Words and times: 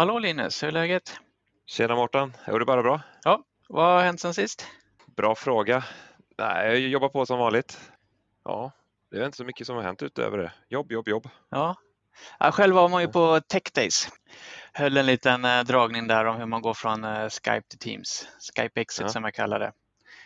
Hallå 0.00 0.18
Linus, 0.18 0.62
hur 0.62 0.68
är 0.68 0.72
läget? 0.72 1.20
Tjena 1.66 1.94
Mårten, 1.94 2.36
är 2.44 2.58
det 2.58 2.64
bara 2.64 2.82
bra? 2.82 3.00
Ja, 3.24 3.44
vad 3.68 3.84
har 3.84 4.02
hänt 4.02 4.20
sen 4.20 4.34
sist? 4.34 4.66
Bra 5.16 5.34
fråga. 5.34 5.84
Nej, 6.38 6.70
jag 6.70 6.78
jobbar 6.78 7.08
på 7.08 7.26
som 7.26 7.38
vanligt. 7.38 7.80
Ja, 8.44 8.72
det 9.10 9.16
är 9.16 9.26
inte 9.26 9.36
så 9.36 9.44
mycket 9.44 9.66
som 9.66 9.76
har 9.76 9.82
hänt 9.82 10.02
utöver 10.02 10.38
det. 10.38 10.52
Jobb, 10.68 10.92
jobb, 10.92 11.08
jobb. 11.08 11.28
Ja. 11.50 11.76
själv 12.38 12.74
var 12.74 12.88
man 12.88 13.02
ju 13.02 13.08
på 13.08 13.40
Tech 13.40 13.62
Days. 13.74 14.08
Höll 14.72 14.96
en 14.96 15.06
liten 15.06 15.44
eh, 15.44 15.60
dragning 15.60 16.06
där 16.06 16.24
om 16.24 16.36
hur 16.36 16.46
man 16.46 16.62
går 16.62 16.74
från 16.74 17.04
eh, 17.04 17.28
Skype 17.28 17.68
till 17.68 17.78
Teams. 17.78 18.28
Skype 18.56 18.80
Exit 18.80 19.02
ja. 19.02 19.08
som 19.08 19.24
jag 19.24 19.34
kallar 19.34 19.58
det. 19.60 19.72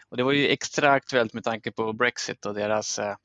Och 0.08 0.16
det 0.16 0.22
var 0.22 0.32
ju 0.32 0.48
extra 0.48 0.90
aktuellt 0.90 1.34
med 1.34 1.44
tanke 1.44 1.72
på 1.72 1.92
Brexit 1.92 2.46
och 2.46 2.54
deras, 2.54 2.98
eh, 2.98 3.16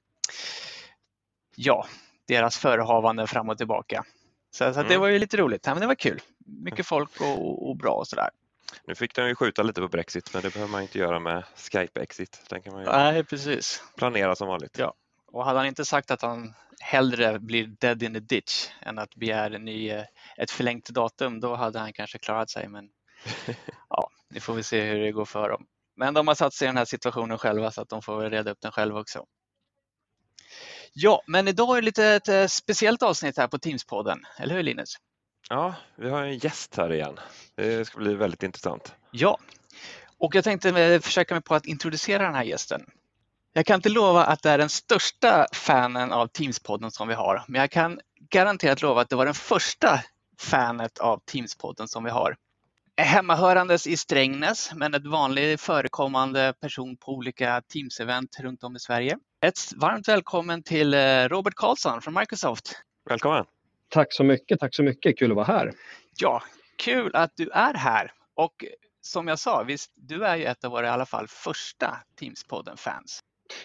ja, 1.55 1.85
deras 2.27 2.57
förehavande 2.57 3.27
fram 3.27 3.49
och 3.49 3.57
tillbaka. 3.57 4.05
Så, 4.51 4.73
så 4.73 4.79
mm. 4.79 4.91
det 4.91 4.97
var 4.97 5.07
ju 5.07 5.19
lite 5.19 5.37
roligt. 5.37 5.65
Ja, 5.65 5.73
men 5.73 5.81
det 5.81 5.87
var 5.87 5.95
kul. 5.95 6.21
Mycket 6.49 6.85
folk 6.85 7.21
och, 7.21 7.69
och 7.69 7.77
bra 7.77 7.93
och 7.93 8.07
sådär. 8.07 8.29
Nu 8.85 8.95
fick 8.95 9.15
de 9.15 9.27
ju 9.27 9.35
skjuta 9.35 9.63
lite 9.63 9.81
på 9.81 9.87
Brexit 9.87 10.33
men 10.33 10.41
det 10.41 10.53
behöver 10.53 10.71
man 10.71 10.81
inte 10.81 10.99
göra 10.99 11.19
med 11.19 11.43
Skype-exit. 11.55 12.41
Den 12.49 12.61
kan 12.61 12.73
man 12.73 12.83
Nej, 12.83 13.23
precis. 13.23 13.83
planera 13.95 14.35
som 14.35 14.47
vanligt. 14.47 14.77
Ja. 14.77 14.93
Och 15.31 15.45
hade 15.45 15.59
han 15.59 15.67
inte 15.67 15.85
sagt 15.85 16.11
att 16.11 16.21
han 16.21 16.53
hellre 16.79 17.39
blir 17.39 17.67
dead 17.67 18.03
in 18.03 18.13
the 18.13 18.19
ditch 18.19 18.69
än 18.81 18.99
att 18.99 19.15
begära 19.15 19.57
ny, 19.57 19.89
eh, 19.89 20.05
ett 20.37 20.51
förlängt 20.51 20.89
datum, 20.89 21.39
då 21.39 21.55
hade 21.55 21.79
han 21.79 21.93
kanske 21.93 22.17
klarat 22.17 22.49
sig. 22.49 22.67
Men 22.67 22.89
ja, 23.89 24.09
nu 24.29 24.39
får 24.39 24.53
vi 24.53 24.63
se 24.63 24.81
hur 24.81 24.99
det 24.99 25.11
går 25.11 25.25
för 25.25 25.49
dem. 25.49 25.65
Men 25.95 26.13
de 26.13 26.27
har 26.27 26.35
satt 26.35 26.53
sig 26.53 26.65
i 26.65 26.69
den 26.69 26.77
här 26.77 26.85
situationen 26.85 27.37
själva 27.37 27.71
så 27.71 27.81
att 27.81 27.89
de 27.89 28.01
får 28.01 28.29
reda 28.29 28.51
upp 28.51 28.61
den 28.61 28.71
själva 28.71 28.99
också. 28.99 29.25
Ja, 30.93 31.21
men 31.27 31.47
idag 31.47 31.77
är 31.77 31.81
det 31.81 31.85
lite 31.85 32.05
ett 32.05 32.27
eh, 32.27 32.47
speciellt 32.47 33.03
avsnitt 33.03 33.37
här 33.37 33.47
på 33.47 33.57
Teams-podden, 33.57 34.17
eller 34.37 34.55
hur 34.55 34.63
Linus? 34.63 34.95
Ja, 35.49 35.75
vi 35.95 36.09
har 36.09 36.23
en 36.23 36.37
gäst 36.37 36.77
här 36.77 36.93
igen. 36.93 37.19
Det 37.55 37.87
ska 37.87 37.97
bli 37.97 38.15
väldigt 38.15 38.43
intressant. 38.43 38.95
Ja, 39.11 39.37
och 40.17 40.35
jag 40.35 40.43
tänkte 40.43 40.69
eh, 40.69 40.99
försöka 40.99 41.33
mig 41.33 41.41
på 41.41 41.55
att 41.55 41.65
introducera 41.65 42.23
den 42.23 42.35
här 42.35 42.43
gästen. 42.43 42.85
Jag 43.53 43.65
kan 43.65 43.75
inte 43.75 43.89
lova 43.89 44.25
att 44.25 44.43
det 44.43 44.49
är 44.49 44.57
den 44.57 44.69
största 44.69 45.45
fanen 45.53 46.11
av 46.11 46.27
Teams-podden 46.27 46.89
som 46.89 47.07
vi 47.07 47.13
har, 47.13 47.43
men 47.47 47.61
jag 47.61 47.71
kan 47.71 47.99
garanterat 48.29 48.81
lova 48.81 49.01
att 49.01 49.09
det 49.09 49.15
var 49.15 49.25
den 49.25 49.33
första 49.33 49.99
fanet 50.39 50.99
av 50.99 51.21
Teams-podden 51.31 51.87
som 51.87 52.03
vi 52.03 52.09
har. 52.09 52.35
Hemmahörandes 52.97 53.87
i 53.87 53.97
Strängnäs, 53.97 54.71
men 54.75 54.93
ett 54.93 55.05
vanligt 55.05 55.61
förekommande 55.61 56.53
person 56.61 56.97
på 56.97 57.11
olika 57.11 57.61
Teams-event 57.61 58.41
runt 58.41 58.63
om 58.63 58.75
i 58.75 58.79
Sverige. 58.79 59.17
Ett 59.45 59.73
varmt 59.75 60.07
välkommen 60.07 60.63
till 60.63 60.93
eh, 60.93 60.99
Robert 61.27 61.55
Karlsson 61.55 62.01
från 62.01 62.13
Microsoft. 62.13 62.71
Välkommen! 63.09 63.45
Tack 63.89 64.13
så 64.13 64.23
mycket, 64.23 64.59
tack 64.59 64.75
så 64.75 64.83
mycket. 64.83 65.19
Kul 65.19 65.31
att 65.31 65.35
vara 65.35 65.45
här. 65.45 65.71
Ja, 66.19 66.43
kul 66.77 67.15
att 67.15 67.31
du 67.35 67.49
är 67.49 67.73
här. 67.73 68.11
Och 68.35 68.65
som 69.01 69.27
jag 69.27 69.39
sa, 69.39 69.63
visst, 69.63 69.91
du 69.95 70.25
är 70.25 70.35
ju 70.35 70.45
ett 70.45 70.63
av 70.63 70.71
våra 70.71 70.85
i 70.85 70.89
alla 70.89 71.05
fall 71.05 71.27
första 71.27 71.97
Teams-podden-fans. 72.19 73.19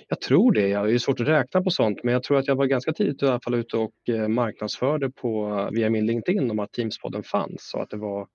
Jag 0.09 0.21
tror 0.21 0.53
det. 0.53 0.69
Jag 0.69 0.95
är 0.95 0.99
svårt 0.99 1.21
att 1.21 1.29
räkna 1.29 1.63
på 1.63 1.71
sånt, 1.71 2.05
men 2.05 2.13
jag 2.13 2.23
tror 2.23 2.39
att 2.39 2.47
jag 2.47 2.57
var 2.57 2.67
ganska 2.67 2.93
tidigt 2.93 3.23
i 3.23 3.27
alla 3.27 3.41
fall 3.41 3.55
ute 3.55 3.77
och 3.77 4.09
eh, 4.09 4.29
marknadsförde 4.29 5.11
på, 5.11 5.69
via 5.73 5.91
min 5.91 6.07
LinkedIn 6.07 6.51
om 6.51 6.59
att 6.59 6.73
Teams-podden 6.73 7.23
fanns 7.23 7.75
och 7.75 7.83
att 7.83 7.91
det 7.91 7.97
var 7.97 8.27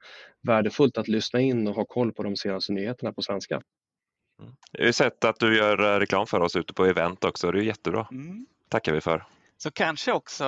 värdefullt 0.48 0.98
att 0.98 1.08
lyssna 1.08 1.40
in 1.40 1.68
och 1.68 1.76
ha 1.76 1.86
koll 1.86 2.14
på 2.14 2.24
de 2.24 2.36
senaste 2.36 2.74
nyheterna 2.74 3.14
på 3.14 3.22
svenska. 3.22 3.62
Mm. 4.42 4.54
Jag 4.72 4.80
har 4.82 4.88
ju 4.88 4.94
sett 4.94 5.26
att 5.26 5.40
du 5.40 5.58
gör 5.58 5.96
eh, 5.96 6.00
reklam 6.00 6.28
för 6.28 6.40
oss 6.40 6.56
ute 6.56 6.74
på 6.74 6.86
event 6.86 7.24
också. 7.24 7.52
Det 7.52 7.60
är 7.60 7.64
jättebra. 7.64 8.08
Mm. 8.12 8.46
tackar 8.70 8.94
vi 8.94 9.02
för. 9.02 9.24
Så 9.64 9.72
kanske 9.72 10.12
också 10.12 10.46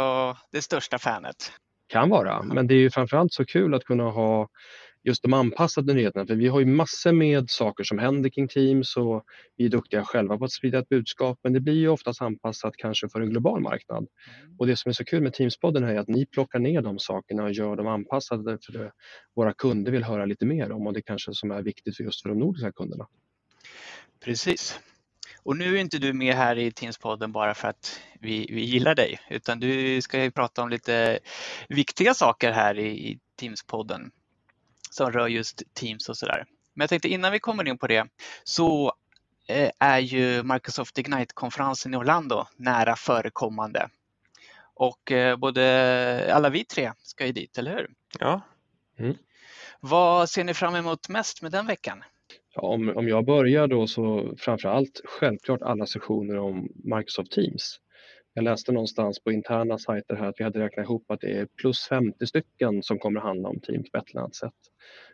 det 0.52 0.62
största 0.62 1.00
fanet. 1.00 1.52
Kan 1.88 2.10
vara, 2.10 2.44
men 2.44 2.68
det 2.68 2.74
är 2.74 2.78
ju 2.78 2.90
framförallt 2.90 3.34
så 3.34 3.46
kul 3.46 3.74
att 3.74 3.84
kunna 3.84 4.04
ha 4.04 4.50
just 5.04 5.24
de 5.24 5.34
anpassade 5.34 5.94
nyheterna. 5.94 6.26
För 6.26 6.36
vi 6.36 6.48
har 6.48 6.60
ju 6.60 6.66
massor 6.66 7.12
med 7.12 7.50
saker 7.50 7.84
som 7.84 8.00
händer 8.00 8.30
kring 8.30 8.48
Teams 8.48 8.98
och 8.98 9.24
vi 9.58 9.66
är 9.66 9.70
duktiga 9.70 10.04
själva 10.04 10.38
på 10.38 10.46
att 10.46 10.52
sprida 10.52 10.80
ett 10.80 10.90
budskap 10.90 11.40
men 11.44 11.54
det 11.54 11.60
blir 11.60 11.74
ju 11.74 11.88
oftast 11.88 12.22
anpassat 12.22 12.74
kanske 12.78 13.10
för 13.10 13.22
en 13.22 13.30
global 13.30 13.62
marknad. 13.62 14.08
Mm. 14.44 14.56
Och 14.60 14.68
det 14.68 14.78
som 14.78 14.90
är 14.90 14.94
så 14.94 15.06
kul 15.06 15.24
med 15.24 15.34
Teamspodden 15.34 15.84
är 15.84 15.96
att 15.96 16.08
ni 16.08 16.26
plockar 16.26 16.60
ner 16.60 16.82
de 16.82 17.00
sakerna 17.00 17.44
och 17.44 17.52
gör 17.52 17.76
dem 17.76 17.88
anpassade 17.88 18.58
för 18.66 18.74
det 18.74 18.92
våra 19.36 19.54
kunder 19.54 19.92
vill 19.92 20.04
höra 20.04 20.26
lite 20.26 20.46
mer 20.46 20.72
om 20.72 20.88
och 20.88 20.94
det 20.94 21.02
kanske 21.02 21.34
som 21.34 21.52
är 21.52 21.62
viktigt 21.62 21.98
för 21.98 22.04
just 22.04 22.22
för 22.22 22.30
de 22.30 22.40
nordiska 22.40 22.72
kunderna. 22.72 23.08
Precis. 24.24 24.80
Och 25.44 25.58
nu 25.58 25.76
är 25.76 25.82
inte 25.82 25.98
du 25.98 26.14
med 26.14 26.36
här 26.36 26.58
i 26.58 26.72
Teamspodden 26.72 27.32
bara 27.32 27.54
för 27.54 27.68
att 27.68 28.02
vi, 28.20 28.48
vi 28.50 28.62
gillar 28.62 28.96
dig, 28.96 29.20
utan 29.30 29.60
du 29.60 30.02
ska 30.02 30.24
ju 30.24 30.32
prata 30.32 30.64
om 30.64 30.70
lite 30.70 31.20
viktiga 31.70 32.14
saker 32.14 32.52
här 32.52 32.80
i, 32.80 33.12
i 33.12 33.20
Teamspodden 33.36 34.12
som 34.90 35.12
rör 35.12 35.28
just 35.28 35.64
Teams 35.74 36.10
och 36.10 36.18
sådär. 36.18 36.46
Men 36.74 36.84
jag 36.84 36.90
tänkte 36.90 37.08
innan 37.08 37.32
vi 37.32 37.40
kommer 37.40 37.68
in 37.68 37.78
på 37.78 37.88
det 37.88 38.08
så 38.44 38.94
eh, 39.48 39.72
är 39.80 40.00
ju 40.00 40.44
Microsoft 40.44 40.98
Ignite-konferensen 40.98 41.94
i 41.94 41.98
Orlando 41.98 42.46
nära 42.56 42.96
förekommande. 42.96 43.90
Och 44.74 45.12
eh, 45.12 45.38
både 45.38 46.32
alla 46.34 46.50
vi 46.50 46.66
tre 46.66 46.94
ska 46.98 47.26
ju 47.26 47.32
dit, 47.32 47.58
eller 47.58 47.72
hur? 47.72 47.90
Ja. 48.20 48.42
Mm. 49.00 49.18
Vad 49.80 50.30
ser 50.30 50.44
ni 50.44 50.54
fram 50.54 50.76
emot 50.76 51.10
mest 51.10 51.42
med 51.42 51.52
den 51.52 51.68
veckan? 51.68 52.04
Ja, 52.56 52.62
om, 52.62 52.98
om 52.98 53.08
jag 53.08 53.26
börjar 53.26 53.68
då 53.68 53.88
så 53.88 54.34
framför 54.38 54.70
allt 54.70 55.02
självklart 55.04 55.62
alla 55.62 55.86
sessioner 55.86 56.38
om 56.38 56.70
Microsoft 56.84 57.32
Teams. 57.32 57.80
Jag 58.34 58.44
läste 58.44 58.72
någonstans 58.72 59.20
på 59.20 59.32
interna 59.32 59.78
sajter 59.78 60.16
här 60.16 60.28
att 60.28 60.40
vi 60.40 60.44
hade 60.44 60.60
räknat 60.60 60.84
ihop 60.84 61.12
att 61.12 61.22
det 61.22 61.32
är 61.38 61.46
plus 61.46 61.88
50 61.88 62.28
stycken 62.28 62.84
som 62.84 63.00
kommer 63.00 63.20
att 63.20 63.26
handla 63.26 63.50
om 63.50 63.60
Teams 63.60 63.92
på 63.92 63.98
ett 63.98 64.10
eller 64.10 64.22
annat 64.22 64.36
sätt. 64.36 64.54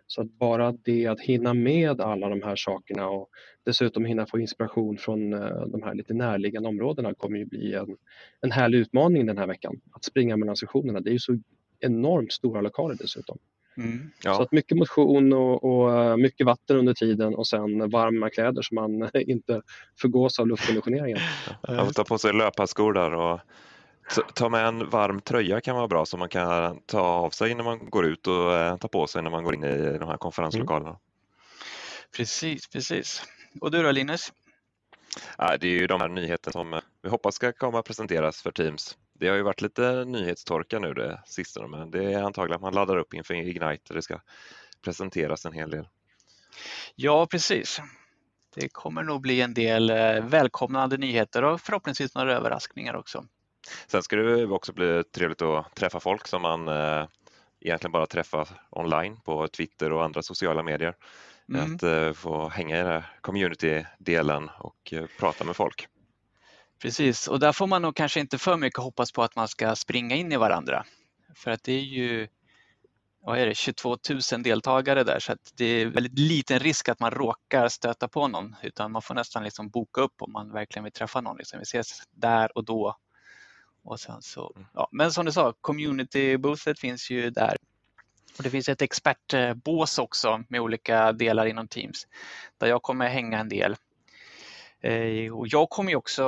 Så 0.08 0.22
att 0.22 0.32
bara 0.32 0.72
det 0.72 1.08
att 1.08 1.20
hinna 1.20 1.54
med 1.54 2.02
alla 2.02 2.30
de 2.30 2.42
här 2.42 2.56
sakerna 2.56 3.10
och 3.10 3.30
dessutom 3.66 4.06
hinna 4.06 4.26
få 4.26 4.40
inspiration 4.40 4.98
från 4.98 5.34
eh, 5.34 5.62
de 5.68 5.84
här 5.84 5.94
lite 5.94 6.14
närliggande 6.14 6.70
områdena 6.70 7.14
kommer 7.14 7.38
ju 7.38 7.46
bli 7.46 7.74
en, 7.74 7.98
en 8.42 8.52
härlig 8.52 8.80
utmaning 8.80 9.26
den 9.26 9.38
här 9.38 9.48
veckan. 9.48 9.82
Att 9.92 10.04
springa 10.04 10.38
mellan 10.38 10.56
sessionerna, 10.56 11.00
det 11.00 11.10
är 11.10 11.14
ju 11.14 11.20
så 11.20 11.40
enormt 11.80 12.32
stora 12.32 12.62
lokaler 12.62 12.96
dessutom. 13.00 13.38
Mm, 13.78 14.12
ja. 14.24 14.36
Så 14.36 14.42
att 14.42 14.52
mycket 14.52 14.78
motion 14.78 15.34
och, 15.34 15.64
och, 15.64 16.00
eh, 16.00 16.18
mycket 16.18 16.46
vatten 16.46 16.78
under 16.78 16.94
tiden 16.94 17.36
och 17.36 17.48
sen 17.48 17.90
varma 17.90 18.30
kläder 18.30 18.62
så 18.62 18.76
man 18.76 19.10
inte 19.14 19.62
förgås 20.02 20.40
av 20.40 20.48
luftkonditioneringen. 20.48 21.20
Man 21.68 21.86
får 21.86 21.94
ta 21.94 22.04
på 22.04 22.18
sig 22.18 22.34
löparskor 22.34 22.94
där 22.94 23.14
och 23.14 23.40
ta 24.34 24.50
med 24.50 24.66
en 24.66 24.90
varm 24.90 25.22
tröja 25.22 25.62
kan 25.62 25.76
vara 25.76 25.88
bra 25.88 26.06
som 26.06 26.20
man 26.20 26.30
kan 26.30 26.80
ta 26.86 27.00
av 27.00 27.30
sig 27.30 27.56
när 27.56 27.64
man 27.64 27.90
går 27.90 28.06
ut 28.06 28.28
och 28.28 28.54
eh, 28.54 28.78
ta 28.78 28.88
på 28.88 29.08
sig 29.08 29.22
när 29.22 29.30
man 29.30 29.44
går 29.44 29.56
in 29.56 29.64
i 29.64 29.98
de 30.00 30.10
här 30.10 30.18
konferenslokalerna. 30.18 30.90
Mm. 30.90 31.00
Precis, 32.18 32.68
precis. 32.68 33.24
Och 33.62 33.72
du 33.72 33.84
då 33.84 33.92
Linus? 33.92 34.34
Ja, 35.38 35.58
det 35.58 35.68
är 35.68 35.80
ju 35.80 35.88
de 35.88 36.02
här 36.02 36.08
nyheterna 36.08 36.52
som 36.52 36.82
vi 37.04 37.10
hoppas 37.10 37.36
ska 37.36 37.52
komma 37.52 37.80
att 37.80 37.86
presenteras 37.86 38.42
för 38.42 38.52
Teams. 38.52 38.98
Det 39.20 39.28
har 39.28 39.36
ju 39.36 39.42
varit 39.42 39.62
lite 39.62 40.06
nyhetstorka 40.06 40.80
nu 40.80 40.94
det 40.94 41.22
sista, 41.26 41.68
men 41.68 41.92
det 41.92 42.14
är 42.14 42.24
antagligen 42.24 42.56
att 42.56 42.62
man 42.62 42.74
laddar 42.74 42.98
upp 42.98 43.14
inför 43.14 43.34
Ignite 43.34 43.84
och 43.90 43.96
det 43.96 44.02
ska 44.02 44.20
presenteras 44.82 45.46
en 45.46 45.54
hel 45.54 45.70
del. 45.70 45.88
Ja, 46.96 47.28
precis. 47.28 47.82
Det 48.56 48.70
kommer 48.70 49.04
nog 49.04 49.22
bli 49.22 49.42
en 49.42 49.54
del 49.54 49.90
eh, 49.90 50.26
välkomnande 50.26 50.98
nyheter 50.98 51.44
och 51.44 51.62
förhoppningsvis 51.62 52.16
några 52.16 52.34
överraskningar 52.34 52.96
också. 52.96 53.26
Sen 53.88 54.04
ska 54.04 54.16
det 54.16 54.46
också 54.46 54.74
bli 54.74 55.04
trevligt 55.04 55.42
att 55.42 55.76
träffa 55.76 56.00
folk 56.00 56.28
som 56.28 56.42
man 56.42 56.68
eh, 56.68 57.08
egentligen 57.60 57.92
bara 57.92 58.06
träffar 58.06 58.48
online 58.70 59.20
på 59.26 59.48
Twitter 59.48 59.92
och 59.92 60.04
andra 60.04 60.22
sociala 60.22 60.64
medier. 60.64 60.96
Mm. 61.50 61.76
Att 61.76 61.84
eh, 61.84 62.14
få 62.14 62.50
hänga 62.50 62.76
i 62.76 62.80
den 62.80 62.92
här 62.92 63.12
community-delen 63.22 64.50
och 64.60 64.94
prata 65.20 65.44
med 65.44 65.56
folk. 65.56 65.88
Precis, 66.80 67.28
och 67.28 67.40
där 67.40 67.52
får 67.52 67.68
man 67.68 67.82
nog 67.82 67.96
kanske 67.96 68.20
inte 68.20 68.38
för 68.38 68.58
mycket 68.58 68.80
hoppas 68.80 69.12
på 69.12 69.24
att 69.24 69.36
man 69.36 69.48
ska 69.48 69.76
springa 69.76 70.16
in 70.16 70.32
i 70.32 70.38
varandra. 70.38 70.86
För 71.36 71.52
att 71.52 71.64
det 71.64 71.74
är 71.74 71.84
ju 71.84 72.28
vad 73.28 73.40
är 73.40 73.46
det, 73.46 73.56
22 73.56 73.98
000 74.32 74.44
deltagare 74.44 75.04
där 75.04 75.20
så 75.20 75.36
det 75.54 75.66
är 75.66 75.86
väldigt 75.86 76.20
liten 76.20 76.60
risk 76.60 76.90
att 76.90 77.00
man 77.00 77.12
råkar 77.12 77.68
stöta 77.68 78.08
på 78.08 78.28
någon 78.28 78.56
utan 78.62 78.92
man 78.92 79.02
får 79.02 79.16
nästan 79.16 79.44
liksom 79.44 79.70
boka 79.70 80.02
upp 80.02 80.22
om 80.22 80.32
man 80.32 80.52
verkligen 80.52 80.84
vill 80.84 80.94
träffa 80.94 81.22
någon. 81.22 81.38
Liksom. 81.38 81.60
Vi 81.60 81.64
ses 81.64 82.02
där 82.12 82.58
och 82.58 82.66
då. 82.66 82.96
Och 83.84 84.00
sen 84.00 84.22
så, 84.22 84.54
mm. 84.56 84.68
ja. 84.74 84.90
Men 84.92 85.12
som 85.12 85.26
du 85.26 85.32
sa, 85.32 85.54
community 85.62 86.38
boothet 86.38 86.80
finns 86.80 87.10
ju 87.10 87.30
där. 87.30 87.58
Och 88.38 88.44
det 88.44 88.50
finns 88.50 88.70
ett 88.70 88.82
expertbås 88.82 90.00
också 90.00 90.44
med 90.50 90.62
olika 90.62 91.12
delar 91.12 91.46
inom 91.46 91.68
Teams 91.68 92.08
där 92.58 92.68
jag 92.68 92.82
kommer 92.82 93.08
hänga 93.08 93.40
en 93.40 93.50
del. 93.50 93.76
Eh, 94.82 95.38
och 95.38 95.48
jag 95.48 95.70
kommer 95.70 95.96
också 95.96 96.24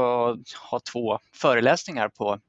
ha 0.72 0.80
två 0.92 1.20
föreläsningar 1.34 2.10
på 2.10 2.40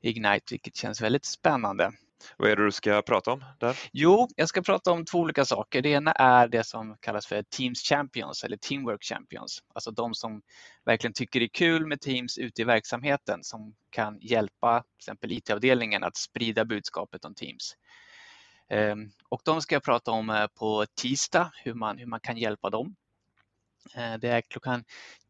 Ignite, 0.00 0.44
vilket 0.50 0.76
känns 0.76 1.00
väldigt 1.00 1.24
spännande. 1.24 1.92
Vad 2.36 2.50
är 2.50 2.56
det 2.56 2.64
du 2.64 2.72
ska 2.72 3.02
prata 3.02 3.32
om 3.32 3.44
där? 3.58 3.78
Jo, 3.92 4.28
jag 4.36 4.48
ska 4.48 4.62
prata 4.62 4.92
om 4.92 5.04
två 5.04 5.18
olika 5.18 5.44
saker. 5.44 5.82
Det 5.82 5.88
ena 5.88 6.12
är 6.12 6.48
det 6.48 6.64
som 6.64 6.96
kallas 7.00 7.26
för 7.26 7.42
Teams 7.42 7.82
Champions 7.82 8.44
eller 8.44 8.56
Teamwork 8.56 9.04
Champions. 9.04 9.62
Alltså 9.72 9.90
de 9.90 10.14
som 10.14 10.42
verkligen 10.84 11.12
tycker 11.12 11.40
det 11.40 11.46
är 11.46 11.48
kul 11.48 11.86
med 11.86 12.00
Teams 12.00 12.38
ute 12.38 12.62
i 12.62 12.64
verksamheten 12.64 13.44
som 13.44 13.74
kan 13.90 14.18
hjälpa 14.20 14.82
till 14.82 14.98
exempel 14.98 15.32
IT-avdelningen 15.32 16.04
att 16.04 16.16
sprida 16.16 16.64
budskapet 16.64 17.24
om 17.24 17.34
Teams. 17.34 17.76
Ehm, 18.70 19.10
och 19.28 19.40
de 19.44 19.62
ska 19.62 19.74
jag 19.74 19.82
prata 19.82 20.10
om 20.10 20.30
eh, 20.30 20.46
på 20.46 20.86
tisdag, 21.00 21.52
hur 21.64 21.74
man, 21.74 21.98
hur 21.98 22.06
man 22.06 22.20
kan 22.20 22.36
hjälpa 22.36 22.70
dem. 22.70 22.96
Eh, 23.94 24.14
det 24.14 24.28
är 24.28 24.40
klockan 24.40 24.84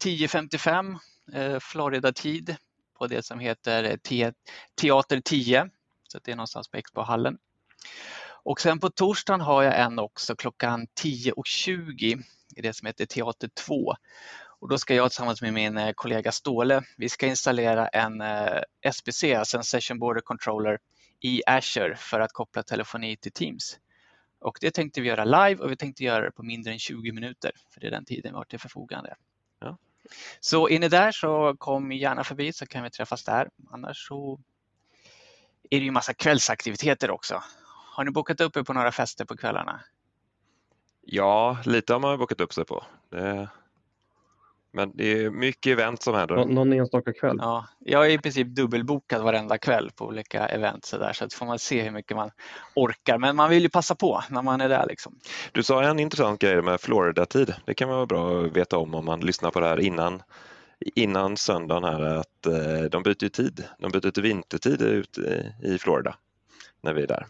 10.55 0.04 0.98
eh, 1.32 1.58
Florida-tid 1.60 2.56
på 2.98 3.06
det 3.06 3.22
som 3.24 3.38
heter 3.38 3.84
eh, 3.84 4.32
Teater 4.80 5.20
10, 5.20 5.70
så 6.08 6.18
det 6.24 6.32
är 6.32 6.36
någonstans 6.36 6.68
på 6.68 6.76
Expo-hallen. 6.76 7.38
Och 8.44 8.60
sen 8.60 8.80
på 8.80 8.90
torsdagen 8.90 9.40
har 9.40 9.62
jag 9.62 9.80
en 9.80 9.98
också 9.98 10.36
klockan 10.36 10.86
10.20 11.02 12.22
i 12.56 12.62
det 12.62 12.74
som 12.74 12.86
heter 12.86 13.06
Teater 13.06 13.48
2. 13.48 13.94
Och 14.60 14.68
då 14.68 14.78
ska 14.78 14.94
jag 14.94 15.10
tillsammans 15.10 15.42
med 15.42 15.52
min 15.52 15.92
kollega 15.94 16.32
Ståle, 16.32 16.82
vi 16.96 17.08
ska 17.08 17.26
installera 17.26 17.88
en 17.88 18.22
SBC, 18.82 19.24
alltså 19.24 19.56
en 19.56 19.64
Session 19.64 19.98
Border 19.98 20.20
Controller 20.20 20.78
i 21.20 21.42
Azure 21.46 21.96
för 21.96 22.20
att 22.20 22.32
koppla 22.32 22.62
telefoni 22.62 23.16
till 23.16 23.32
Teams. 23.32 23.78
Och 24.40 24.58
det 24.60 24.70
tänkte 24.70 25.00
vi 25.00 25.08
göra 25.08 25.24
live 25.24 25.62
och 25.62 25.70
vi 25.70 25.76
tänkte 25.76 26.04
göra 26.04 26.24
det 26.24 26.30
på 26.30 26.42
mindre 26.42 26.72
än 26.72 26.78
20 26.78 27.12
minuter, 27.12 27.52
för 27.70 27.80
det 27.80 27.86
är 27.86 27.90
den 27.90 28.04
tiden 28.04 28.32
vi 28.32 28.36
har 28.36 28.44
till 28.44 28.60
förfogande. 28.60 29.14
Ja. 29.60 29.78
Så 30.40 30.68
är 30.68 30.78
ni 30.78 30.88
där 30.88 31.12
så 31.12 31.56
kom 31.58 31.92
gärna 31.92 32.24
förbi 32.24 32.52
så 32.52 32.66
kan 32.66 32.84
vi 32.84 32.90
träffas 32.90 33.24
där. 33.24 33.48
Annars 33.70 34.08
så 34.08 34.40
är 35.70 35.78
det 35.78 35.84
ju 35.84 35.90
massa 35.90 36.14
kvällsaktiviteter 36.14 37.10
också. 37.10 37.42
Har 37.94 38.04
ni 38.04 38.10
bokat 38.10 38.40
upp 38.40 38.56
er 38.56 38.62
på 38.62 38.72
några 38.72 38.92
fester 38.92 39.24
på 39.24 39.36
kvällarna? 39.36 39.80
Ja, 41.00 41.58
lite 41.64 41.92
har 41.92 42.00
man 42.00 42.18
bokat 42.18 42.40
upp 42.40 42.52
sig 42.52 42.64
på. 42.64 42.84
Det... 43.08 43.48
Men 44.72 44.92
det 44.94 45.12
är 45.12 45.30
mycket 45.30 45.72
event 45.72 46.02
som 46.02 46.14
händer. 46.14 46.36
Nå 46.36 46.44
någon 46.44 46.72
enstaka 46.72 47.12
kväll? 47.12 47.36
Ja, 47.40 47.66
jag 47.78 48.06
är 48.06 48.10
i 48.10 48.18
princip 48.18 48.46
dubbelbokad 48.46 49.22
varenda 49.22 49.58
kväll 49.58 49.90
på 49.96 50.06
olika 50.06 50.46
event 50.46 50.84
så, 50.84 50.98
där, 50.98 51.12
så 51.12 51.24
att 51.24 51.34
får 51.34 51.46
man 51.46 51.58
se 51.58 51.82
hur 51.82 51.90
mycket 51.90 52.16
man 52.16 52.30
orkar. 52.74 53.18
Men 53.18 53.36
man 53.36 53.50
vill 53.50 53.62
ju 53.62 53.68
passa 53.68 53.94
på 53.94 54.22
när 54.30 54.42
man 54.42 54.60
är 54.60 54.68
där. 54.68 54.86
Liksom. 54.88 55.18
Du 55.52 55.62
sa 55.62 55.82
en 55.82 55.98
intressant 55.98 56.40
grej 56.40 56.62
med 56.62 56.80
Florida-tid. 56.80 57.54
Det 57.64 57.74
kan 57.74 57.88
vara 57.88 58.06
bra 58.06 58.44
att 58.44 58.56
veta 58.56 58.78
om 58.78 58.94
om 58.94 59.04
man 59.04 59.20
lyssnar 59.20 59.50
på 59.50 59.60
det 59.60 59.66
här 59.66 59.80
innan 59.80 60.22
innan 60.94 61.36
söndagen 61.36 61.84
här 61.84 62.00
att 62.00 62.46
eh, 62.46 62.90
de 62.90 63.02
byter 63.02 63.28
tid. 63.28 63.64
De 63.78 63.90
byter 63.90 64.10
till 64.10 64.22
vintertid 64.22 64.82
ute 64.82 65.52
i 65.62 65.78
Florida 65.78 66.14
när 66.80 66.94
vi 66.94 67.02
är 67.02 67.06
där. 67.06 67.26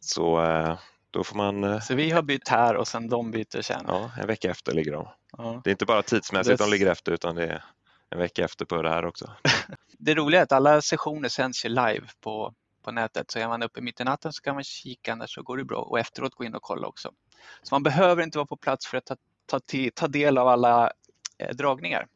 Så 0.00 0.44
eh, 0.44 0.78
då 1.10 1.24
får 1.24 1.36
man... 1.36 1.64
Eh, 1.64 1.80
så 1.80 1.94
vi 1.94 2.10
har 2.10 2.22
bytt 2.22 2.48
här 2.48 2.76
och 2.76 2.88
sen 2.88 3.08
de 3.08 3.30
byter 3.30 3.62
sen? 3.62 3.84
Ja, 3.86 4.10
en 4.20 4.26
vecka 4.26 4.50
efter 4.50 4.74
ligger 4.74 4.92
de. 4.92 5.08
Ja. 5.36 5.60
Det 5.64 5.70
är 5.70 5.72
inte 5.72 5.86
bara 5.86 6.02
tidsmässigt 6.02 6.58
det... 6.58 6.64
de 6.64 6.70
ligger 6.70 6.86
efter 6.86 7.12
utan 7.12 7.34
det 7.34 7.46
är 7.46 7.64
en 8.10 8.18
vecka 8.18 8.44
efter 8.44 8.64
på 8.64 8.82
det 8.82 8.90
här 8.90 9.04
också. 9.04 9.30
det 9.98 10.14
roliga 10.14 10.40
är 10.40 10.44
att 10.44 10.52
alla 10.52 10.82
sessioner 10.82 11.28
sänds 11.28 11.64
ju 11.64 11.68
live 11.68 12.06
på, 12.20 12.54
på 12.82 12.90
nätet 12.90 13.30
så 13.30 13.38
är 13.38 13.48
man 13.48 13.62
uppe 13.62 13.80
mitt 13.80 14.00
i 14.00 14.04
natten 14.04 14.32
så 14.32 14.42
kan 14.42 14.54
man 14.54 14.64
kika 14.64 15.12
annars 15.12 15.34
så 15.34 15.42
går 15.42 15.56
det 15.56 15.64
bra 15.64 15.80
och 15.80 15.98
efteråt 15.98 16.34
gå 16.34 16.44
in 16.44 16.54
och 16.54 16.62
kolla 16.62 16.86
också. 16.86 17.12
Så 17.62 17.74
man 17.74 17.82
behöver 17.82 18.22
inte 18.22 18.38
vara 18.38 18.46
på 18.46 18.56
plats 18.56 18.86
för 18.86 18.98
att 18.98 19.06
ta, 19.06 19.16
ta, 19.46 19.60
ta 19.94 20.08
del 20.08 20.38
av 20.38 20.48
alla 20.48 20.92
eh, 21.38 21.56
dragningar. 21.56 22.06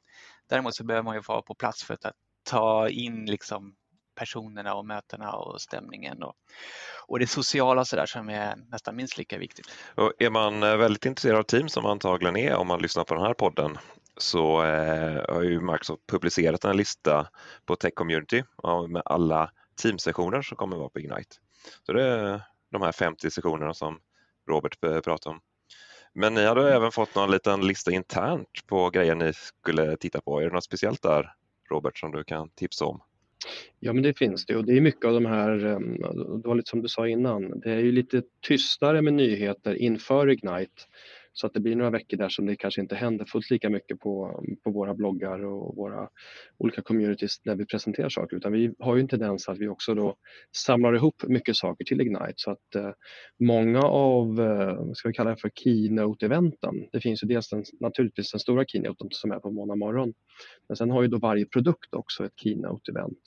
Däremot 0.49 0.75
så 0.75 0.85
behöver 0.85 1.05
man 1.05 1.15
ju 1.15 1.23
vara 1.29 1.43
på 1.43 1.55
plats 1.55 1.85
för 1.85 1.95
att 1.95 2.13
ta 2.43 2.89
in 2.89 3.27
liksom 3.27 3.75
personerna 4.15 4.75
och 4.75 4.87
mötena 4.87 5.33
och 5.33 5.61
stämningen 5.61 6.23
och, 6.23 6.35
och 7.07 7.19
det 7.19 7.27
sociala 7.27 7.85
så 7.85 7.97
där 7.97 8.07
som 8.07 8.29
är 8.29 8.57
nästan 8.69 8.97
minst 8.97 9.19
lika 9.19 9.39
viktigt. 9.39 9.67
Och 9.95 10.13
är 10.19 10.31
man 10.31 10.63
eh, 10.63 10.77
väldigt 10.77 11.07
intresserad 11.07 11.39
av 11.39 11.43
Teams 11.43 11.73
som 11.73 11.87
antagligen 11.87 12.37
är 12.37 12.55
om 12.55 12.67
man 12.67 12.83
lyssnar 12.83 13.05
på 13.05 13.15
den 13.15 13.25
här 13.25 13.35
podden 13.35 13.79
så 14.17 14.65
eh, 14.65 15.35
har 15.35 15.43
ju 15.43 15.61
Microsoft 15.61 16.07
publicerat 16.07 16.65
en 16.65 16.77
lista 16.77 17.29
på 17.67 17.77
Tech 17.77 17.95
Community 17.95 18.45
med 18.89 19.03
alla 19.05 19.51
Teamsessioner 19.83 20.43
som 20.43 20.57
kommer 20.57 20.77
vara 20.77 20.89
på 20.89 21.01
Ignite. 21.01 21.37
Så 21.87 21.93
det 21.93 22.05
är 22.05 22.43
de 22.71 22.83
här 22.83 22.93
50 22.93 23.31
sessionerna 23.31 23.75
som 23.75 24.01
Robert 24.49 24.81
pratade 24.81 25.35
om. 25.35 25.41
Men 26.15 26.35
ni 26.35 26.45
hade 26.45 26.75
även 26.75 26.93
fått 26.93 27.15
någon 27.15 27.31
liten 27.31 27.67
lista 27.67 27.93
internt 27.93 28.67
på 28.67 28.91
grejer 28.91 29.15
ni 29.15 29.33
skulle 29.33 29.97
titta 29.97 30.21
på. 30.21 30.41
Är 30.41 30.45
det 30.45 30.55
något 30.55 30.65
speciellt 30.65 31.03
där 31.03 31.35
Robert 31.71 31.99
som 31.99 32.13
du 32.13 32.25
kan 32.25 32.49
tipsa 32.49 32.85
om? 32.85 33.01
Ja 33.81 33.93
men 33.93 34.03
det 34.03 34.19
finns 34.19 34.47
det. 34.47 34.57
Och 34.57 34.65
det 34.65 34.77
är 34.77 34.81
mycket 34.81 35.05
av 35.05 35.13
de 35.15 35.27
här, 35.27 35.65
ehm, 35.65 35.97
det 36.43 36.49
var 36.49 36.55
lite 36.55 36.71
som 36.71 36.83
du 36.83 36.89
sa 36.89 37.09
innan, 37.09 37.61
det 37.61 37.71
är 37.73 37.79
ju 37.79 37.93
lite 37.93 38.23
tystare 38.49 39.03
med 39.03 39.15
nyheter 39.15 39.75
inför 39.75 40.31
Ignite 40.31 40.83
så 41.33 41.47
att 41.47 41.55
det 41.55 41.61
blir 41.61 41.77
några 41.77 41.91
veckor 41.91 42.17
där 42.17 42.29
som 42.29 42.47
det 42.47 42.57
kanske 42.57 42.81
inte 42.81 42.95
händer 42.95 43.25
fullt 43.25 43.51
lika 43.51 43.71
mycket 43.71 44.01
på, 44.01 44.45
på 44.65 44.71
våra 44.71 44.95
bloggar 44.95 45.45
och 45.45 45.77
våra 45.77 46.09
olika 46.59 46.83
communities 46.83 47.45
när 47.45 47.57
vi 47.57 47.67
presenterar 47.67 48.09
saker. 48.09 48.37
Utan 48.37 48.53
vi 48.53 48.75
har 48.79 48.97
ju 48.97 49.01
en 49.01 49.09
tendens 49.09 49.49
att 49.49 49.59
vi 49.59 49.69
också 49.69 49.95
då 49.95 50.17
samlar 50.57 50.95
ihop 50.95 51.23
mycket 51.29 51.57
saker 51.57 51.85
till 51.85 52.01
Ignite. 52.01 52.35
Så 52.37 52.51
att 52.51 52.75
eh, 52.75 52.91
många 53.41 53.83
av, 53.83 54.41
eh, 54.41 54.93
ska 54.95 55.09
vi 55.09 55.15
kalla 55.15 55.31
det 55.31 55.37
för 55.37 55.51
keynote-eventen, 55.51 56.89
det 56.93 57.01
finns 57.01 57.25
ju 57.25 57.29
dels 57.29 57.49
den, 57.49 57.65
naturligtvis 57.81 58.33
den 58.33 58.41
stora 58.41 58.65
keynoten 58.65 59.09
som 59.11 59.33
är 59.33 59.39
på 59.39 59.51
måndag 59.51 59.77
morgon 59.77 60.15
men 60.69 60.77
sen 60.77 60.91
har 60.91 61.03
ju 61.03 61.09
då 61.09 61.19
varje 61.19 61.47
produkt 61.47 61.95
också 61.95 62.25
ett 62.25 62.37
keynote-event. 62.37 63.23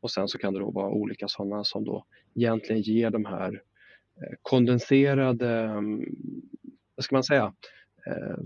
Och 0.00 0.10
sen 0.10 0.28
så 0.28 0.38
kan 0.38 0.54
det 0.54 0.60
då 0.60 0.70
vara 0.70 0.90
olika 0.90 1.28
sådana 1.28 1.64
som 1.64 1.84
då 1.84 2.04
egentligen 2.34 2.82
ger 2.82 3.10
de 3.10 3.24
här 3.24 3.62
eh, 4.22 4.34
kondenserade 4.42 5.50
mm, 5.50 6.04
vad 6.96 7.04
ska 7.04 7.16
man 7.16 7.24
säga, 7.24 7.54
eh, 8.06 8.36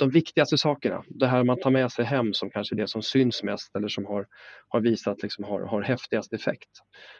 de 0.00 0.10
viktigaste 0.10 0.58
sakerna, 0.58 1.04
det 1.08 1.26
här 1.26 1.44
man 1.44 1.60
tar 1.60 1.70
med 1.70 1.92
sig 1.92 2.04
hem 2.04 2.32
som 2.34 2.50
kanske 2.50 2.74
är 2.74 2.76
det 2.76 2.88
som 2.88 3.02
syns 3.02 3.42
mest 3.42 3.76
eller 3.76 3.88
som 3.88 4.06
har, 4.06 4.26
har 4.68 4.80
visat 4.80 5.22
liksom 5.22 5.44
har, 5.44 5.60
har 5.60 5.82
häftigast 5.82 6.32
effekt. 6.32 6.70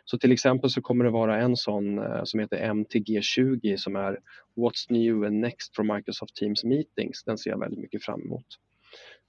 Så 0.05 0.19
till 0.19 0.33
exempel 0.33 0.71
så 0.71 0.83
kommer 0.83 1.05
det 1.05 1.11
vara 1.11 1.41
en 1.41 1.57
sån 1.57 1.99
eh, 1.99 2.25
som 2.25 2.41
heter 2.41 2.57
MTG20 2.57 3.77
som 3.77 3.97
är 3.97 4.19
What's 4.57 4.87
new 4.89 5.25
and 5.25 5.41
next 5.41 5.77
from 5.77 5.87
Microsoft 5.87 6.37
Teams 6.37 6.65
meetings. 6.65 7.25
Den 7.25 7.39
ser 7.39 7.51
jag 7.51 7.59
väldigt 7.59 7.81
mycket 7.81 8.05
fram 8.05 8.23
emot. 8.23 8.47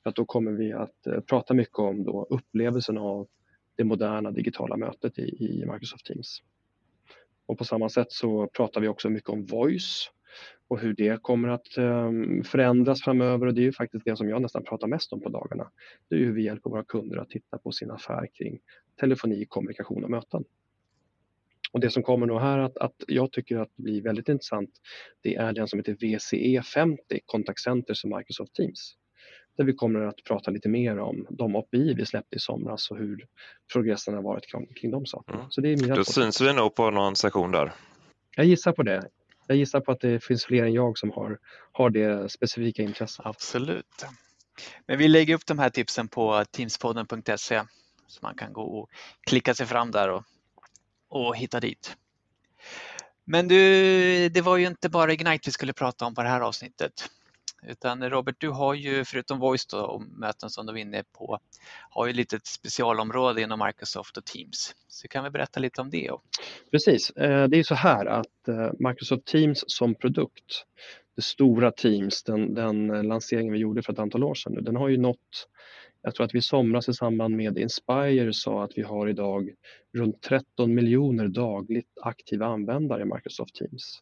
För 0.04 0.10
att 0.10 0.16
då 0.16 0.25
kommer 0.25 0.52
vi 0.52 0.74
att 0.74 1.08
eh, 1.08 1.19
prata 1.19 1.53
mycket 1.53 1.80
om 1.80 2.03
då 2.03 2.27
upplevelsen 2.30 2.98
av 2.98 3.27
det 3.75 3.84
moderna 3.84 4.32
digitala 4.32 4.77
mötet 4.77 5.20
i, 5.20 5.22
i 5.22 5.65
Microsoft 5.65 6.06
Teams. 6.06 6.41
Och 7.46 7.58
på 7.58 7.65
samma 7.65 7.89
sätt 7.89 8.12
så 8.12 8.48
pratar 8.48 8.82
vi 8.82 8.88
också 8.88 9.10
mycket 9.10 9.30
om 9.30 9.46
voice 9.46 10.12
och 10.67 10.79
hur 10.79 10.93
det 10.93 11.21
kommer 11.21 11.50
att 11.50 11.77
ehm, 11.77 12.43
förändras 12.43 13.01
framöver 13.01 13.47
och 13.47 13.53
det 13.53 13.61
är 13.61 13.63
ju 13.63 13.73
faktiskt 13.73 14.05
det 14.05 14.15
som 14.15 14.29
jag 14.29 14.41
nästan 14.41 14.63
pratar 14.63 14.88
mest 14.88 15.13
om 15.13 15.21
på 15.21 15.29
dagarna. 15.29 15.71
Det 16.09 16.15
är 16.15 16.19
hur 16.19 16.33
vi 16.33 16.43
hjälper 16.43 16.69
våra 16.69 16.83
kunder 16.83 17.17
att 17.17 17.29
titta 17.29 17.57
på 17.57 17.71
sin 17.71 17.91
affär 17.91 18.27
kring 18.33 18.59
telefoni, 19.00 19.45
kommunikation 19.45 20.03
och 20.03 20.09
möten. 20.09 20.43
Och 21.71 21.79
det 21.79 21.89
som 21.89 22.03
kommer 22.03 22.27
nu 22.27 22.39
här 22.39 22.59
att, 22.59 22.77
att 22.77 22.95
jag 23.07 23.31
tycker 23.31 23.57
att 23.57 23.75
blir 23.75 24.01
väldigt 24.01 24.29
intressant 24.29 24.69
det 25.21 25.35
är 25.35 25.53
den 25.53 25.67
som 25.67 25.79
heter 25.79 25.93
VCE 25.93 26.61
50, 26.61 27.01
Contact 27.25 27.59
Centers 27.59 28.03
och 28.03 28.17
Microsoft 28.17 28.53
Teams. 28.53 28.95
Där 29.57 29.63
vi 29.63 29.73
kommer 29.73 30.01
att 30.01 30.23
prata 30.23 30.51
lite 30.51 30.69
mer 30.69 31.00
om 31.00 31.27
de 31.29 31.55
API 31.55 31.93
vi 31.93 32.05
släppte 32.05 32.35
i 32.35 32.39
somras 32.39 32.91
och 32.91 32.97
hur 32.97 33.25
progressen 33.73 34.13
har 34.13 34.21
varit 34.21 34.47
kring, 34.51 34.73
kring 34.73 34.91
de 34.91 35.05
sakerna. 35.05 35.38
Mm. 35.39 35.51
Så 35.51 35.61
det 35.61 35.69
är 35.69 35.77
mina 35.77 35.95
Då 35.95 36.03
syns 36.03 36.41
vi 36.41 36.53
nog 36.53 36.75
på 36.75 36.91
någon 36.91 37.15
session 37.15 37.51
där. 37.51 37.73
Jag 38.35 38.45
gissar 38.45 38.71
på 38.71 38.83
det. 38.83 39.09
Jag 39.51 39.58
gissar 39.58 39.81
på 39.81 39.91
att 39.91 40.00
det 40.00 40.24
finns 40.24 40.46
fler 40.46 40.63
än 40.63 40.74
jag 40.74 40.98
som 40.98 41.12
har, 41.12 41.39
har 41.72 41.89
det 41.89 42.31
specifika 42.31 42.81
intresset. 42.81 43.25
Absolut. 43.25 44.05
Men 44.88 44.98
vi 44.98 45.08
lägger 45.08 45.36
upp 45.36 45.46
de 45.46 45.60
här 45.60 45.70
tipsen 45.70 46.08
på 46.08 46.46
teamspodden.se 46.51 47.63
så 48.08 48.20
man 48.22 48.36
kan 48.36 48.53
gå 48.53 48.62
och 48.62 48.89
klicka 49.27 49.53
sig 49.53 49.65
fram 49.65 49.91
där 49.91 50.10
och, 50.10 50.24
och 51.10 51.38
hitta 51.38 51.60
dit. 51.60 51.96
Men 53.25 53.48
du, 53.48 54.29
det 54.29 54.41
var 54.41 54.58
ju 54.58 54.67
inte 54.67 54.89
bara 54.89 55.13
Ignite 55.13 55.41
vi 55.46 55.51
skulle 55.51 55.74
prata 55.74 56.05
om 56.05 56.15
på 56.15 56.24
det 56.24 56.29
här 56.29 56.41
avsnittet. 56.41 57.10
Utan 57.68 58.10
Robert, 58.10 58.36
du 58.39 58.50
har 58.50 58.74
ju 58.74 59.06
förutom 59.06 59.39
Voice 59.39 59.65
då, 59.65 59.77
och 59.77 60.01
möten 60.01 60.50
som 60.50 60.65
du 60.65 60.74
var 60.74 60.80
inne 60.80 61.03
på, 61.18 61.39
har 61.89 62.08
ju 62.08 62.13
lite 62.13 62.36
ett 62.36 62.46
specialområde 62.46 63.41
inom 63.41 63.63
Microsoft 63.68 64.18
och 64.18 64.25
Teams. 64.25 64.75
Så 64.88 65.08
kan 65.08 65.24
vi 65.24 65.30
berätta 65.30 65.60
lite 65.60 65.82
om 65.82 65.89
det? 65.89 66.12
Precis, 66.72 67.10
eh, 67.10 67.48
det 67.48 67.60
är 67.60 67.63
så 67.63 67.75
här 67.75 68.06
att 68.06 68.48
eh, 68.48 68.72
Microsoft 68.80 69.25
Teams 69.25 69.63
som 69.68 69.96
produkt, 69.96 70.65
det 71.15 71.22
stora 71.22 71.72
Teams, 71.72 72.24
den, 72.24 72.53
den 72.53 72.89
eh, 72.89 73.03
lanseringen 73.03 73.53
vi 73.53 73.60
gjorde 73.60 73.84
för 73.84 73.94
ett 73.94 74.00
antal 74.00 74.24
år 74.24 74.36
sedan, 74.36 74.63
den 74.63 74.75
har 74.75 74.89
ju 74.89 74.98
nått 74.98 75.48
jag 76.03 76.15
tror 76.15 76.25
att 76.25 76.34
vi 76.34 76.39
i 76.39 76.41
somras 76.41 76.89
i 76.89 76.94
samband 76.94 77.36
med 77.36 77.58
Inspire 77.58 78.34
sa 78.34 78.63
att 78.63 78.77
vi 78.77 78.82
har 78.82 79.08
idag 79.08 79.50
runt 79.94 80.22
13 80.22 80.74
miljoner 80.74 81.27
dagligt 81.27 81.98
aktiva 82.01 82.46
användare 82.46 83.01
i 83.01 83.06
Microsoft 83.06 83.56
Teams. 83.56 84.00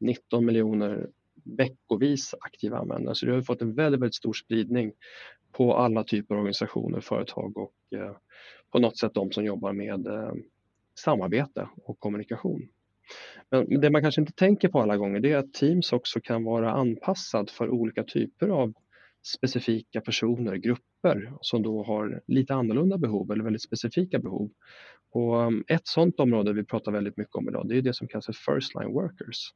19 0.00 0.44
miljoner 0.44 1.08
veckovis 1.44 2.34
aktiva 2.40 2.78
användare. 2.78 3.14
Så 3.14 3.26
det 3.26 3.32
har 3.32 3.42
fått 3.42 3.62
en 3.62 3.74
väldigt, 3.74 4.00
väldigt 4.00 4.14
stor 4.14 4.32
spridning 4.32 4.92
på 5.52 5.76
alla 5.76 6.04
typer 6.04 6.34
av 6.34 6.38
organisationer, 6.38 7.00
företag 7.00 7.58
och 7.58 7.74
eh, 7.96 8.16
på 8.72 8.78
något 8.78 8.98
sätt 8.98 9.14
de 9.14 9.32
som 9.32 9.44
jobbar 9.44 9.72
med 9.72 10.06
eh, 10.06 10.32
samarbete 10.98 11.68
och 11.84 12.00
kommunikation. 12.00 12.68
Men 13.50 13.80
det 13.80 13.90
man 13.90 14.02
kanske 14.02 14.20
inte 14.20 14.32
tänker 14.32 14.68
på 14.68 14.80
alla 14.80 14.96
gånger 14.96 15.20
det 15.20 15.32
är 15.32 15.36
att 15.36 15.52
Teams 15.52 15.92
också 15.92 16.20
kan 16.20 16.44
vara 16.44 16.72
anpassad 16.72 17.50
för 17.50 17.70
olika 17.70 18.04
typer 18.04 18.48
av 18.48 18.72
specifika 19.36 20.00
personer, 20.00 20.56
grupper 20.56 21.32
som 21.40 21.62
då 21.62 21.84
har 21.84 22.22
lite 22.26 22.54
annorlunda 22.54 22.98
behov 22.98 23.30
eller 23.30 23.44
väldigt 23.44 23.62
specifika 23.62 24.18
behov. 24.18 24.50
Och 25.10 25.42
eh, 25.42 25.50
ett 25.66 25.86
sådant 25.86 26.20
område 26.20 26.52
vi 26.52 26.64
pratar 26.64 26.92
väldigt 26.92 27.16
mycket 27.16 27.34
om 27.34 27.48
idag 27.48 27.68
det 27.68 27.76
är 27.76 27.82
det 27.82 27.94
som 27.94 28.08
kallas 28.08 28.26
för 28.26 28.32
First 28.32 28.74
Line 28.74 28.92
Workers. 28.92 29.52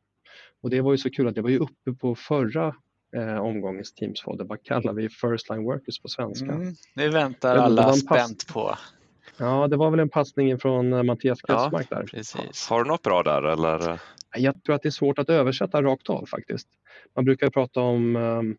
Och 0.62 0.70
det 0.70 0.80
var 0.80 0.92
ju 0.92 0.99
så 0.99 1.11
kul 1.11 1.28
att 1.28 1.35
det 1.35 1.42
var 1.42 1.50
ju 1.50 1.58
uppe 1.58 1.92
på 2.00 2.14
förra 2.14 2.75
eh, 3.16 3.38
omgångens 3.38 3.94
Teams-folder. 3.94 4.44
Vad 4.44 4.62
kallar 4.62 4.92
vi 4.92 5.08
First 5.08 5.50
Line 5.50 5.64
Workers 5.64 6.00
på 6.00 6.08
svenska? 6.08 6.52
Mm, 6.52 6.75
det 6.94 7.08
väntar 7.08 7.56
alla 7.56 7.92
spänt 7.92 8.49
på. 8.52 8.75
Ja, 9.38 9.68
det 9.68 9.76
var 9.76 9.90
väl 9.90 10.00
en 10.00 10.08
passning 10.08 10.58
från 10.58 10.92
eh, 10.92 11.02
Mattias 11.02 11.42
Kretsmark 11.42 11.87
ja, 11.90 11.97
där. 11.97 12.06
Precis. 12.06 12.68
Har 12.68 12.85
du 12.85 12.90
något 12.90 13.02
bra 13.02 13.23
där 13.23 13.42
eller? 13.42 14.00
Jag 14.37 14.64
tror 14.64 14.75
att 14.75 14.82
det 14.82 14.88
är 14.88 14.90
svårt 14.90 15.18
att 15.18 15.30
översätta 15.30 15.82
rakt 15.82 16.11
av 16.11 16.26
faktiskt. 16.26 16.68
Man 17.16 17.25
brukar 17.25 17.50
prata 17.50 17.80
om 17.80 18.16
um, 18.16 18.56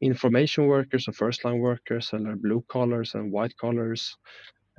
information 0.00 0.68
workers 0.68 1.08
och 1.08 1.16
first 1.16 1.44
line 1.44 1.60
workers 1.60 2.14
eller 2.14 2.34
blue 2.34 2.62
collars 2.66 3.14
and 3.14 3.32
white 3.32 3.54
collars. 3.56 4.10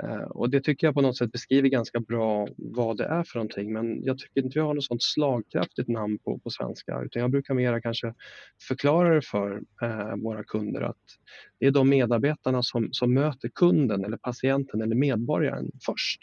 Eh, 0.04 0.24
och 0.24 0.50
det 0.50 0.62
tycker 0.62 0.88
jag 0.88 0.94
på 0.94 1.02
något 1.02 1.18
sätt 1.18 1.32
beskriver 1.32 1.70
ganska 1.70 2.00
bra 2.00 2.48
vad 2.58 2.98
det 2.98 3.06
är 3.06 3.24
för 3.24 3.40
någonting 3.40 3.74
men 3.74 4.04
jag 4.04 4.18
tycker 4.18 4.42
inte 4.42 4.60
vi 4.60 4.66
har 4.66 4.74
något 4.74 4.84
sånt 4.84 5.04
slagkraftigt 5.04 5.90
namn 5.90 6.18
på, 6.18 6.40
på 6.40 6.50
svenska 6.50 7.02
utan 7.02 7.22
jag 7.22 7.32
brukar 7.32 7.54
mera 7.54 7.82
kanske 7.82 8.14
förklara 8.68 9.16
det 9.16 9.22
för 9.22 9.62
eh, 9.82 10.16
våra 10.16 10.44
kunder 10.44 10.82
att 10.82 10.98
det 11.60 11.66
är 11.66 11.72
de 11.72 11.90
medarbetarna 11.90 12.64
som, 12.64 12.90
som 12.92 13.14
möter 13.14 13.50
kunden 13.50 14.06
eller 14.06 14.18
patienten 14.18 14.82
eller 14.82 14.96
medborgaren 14.96 15.72
först. 15.86 16.20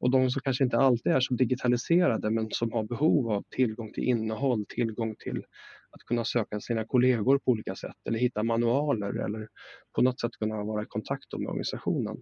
Och 0.00 0.10
de 0.10 0.30
som 0.30 0.42
kanske 0.44 0.64
inte 0.64 0.78
alltid 0.78 1.12
är 1.12 1.20
så 1.20 1.34
digitaliserade 1.34 2.30
men 2.30 2.50
som 2.50 2.72
har 2.72 2.84
behov 2.84 3.30
av 3.30 3.44
tillgång 3.50 3.92
till 3.92 4.04
innehåll, 4.04 4.64
tillgång 4.68 5.14
till 5.18 5.44
att 5.90 6.00
kunna 6.00 6.24
söka 6.24 6.60
sina 6.60 6.84
kollegor 6.84 7.38
på 7.38 7.50
olika 7.50 7.74
sätt 7.74 7.96
eller 8.08 8.18
hitta 8.18 8.42
manualer 8.42 9.24
eller 9.24 9.48
på 9.94 10.02
något 10.02 10.20
sätt 10.20 10.32
kunna 10.38 10.64
vara 10.64 10.82
i 10.82 10.86
kontakt 10.86 11.32
med 11.38 11.48
organisationen. 11.48 12.16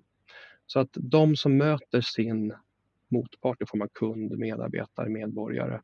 Så 0.66 0.80
att 0.80 0.90
de 0.92 1.36
som 1.36 1.56
möter 1.56 2.00
sin 2.00 2.54
motpart 3.08 3.62
i 3.62 3.66
form 3.66 3.82
av 3.82 3.88
kund, 3.88 4.38
medarbetare, 4.38 5.08
medborgare 5.08 5.80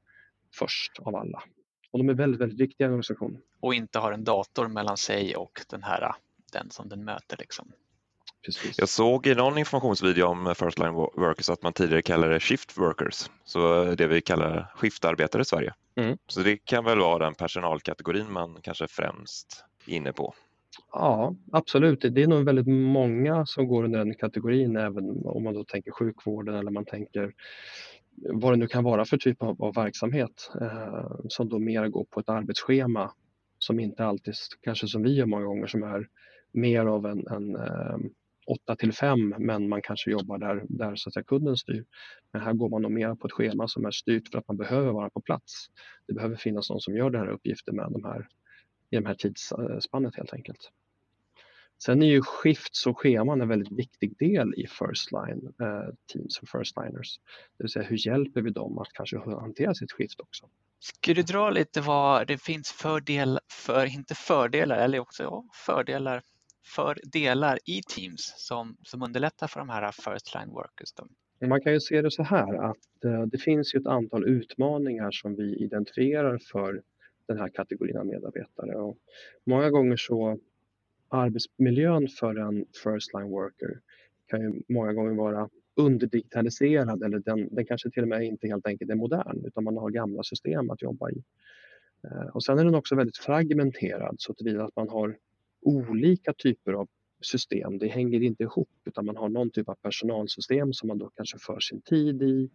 först 0.55 0.99
av 0.99 1.17
alla. 1.17 1.43
Och 1.91 1.99
de 1.99 2.09
är 2.09 2.15
väldigt, 2.15 2.41
väldigt 2.41 2.61
viktiga 2.61 2.87
i 2.87 2.89
organisationen. 2.89 3.43
Och 3.61 3.75
inte 3.75 3.99
har 3.99 4.13
en 4.13 4.25
dator 4.25 4.69
mellan 4.69 4.97
sig 4.97 5.37
och 5.37 5.61
den 5.71 5.83
här 5.83 6.15
den 6.53 6.71
som 6.71 6.89
den 6.89 7.05
möter. 7.05 7.37
Liksom. 7.37 7.73
Precis. 8.45 8.79
Jag 8.79 8.89
såg 8.89 9.27
i 9.27 9.35
någon 9.35 9.59
informationsvideo 9.59 10.27
om 10.27 10.55
First 10.55 10.79
Line 10.79 10.93
Workers 10.93 11.51
att 11.51 11.63
man 11.63 11.73
tidigare 11.73 12.03
kallade 12.03 12.33
det 12.33 12.41
Shift 12.41 12.79
Workers, 12.79 13.31
så 13.45 13.85
det 13.85 14.07
vi 14.07 14.21
kallar 14.21 14.73
skiftarbetare 14.77 15.43
i 15.43 15.45
Sverige. 15.45 15.75
Mm. 15.97 16.19
Så 16.27 16.41
det 16.41 16.57
kan 16.57 16.85
väl 16.85 16.99
vara 16.99 17.25
den 17.25 17.35
personalkategorin 17.35 18.33
man 18.33 18.59
kanske 18.63 18.89
främst 18.89 19.65
är 19.87 19.95
inne 19.95 20.13
på. 20.13 20.35
Ja, 20.93 21.37
absolut. 21.53 22.01
Det 22.01 22.23
är 22.23 22.27
nog 22.27 22.45
väldigt 22.45 22.67
många 22.67 23.47
som 23.47 23.67
går 23.67 23.85
under 23.85 23.99
den 23.99 24.15
kategorin, 24.15 24.77
även 24.77 25.27
om 25.27 25.45
man 25.45 25.55
då 25.55 25.65
tänker 25.65 25.91
sjukvården 25.91 26.55
eller 26.55 26.71
man 26.71 26.85
tänker 26.85 27.33
vad 28.17 28.53
det 28.53 28.57
nu 28.57 28.67
kan 28.67 28.85
vara 28.85 29.05
för 29.05 29.17
typ 29.17 29.43
av, 29.43 29.63
av 29.63 29.75
verksamhet 29.75 30.51
eh, 30.61 31.11
som 31.29 31.49
då 31.49 31.59
mer 31.59 31.89
går 31.89 32.05
på 32.05 32.21
ett 32.21 32.29
arbetsschema 32.29 33.13
som 33.59 33.81
inte 33.81 34.05
alltid, 34.05 34.35
kanske 34.61 34.87
som 34.87 35.03
vi 35.03 35.15
gör 35.15 35.27
många 35.27 35.45
gånger, 35.45 35.67
som 35.67 35.83
är 35.83 36.09
mer 36.53 36.87
av 36.87 37.07
en, 37.07 37.27
en 37.27 37.57
eh, 37.57 37.97
8 38.47 38.77
till 38.77 38.93
5 38.93 39.35
men 39.39 39.69
man 39.69 39.83
kanske 39.83 40.11
jobbar 40.11 40.39
där, 40.39 40.65
där 40.69 40.97
så 40.97 41.09
att 41.09 41.15
säga, 41.15 41.25
kunden 41.25 41.57
styr. 41.57 41.85
Men 42.33 42.43
här 42.43 42.53
går 42.53 42.69
man 42.69 42.83
nog 42.83 42.91
mer 42.91 43.15
på 43.15 43.27
ett 43.27 43.33
schema 43.33 43.69
som 43.69 43.85
är 43.85 43.91
styrt 43.91 44.29
för 44.29 44.39
att 44.39 44.49
man 44.49 44.57
behöver 44.57 44.93
vara 44.93 45.11
på 45.11 45.21
plats. 45.21 45.67
Det 46.07 46.15
behöver 46.15 46.37
finnas 46.37 46.71
någon 46.71 46.81
som 46.81 46.97
gör 46.97 47.11
den 47.11 47.21
här 47.21 47.31
uppgiften 47.31 47.77
med 47.77 47.89
de 47.91 48.05
här, 48.05 48.29
i 48.93 48.97
de 48.97 49.07
här 49.07 49.15
tidsspannet 49.15 50.17
helt 50.17 50.33
enkelt. 50.33 50.71
Sen 51.85 52.03
är 52.03 52.07
ju 52.07 52.23
skifts 52.23 52.87
och 52.87 52.99
scheman 52.99 53.41
en 53.41 53.49
väldigt 53.49 53.73
viktig 53.73 54.19
del 54.19 54.55
i 54.57 54.67
First 54.67 55.13
Line 55.13 55.53
eh, 55.61 55.95
Teams 56.13 56.39
för 56.39 56.59
First 56.59 56.77
Liners. 56.77 57.21
Det 57.59 57.65
vill 57.65 57.71
säga 57.71 57.85
hur 57.85 58.07
hjälper 58.07 58.43
vi 58.43 58.51
dem 58.51 58.79
att 58.79 58.93
kanske 58.93 59.19
hantera 59.19 59.75
sitt 59.75 59.93
skift 59.93 60.21
också. 60.21 60.49
Ska 60.81 61.15
du 61.15 61.23
dra 61.23 61.51
lite 61.51 61.81
vad 61.81 62.27
det 62.27 62.39
finns 62.39 62.71
fördel, 62.71 63.39
för, 63.49 63.87
inte 63.87 64.15
fördelar, 64.15 64.77
eller 64.77 64.99
också 64.99 65.23
ja, 65.23 65.45
fördelar 65.67 66.23
för 66.65 66.99
delar 67.03 67.59
i 67.65 67.83
Teams 67.83 68.35
som, 68.37 68.77
som 68.83 69.03
underlättar 69.03 69.47
för 69.47 69.61
de 69.61 69.69
här 69.69 69.93
first 69.93 70.35
line 70.35 70.51
workers? 70.51 70.93
Då? 70.93 71.07
Man 71.47 71.61
kan 71.61 71.73
ju 71.73 71.81
se 71.81 72.03
det 72.03 72.11
så 72.11 72.23
här 72.23 72.71
att 72.71 73.05
eh, 73.05 73.23
det 73.23 73.39
finns 73.39 73.75
ju 73.75 73.81
ett 73.81 73.87
antal 73.87 74.29
utmaningar 74.29 75.11
som 75.11 75.37
vi 75.37 75.57
identifierar 75.57 76.39
för 76.53 76.83
den 77.27 77.39
här 77.39 77.49
kategorin 77.49 77.97
av 77.97 78.07
medarbetare. 78.07 78.75
Och 78.75 78.99
många 79.45 79.71
gånger 79.71 79.97
så 79.97 80.39
arbetsmiljön 81.09 82.09
för 82.09 82.37
en 82.37 82.65
first 82.85 83.15
line 83.15 83.31
worker 83.31 83.81
kan 84.27 84.41
ju 84.41 84.63
många 84.69 84.93
gånger 84.93 85.15
vara 85.15 85.49
underdigitaliserad 85.77 87.03
eller 87.03 87.19
den, 87.19 87.49
den 87.55 87.67
kanske 87.67 87.91
till 87.91 88.03
och 88.03 88.09
med 88.09 88.23
inte 88.23 88.47
helt 88.49 88.67
enkelt 88.67 88.91
är 88.91 88.95
modern 88.95 89.45
utan 89.45 89.65
man 89.65 89.77
har 89.77 89.91
gamla 89.91 90.23
system 90.23 90.71
att 90.71 90.83
jobba 90.83 91.11
i. 91.11 91.25
Eh, 92.05 92.27
och 92.27 92.45
sen 92.45 92.59
är 92.59 92.65
den 92.65 92.75
också 92.75 92.95
väldigt 92.95 93.17
fragmenterad 93.17 94.15
så 94.19 94.35
tillvida 94.35 94.65
att 94.65 94.77
man 94.77 94.89
har 94.89 95.17
olika 95.63 96.33
typer 96.33 96.73
av 96.73 96.89
system. 97.21 97.79
Det 97.79 97.87
hänger 97.87 98.23
inte 98.23 98.43
ihop 98.43 98.71
utan 98.85 99.07
man 99.07 99.17
har 99.17 99.29
någon 99.29 99.51
typ 99.51 99.69
av 99.69 99.75
personalsystem 99.75 100.73
som 100.73 100.89
man 100.89 100.99
då 100.99 101.11
kanske 101.17 101.39
för 101.39 101.61
sin 101.61 101.81
tid 101.81 102.23
i. 102.23 102.51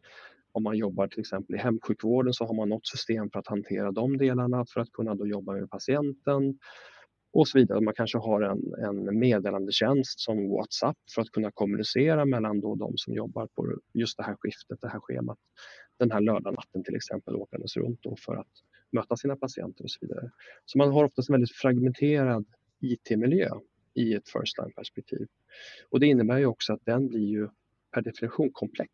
Om 0.57 0.63
man 0.63 0.77
jobbar 0.77 1.07
till 1.07 1.19
exempel 1.19 1.55
i 1.55 1.57
hemsjukvården 1.57 2.33
så 2.33 2.45
har 2.45 2.53
man 2.53 2.69
något 2.69 2.87
system 2.87 3.29
för 3.29 3.39
att 3.39 3.47
hantera 3.47 3.91
de 3.91 4.17
delarna 4.17 4.65
för 4.73 4.81
att 4.81 4.91
kunna 4.91 5.15
då 5.15 5.27
jobba 5.27 5.53
med 5.53 5.69
patienten 5.69 6.59
och 7.33 7.47
så 7.47 7.57
vidare. 7.57 7.81
Man 7.81 7.93
kanske 7.93 8.17
har 8.17 8.41
en, 8.41 8.73
en 8.73 9.19
meddelandetjänst 9.19 10.19
som 10.19 10.49
Whatsapp 10.49 10.97
för 11.15 11.21
att 11.21 11.31
kunna 11.31 11.51
kommunicera 11.51 12.25
mellan 12.25 12.59
då 12.59 12.75
de 12.75 12.93
som 12.95 13.13
jobbar 13.13 13.47
på 13.47 13.79
just 13.93 14.17
det 14.17 14.23
här 14.23 14.35
skiftet, 14.39 14.81
det 14.81 14.89
här 14.89 14.99
schemat. 14.99 15.37
Den 15.97 16.11
här 16.11 16.21
lördagnatten 16.21 16.83
till 16.83 16.95
exempel 16.95 17.35
åkandes 17.35 17.77
runt 17.77 17.99
då 18.03 18.15
för 18.25 18.35
att 18.35 18.51
möta 18.91 19.17
sina 19.17 19.35
patienter 19.35 19.83
och 19.83 19.91
så 19.91 19.97
vidare. 20.01 20.31
Så 20.65 20.77
man 20.77 20.91
har 20.91 21.03
oftast 21.03 21.29
en 21.29 21.33
väldigt 21.33 21.55
fragmenterad 21.55 22.45
IT-miljö 22.81 23.49
i 23.93 24.13
ett 24.13 24.29
first 24.29 24.57
line-perspektiv. 24.57 25.27
Och 25.89 25.99
det 25.99 26.07
innebär 26.07 26.37
ju 26.37 26.45
också 26.45 26.73
att 26.73 26.85
den 26.85 27.07
blir 27.07 27.27
ju 27.27 27.49
per 27.91 28.01
definition 28.01 28.49
komplex. 28.53 28.91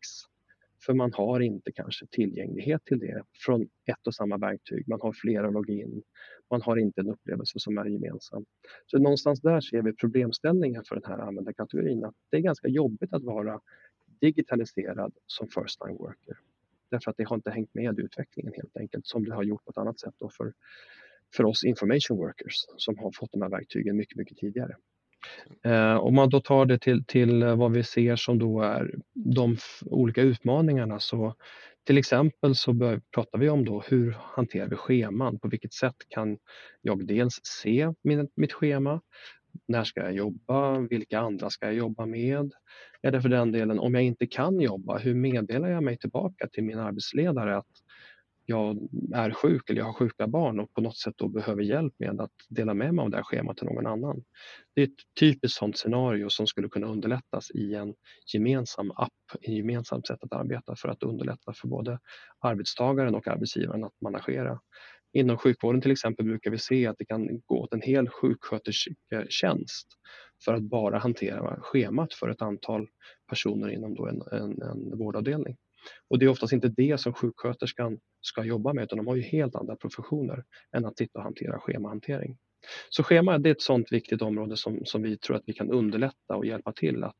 För 0.86 0.94
man 0.94 1.12
har 1.12 1.40
inte 1.40 1.72
kanske 1.72 2.06
tillgänglighet 2.06 2.84
till 2.84 2.98
det 2.98 3.22
från 3.44 3.62
ett 3.62 4.06
och 4.06 4.14
samma 4.14 4.36
verktyg. 4.36 4.88
Man 4.88 5.00
har 5.00 5.12
flera 5.12 5.50
login. 5.50 6.02
Man 6.50 6.62
har 6.62 6.76
inte 6.76 7.00
en 7.00 7.10
upplevelse 7.10 7.58
som 7.58 7.78
är 7.78 7.84
gemensam. 7.86 8.44
Så 8.86 8.98
någonstans 8.98 9.40
där 9.40 9.60
ser 9.60 9.82
vi 9.82 9.92
problemställningar 9.92 10.82
för 10.88 10.94
den 10.94 11.04
här 11.04 11.18
användarkategorin. 11.18 12.04
Att 12.04 12.14
det 12.30 12.36
är 12.36 12.40
ganska 12.40 12.68
jobbigt 12.68 13.12
att 13.12 13.22
vara 13.24 13.60
digitaliserad 14.20 15.12
som 15.26 15.48
first 15.48 15.80
time 15.80 15.98
worker. 15.98 16.38
Därför 16.90 17.10
att 17.10 17.16
det 17.16 17.24
har 17.24 17.36
inte 17.36 17.50
hängt 17.50 17.74
med 17.74 17.98
i 17.98 18.02
utvecklingen 18.02 18.52
helt 18.56 18.76
enkelt 18.76 19.06
som 19.06 19.24
det 19.24 19.34
har 19.34 19.42
gjort 19.42 19.64
på 19.64 19.70
ett 19.70 19.78
annat 19.78 20.00
sätt 20.00 20.14
för 20.36 20.52
för 21.36 21.44
oss 21.44 21.64
information 21.64 22.18
workers 22.18 22.54
som 22.76 22.98
har 22.98 23.12
fått 23.12 23.32
de 23.32 23.42
här 23.42 23.48
verktygen 23.48 23.96
mycket, 23.96 24.16
mycket 24.16 24.38
tidigare. 24.38 24.76
Eh, 25.64 25.96
om 25.96 26.14
man 26.14 26.30
då 26.30 26.40
tar 26.40 26.66
det 26.66 26.78
till, 26.78 27.04
till 27.04 27.42
eh, 27.42 27.56
vad 27.56 27.72
vi 27.72 27.82
ser 27.82 28.16
som 28.16 28.38
då 28.38 28.62
är 28.62 28.94
de 29.14 29.56
olika 29.86 30.22
utmaningarna 30.22 31.00
så 31.00 31.34
till 31.86 31.98
exempel 31.98 32.54
så 32.54 32.72
bör, 32.72 33.00
pratar 33.14 33.38
vi 33.38 33.48
om 33.48 33.64
då 33.64 33.82
hur 33.88 34.16
hanterar 34.20 34.68
vi 34.68 34.76
scheman? 34.76 35.38
På 35.38 35.48
vilket 35.48 35.72
sätt 35.72 35.96
kan 36.08 36.38
jag 36.80 37.06
dels 37.06 37.40
se 37.42 37.92
min, 38.02 38.28
mitt 38.36 38.52
schema? 38.52 39.00
När 39.68 39.84
ska 39.84 40.00
jag 40.00 40.12
jobba? 40.12 40.78
Vilka 40.78 41.18
andra 41.18 41.50
ska 41.50 41.66
jag 41.66 41.74
jobba 41.74 42.06
med? 42.06 42.52
Eller 43.02 43.20
för 43.20 43.28
den 43.28 43.52
delen, 43.52 43.78
om 43.78 43.94
jag 43.94 44.02
inte 44.02 44.26
kan 44.26 44.60
jobba, 44.60 44.98
hur 44.98 45.14
meddelar 45.14 45.68
jag 45.68 45.82
mig 45.82 45.98
tillbaka 45.98 46.48
till 46.48 46.64
min 46.64 46.78
arbetsledare 46.78 47.56
att 47.56 47.66
jag 48.46 48.88
är 49.14 49.30
sjuk 49.30 49.70
eller 49.70 49.80
jag 49.80 49.86
har 49.86 49.92
sjuka 49.92 50.26
barn 50.26 50.60
och 50.60 50.74
på 50.74 50.80
något 50.80 50.96
sätt 50.96 51.14
då 51.16 51.28
behöver 51.28 51.62
hjälp 51.62 51.94
med 51.98 52.20
att 52.20 52.32
dela 52.48 52.74
med 52.74 52.94
mig 52.94 53.02
av 53.02 53.10
det 53.10 53.16
här 53.16 53.24
schemat 53.24 53.56
till 53.56 53.66
någon 53.66 53.86
annan. 53.86 54.24
Det 54.74 54.82
är 54.82 54.86
ett 54.86 55.18
typiskt 55.20 55.58
sådant 55.58 55.78
scenario 55.78 56.28
som 56.28 56.46
skulle 56.46 56.68
kunna 56.68 56.86
underlättas 56.86 57.50
i 57.50 57.74
en 57.74 57.94
gemensam 58.34 58.90
app, 58.90 59.12
ett 59.40 59.48
gemensamt 59.48 60.06
sätt 60.06 60.22
att 60.22 60.32
arbeta 60.32 60.76
för 60.76 60.88
att 60.88 61.02
underlätta 61.02 61.52
för 61.52 61.68
både 61.68 61.98
arbetstagaren 62.40 63.14
och 63.14 63.28
arbetsgivaren 63.28 63.84
att 63.84 64.00
managera. 64.00 64.60
Inom 65.12 65.38
sjukvården 65.38 65.80
till 65.80 65.90
exempel 65.92 66.26
brukar 66.26 66.50
vi 66.50 66.58
se 66.58 66.86
att 66.86 66.98
det 66.98 67.04
kan 67.04 67.40
gå 67.46 67.60
åt 67.62 67.72
en 67.72 67.82
hel 67.82 68.08
sjukskötersketjänst 68.08 69.88
för 70.44 70.54
att 70.54 70.62
bara 70.62 70.98
hantera 70.98 71.60
schemat 71.60 72.14
för 72.14 72.28
ett 72.28 72.42
antal 72.42 72.86
personer 73.28 73.68
inom 73.68 74.08
en, 74.08 74.22
en, 74.40 74.62
en 74.62 74.98
vårdavdelning. 74.98 75.56
Och 76.10 76.18
det 76.18 76.24
är 76.24 76.28
oftast 76.28 76.52
inte 76.52 76.68
det 76.68 77.00
som 77.00 77.12
sjuksköterskan 77.12 77.98
ska 78.20 78.44
jobba 78.44 78.72
med 78.72 78.84
utan 78.84 78.98
de 78.98 79.06
har 79.06 79.14
ju 79.14 79.22
helt 79.22 79.54
andra 79.54 79.76
professioner 79.76 80.44
än 80.76 80.84
att 80.84 80.98
sitta 80.98 81.18
och 81.18 81.24
hantera 81.24 81.60
schemahantering. 81.60 82.38
Så 82.90 83.02
schema 83.02 83.38
det 83.38 83.48
är 83.48 83.54
ett 83.54 83.62
sådant 83.62 83.92
viktigt 83.92 84.22
område 84.22 84.56
som, 84.56 84.80
som 84.84 85.02
vi 85.02 85.18
tror 85.18 85.36
att 85.36 85.42
vi 85.46 85.52
kan 85.52 85.70
underlätta 85.70 86.36
och 86.36 86.46
hjälpa 86.46 86.72
till 86.72 87.04
att, 87.04 87.16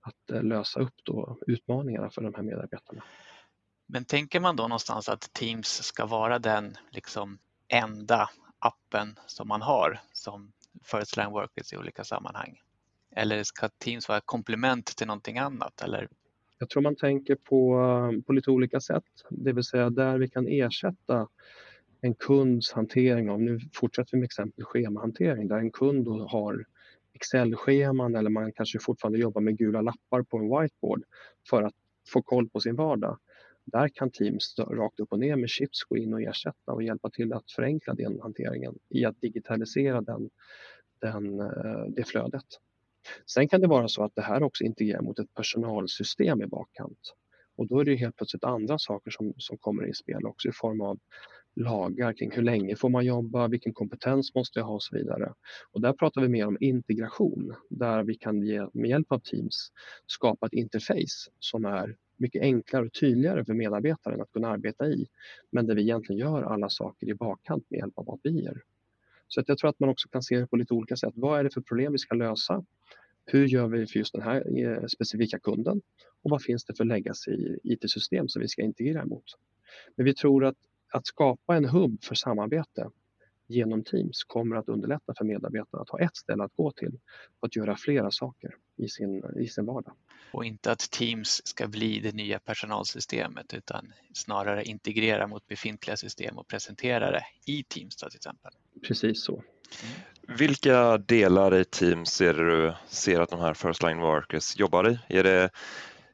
att 0.00 0.30
eh, 0.36 0.42
lösa 0.42 0.80
upp 0.80 0.94
då 1.04 1.38
utmaningarna 1.46 2.10
för 2.10 2.22
de 2.22 2.34
här 2.34 2.42
medarbetarna. 2.42 3.04
Men 3.86 4.04
tänker 4.04 4.40
man 4.40 4.56
då 4.56 4.62
någonstans 4.62 5.08
att 5.08 5.32
Teams 5.32 5.82
ska 5.82 6.06
vara 6.06 6.38
den 6.38 6.76
liksom 6.90 7.38
enda 7.68 8.30
appen 8.58 9.18
som 9.26 9.48
man 9.48 9.62
har 9.62 10.00
som 10.12 10.52
First 10.84 11.16
Line 11.16 11.30
Workers 11.30 11.72
i 11.72 11.76
olika 11.76 12.04
sammanhang? 12.04 12.60
Eller 13.16 13.42
ska 13.44 13.68
Teams 13.68 14.08
vara 14.08 14.18
ett 14.18 14.26
komplement 14.26 14.86
till 14.86 15.06
någonting 15.06 15.38
annat? 15.38 15.82
Eller? 15.82 16.08
Jag 16.58 16.68
tror 16.68 16.82
man 16.82 16.96
tänker 16.96 17.34
på, 17.34 17.78
på 18.26 18.32
lite 18.32 18.50
olika 18.50 18.80
sätt, 18.80 19.04
det 19.30 19.52
vill 19.52 19.64
säga 19.64 19.90
där 19.90 20.18
vi 20.18 20.28
kan 20.28 20.48
ersätta 20.48 21.28
en 22.00 22.14
kunds 22.14 22.72
hantering 22.72 23.30
av, 23.30 23.40
nu 23.40 23.60
fortsätter 23.72 24.10
vi 24.12 24.18
med 24.18 24.24
exempel 24.24 24.64
schemahantering, 24.64 25.48
där 25.48 25.58
en 25.58 25.70
kund 25.70 26.08
har 26.08 26.64
Excel-scheman 27.12 28.14
eller 28.14 28.30
man 28.30 28.52
kanske 28.52 28.78
fortfarande 28.78 29.18
jobbar 29.18 29.40
med 29.40 29.58
gula 29.58 29.80
lappar 29.80 30.22
på 30.22 30.38
en 30.38 30.60
whiteboard 30.60 31.04
för 31.50 31.62
att 31.62 31.74
få 32.12 32.22
koll 32.22 32.48
på 32.48 32.60
sin 32.60 32.76
vardag. 32.76 33.18
Där 33.64 33.88
kan 33.88 34.10
Teams 34.10 34.54
rakt 34.58 35.00
upp 35.00 35.12
och 35.12 35.18
ner 35.18 35.36
med 35.36 35.50
chips 35.50 35.84
gå 35.84 35.96
in 35.96 36.14
och 36.14 36.22
ersätta 36.22 36.72
och 36.72 36.82
hjälpa 36.82 37.10
till 37.10 37.32
att 37.32 37.50
förenkla 37.50 37.94
den 37.94 38.20
hanteringen 38.20 38.78
i 38.88 39.04
att 39.04 39.20
digitalisera 39.20 40.00
den, 40.00 40.30
den, 41.00 41.40
eh, 41.40 41.84
det 41.88 42.04
flödet. 42.04 42.44
Sen 43.26 43.48
kan 43.48 43.60
det 43.60 43.66
vara 43.66 43.88
så 43.88 44.04
att 44.04 44.14
det 44.14 44.22
här 44.22 44.42
också 44.42 44.64
integrerar 44.64 45.02
mot 45.02 45.18
ett 45.18 45.34
personalsystem 45.34 46.42
i 46.42 46.46
bakkant. 46.46 47.14
Och 47.56 47.66
då 47.66 47.80
är 47.80 47.84
det 47.84 47.96
helt 47.96 48.16
plötsligt 48.16 48.44
andra 48.44 48.78
saker 48.78 49.10
som, 49.10 49.34
som 49.36 49.58
kommer 49.58 49.86
i 49.86 49.94
spel 49.94 50.26
också 50.26 50.48
i 50.48 50.52
form 50.52 50.80
av 50.80 50.98
lagar 51.54 52.12
kring 52.12 52.30
hur 52.30 52.42
länge 52.42 52.76
får 52.76 52.88
man 52.88 53.04
jobba, 53.04 53.48
vilken 53.48 53.72
kompetens 53.72 54.34
måste 54.34 54.58
jag 54.58 54.66
ha 54.66 54.74
och 54.74 54.82
så 54.82 54.96
vidare. 54.96 55.32
Och 55.72 55.80
där 55.80 55.92
pratar 55.92 56.20
vi 56.20 56.28
mer 56.28 56.46
om 56.46 56.56
integration 56.60 57.54
där 57.70 58.02
vi 58.02 58.14
kan 58.14 58.42
ge, 58.42 58.66
med 58.72 58.90
hjälp 58.90 59.12
av 59.12 59.18
Teams 59.18 59.72
skapa 60.06 60.46
ett 60.46 60.52
interface 60.52 61.30
som 61.38 61.64
är 61.64 61.96
mycket 62.16 62.42
enklare 62.42 62.86
och 62.86 62.92
tydligare 62.92 63.44
för 63.44 63.54
medarbetaren 63.54 64.20
att 64.20 64.32
kunna 64.32 64.48
arbeta 64.48 64.86
i. 64.86 65.06
Men 65.50 65.66
där 65.66 65.74
vi 65.74 65.82
egentligen 65.82 66.18
gör 66.18 66.42
alla 66.42 66.68
saker 66.68 67.08
i 67.08 67.14
bakkant 67.14 67.70
med 67.70 67.78
hjälp 67.78 67.98
av 67.98 68.10
API-er. 68.10 68.62
Så 69.28 69.40
att 69.40 69.48
jag 69.48 69.58
tror 69.58 69.70
att 69.70 69.80
man 69.80 69.88
också 69.88 70.08
kan 70.08 70.22
se 70.22 70.40
det 70.40 70.46
på 70.46 70.56
lite 70.56 70.74
olika 70.74 70.96
sätt. 70.96 71.12
Vad 71.16 71.40
är 71.40 71.44
det 71.44 71.50
för 71.50 71.60
problem 71.60 71.92
vi 71.92 71.98
ska 71.98 72.14
lösa? 72.14 72.64
Hur 73.26 73.46
gör 73.46 73.68
vi 73.68 73.86
för 73.86 73.98
just 73.98 74.12
den 74.12 74.22
här 74.22 74.58
eh, 74.58 74.86
specifika 74.86 75.38
kunden? 75.38 75.80
Och 76.22 76.30
vad 76.30 76.42
finns 76.42 76.64
det 76.64 76.74
för 76.74 76.84
legacy 76.84 77.58
IT-system 77.64 78.28
som 78.28 78.42
vi 78.42 78.48
ska 78.48 78.62
integrera 78.62 79.04
mot? 79.04 79.24
Men 79.96 80.04
vi 80.04 80.14
tror 80.14 80.44
att 80.44 80.56
att 80.92 81.06
skapa 81.06 81.56
en 81.56 81.64
hubb 81.64 82.04
för 82.04 82.14
samarbete 82.14 82.90
genom 83.48 83.84
Teams 83.84 84.24
kommer 84.24 84.56
att 84.56 84.68
underlätta 84.68 85.14
för 85.18 85.24
medarbetarna 85.24 85.82
att 85.82 85.88
ha 85.88 86.00
ett 86.00 86.16
ställe 86.16 86.44
att 86.44 86.56
gå 86.56 86.72
till 86.72 86.98
för 87.40 87.46
att 87.46 87.56
göra 87.56 87.76
flera 87.76 88.10
saker 88.10 88.54
i 88.76 88.88
sin, 88.88 89.24
i 89.36 89.46
sin 89.46 89.66
vardag. 89.66 89.94
Och 90.32 90.44
inte 90.44 90.72
att 90.72 90.90
Teams 90.90 91.46
ska 91.46 91.68
bli 91.68 92.00
det 92.00 92.14
nya 92.14 92.38
personalsystemet 92.38 93.54
utan 93.54 93.92
snarare 94.14 94.64
integrera 94.64 95.26
mot 95.26 95.46
befintliga 95.46 95.96
system 95.96 96.38
och 96.38 96.48
presentera 96.48 97.10
det 97.10 97.24
i 97.46 97.64
Teams 97.64 97.96
till 97.96 98.06
exempel. 98.06 98.52
Precis 98.88 99.24
så. 99.24 99.32
Mm. 99.32 100.38
Vilka 100.38 100.98
delar 100.98 101.54
i 101.54 101.64
Teams 101.64 102.10
ser 102.10 102.34
du 102.34 102.74
ser 102.86 103.20
att 103.20 103.30
de 103.30 103.40
här 103.40 103.54
First 103.54 103.82
Line 103.82 104.00
Workers 104.00 104.58
jobbar 104.58 104.90
i? 104.90 104.98
Är 105.08 105.24
det 105.24 105.50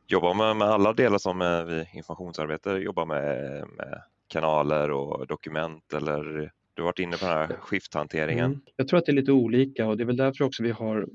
jobbar 0.06 0.34
man 0.34 0.58
med 0.58 0.68
alla 0.68 0.92
delar 0.92 1.18
som 1.18 1.38
vi 1.68 1.98
informationsarbete 1.98 2.70
jobbar 2.70 3.06
med, 3.06 3.64
med 3.76 4.02
kanaler 4.28 4.90
och 4.90 5.26
dokument 5.26 5.92
eller 5.92 6.52
du 6.74 6.82
har 6.82 6.86
varit 6.86 6.98
inne 6.98 7.16
på 7.16 7.26
den 7.26 7.34
här 7.34 7.56
skifthanteringen. 7.60 8.44
Mm. 8.44 8.60
Jag 8.76 8.88
tror 8.88 8.98
att 8.98 9.06
det 9.06 9.12
är 9.12 9.16
lite 9.16 9.32
olika 9.32 9.86
och 9.86 9.96
det 9.96 10.02
är 10.02 10.06
väl 10.06 10.16
därför 10.16 10.44
också 10.44 10.62
vi 10.62 10.70
har 10.70 11.08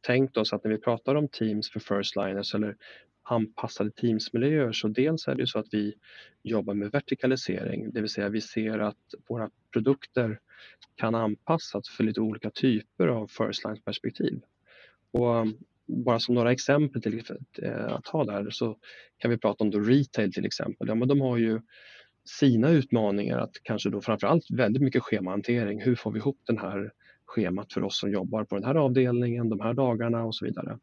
tänkt 0.00 0.36
oss 0.36 0.52
att 0.52 0.64
när 0.64 0.70
vi 0.70 0.78
pratar 0.78 1.14
om 1.14 1.28
Teams 1.28 1.70
för 1.70 1.80
First 1.80 2.16
Liners 2.16 2.54
eller 2.54 2.76
anpassade 3.22 3.90
Teams-miljöer 3.90 4.72
så 4.72 4.88
dels 4.88 5.28
är 5.28 5.34
det 5.34 5.46
så 5.46 5.58
att 5.58 5.66
vi 5.70 5.94
jobbar 6.42 6.74
med 6.74 6.90
vertikalisering, 6.90 7.92
det 7.92 8.00
vill 8.00 8.10
säga 8.10 8.28
vi 8.28 8.40
ser 8.40 8.78
att 8.78 9.14
våra 9.28 9.50
produkter 9.72 10.40
kan 10.94 11.14
anpassas 11.14 11.88
för 11.88 12.04
lite 12.04 12.20
olika 12.20 12.50
typer 12.50 13.06
av 13.06 13.26
First 13.26 13.64
Lines 13.64 13.84
perspektiv. 13.84 14.40
Och 15.10 15.46
bara 15.86 16.20
som 16.20 16.34
några 16.34 16.52
exempel 16.52 17.02
till 17.02 17.22
eh, 17.62 17.86
att 17.86 18.08
ha 18.08 18.24
där 18.24 18.50
så 18.50 18.78
kan 19.18 19.30
vi 19.30 19.38
prata 19.38 19.64
om 19.64 19.70
då 19.70 19.80
retail 19.80 20.32
till 20.32 20.46
exempel. 20.46 20.88
Ja, 20.88 20.94
men 20.94 21.08
de 21.08 21.20
har 21.20 21.36
ju 21.36 21.60
sina 22.24 22.70
utmaningar 22.70 23.38
att 23.38 23.62
kanske 23.62 23.90
då 23.90 24.00
framförallt 24.00 24.50
väldigt 24.50 24.82
mycket 24.82 25.02
schemahantering. 25.02 25.80
Hur 25.80 25.94
får 25.94 26.12
vi 26.12 26.18
ihop 26.18 26.38
den 26.46 26.58
här 26.58 26.92
schemat 27.26 27.72
för 27.72 27.84
oss 27.84 28.00
som 28.00 28.10
jobbar 28.10 28.44
på 28.44 28.54
den 28.54 28.64
här 28.64 28.74
avdelningen 28.74 29.48
de 29.48 29.60
här 29.60 29.74
dagarna 29.74 30.24
och 30.24 30.34
så 30.34 30.44
vidare. 30.44 30.78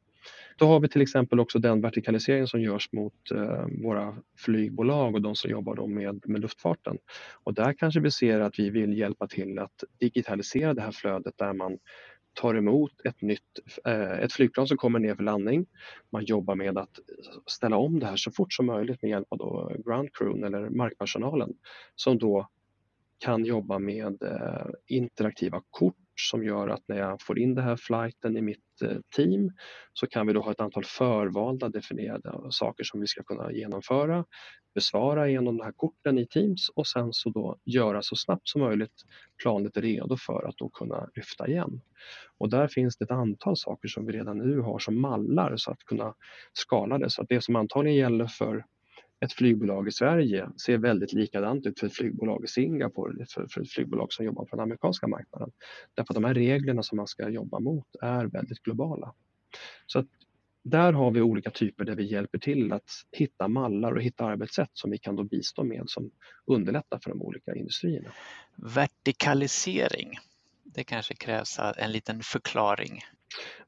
Då 0.57 0.65
har 0.67 0.79
vi 0.79 0.89
till 0.89 1.01
exempel 1.01 1.39
också 1.39 1.59
den 1.59 1.81
vertikalisering 1.81 2.47
som 2.47 2.61
görs 2.61 2.91
mot 2.91 3.31
eh, 3.35 3.65
våra 3.83 4.15
flygbolag 4.37 5.15
och 5.15 5.21
de 5.21 5.35
som 5.35 5.51
jobbar 5.51 5.75
då 5.75 5.87
med, 5.87 6.23
med 6.25 6.41
luftfarten. 6.41 6.97
Och 7.43 7.53
där 7.53 7.73
kanske 7.73 7.99
vi 7.99 8.11
ser 8.11 8.39
att 8.39 8.59
vi 8.59 8.69
vill 8.69 8.97
hjälpa 8.97 9.27
till 9.27 9.59
att 9.59 9.83
digitalisera 9.99 10.73
det 10.73 10.81
här 10.81 10.91
flödet 10.91 11.33
där 11.37 11.53
man 11.53 11.77
tar 12.33 12.55
emot 12.55 12.91
ett 13.05 13.21
nytt 13.21 13.59
eh, 13.85 14.11
ett 14.11 14.33
flygplan 14.33 14.67
som 14.67 14.77
kommer 14.77 14.99
ner 14.99 15.15
för 15.15 15.23
landning. 15.23 15.65
Man 16.09 16.25
jobbar 16.25 16.55
med 16.55 16.77
att 16.77 16.99
ställa 17.45 17.77
om 17.77 17.99
det 17.99 18.05
här 18.05 18.15
så 18.15 18.31
fort 18.31 18.53
som 18.53 18.65
möjligt 18.65 19.01
med 19.01 19.11
hjälp 19.11 19.27
av 19.29 19.37
då 19.37 19.71
ground 19.85 20.09
crew 20.13 20.47
eller 20.47 20.69
markpersonalen 20.69 21.53
som 21.95 22.17
då 22.17 22.47
kan 23.17 23.45
jobba 23.45 23.79
med 23.79 24.23
eh, 24.23 24.67
interaktiva 24.87 25.61
kort 25.69 25.95
som 26.29 26.43
gör 26.43 26.67
att 26.67 26.87
när 26.87 26.97
jag 26.97 27.21
får 27.21 27.39
in 27.39 27.55
den 27.55 27.65
här 27.65 27.75
flighten 27.75 28.37
i 28.37 28.41
mitt 28.41 28.81
eh, 28.83 28.97
team 29.15 29.51
så 29.93 30.07
kan 30.07 30.27
vi 30.27 30.33
då 30.33 30.41
ha 30.41 30.51
ett 30.51 30.59
antal 30.59 30.83
förvalda 30.85 31.69
definierade 31.69 32.51
saker 32.51 32.83
som 32.83 32.99
vi 32.99 33.07
ska 33.07 33.23
kunna 33.23 33.51
genomföra, 33.51 34.25
besvara 34.75 35.29
genom 35.29 35.57
de 35.57 35.63
här 35.63 35.71
korten 35.71 36.17
i 36.17 36.27
Teams 36.27 36.69
och 36.69 36.87
sen 36.87 37.13
så 37.13 37.29
då 37.29 37.57
göra 37.65 38.01
så 38.01 38.15
snabbt 38.15 38.47
som 38.47 38.61
möjligt 38.61 39.01
planet 39.43 39.77
redo 39.77 40.17
för 40.17 40.47
att 40.49 40.57
då 40.57 40.69
kunna 40.69 41.09
lyfta 41.15 41.47
igen. 41.47 41.81
Och 42.37 42.49
där 42.49 42.67
finns 42.67 42.97
det 42.97 43.05
ett 43.05 43.11
antal 43.11 43.57
saker 43.57 43.87
som 43.87 44.05
vi 44.05 44.13
redan 44.13 44.37
nu 44.37 44.59
har 44.59 44.79
som 44.79 45.01
mallar 45.01 45.57
så 45.57 45.71
att 45.71 45.83
kunna 45.83 46.13
skala 46.53 46.97
det. 46.97 47.09
Så 47.09 47.21
att 47.21 47.29
det 47.29 47.43
som 47.43 47.55
antagligen 47.55 47.97
gäller 47.97 48.27
för 48.27 48.65
ett 49.25 49.33
flygbolag 49.33 49.87
i 49.87 49.91
Sverige 49.91 50.49
ser 50.65 50.77
väldigt 50.77 51.13
likadant 51.13 51.65
ut 51.65 51.79
för 51.79 51.87
ett 51.87 51.93
flygbolag 51.93 52.43
i 52.43 52.47
Singapore, 52.47 53.25
för, 53.25 53.47
för 53.47 53.61
ett 53.61 53.71
flygbolag 53.71 54.13
som 54.13 54.25
jobbar 54.25 54.45
på 54.45 54.55
den 54.55 54.63
amerikanska 54.63 55.07
marknaden. 55.07 55.51
Därför 55.93 56.13
att 56.13 56.15
de 56.15 56.23
här 56.23 56.33
reglerna 56.33 56.83
som 56.83 56.95
man 56.95 57.07
ska 57.07 57.29
jobba 57.29 57.59
mot 57.59 57.95
är 58.01 58.25
väldigt 58.25 58.59
globala. 58.59 59.13
Så 59.85 59.99
att 59.99 60.07
där 60.63 60.93
har 60.93 61.11
vi 61.11 61.21
olika 61.21 61.49
typer 61.49 61.85
där 61.85 61.95
vi 61.95 62.03
hjälper 62.03 62.39
till 62.39 62.73
att 62.73 62.89
hitta 63.11 63.47
mallar 63.47 63.91
och 63.91 64.01
hitta 64.01 64.25
arbetssätt 64.25 64.69
som 64.73 64.91
vi 64.91 64.97
kan 64.97 65.15
då 65.15 65.23
bistå 65.23 65.63
med 65.63 65.83
som 65.85 66.11
underlättar 66.45 66.99
för 67.03 67.09
de 67.09 67.21
olika 67.21 67.55
industrierna. 67.55 68.11
Vertikalisering, 68.55 70.17
det 70.63 70.83
kanske 70.83 71.15
krävs 71.15 71.59
en 71.77 71.91
liten 71.91 72.21
förklaring. 72.23 72.99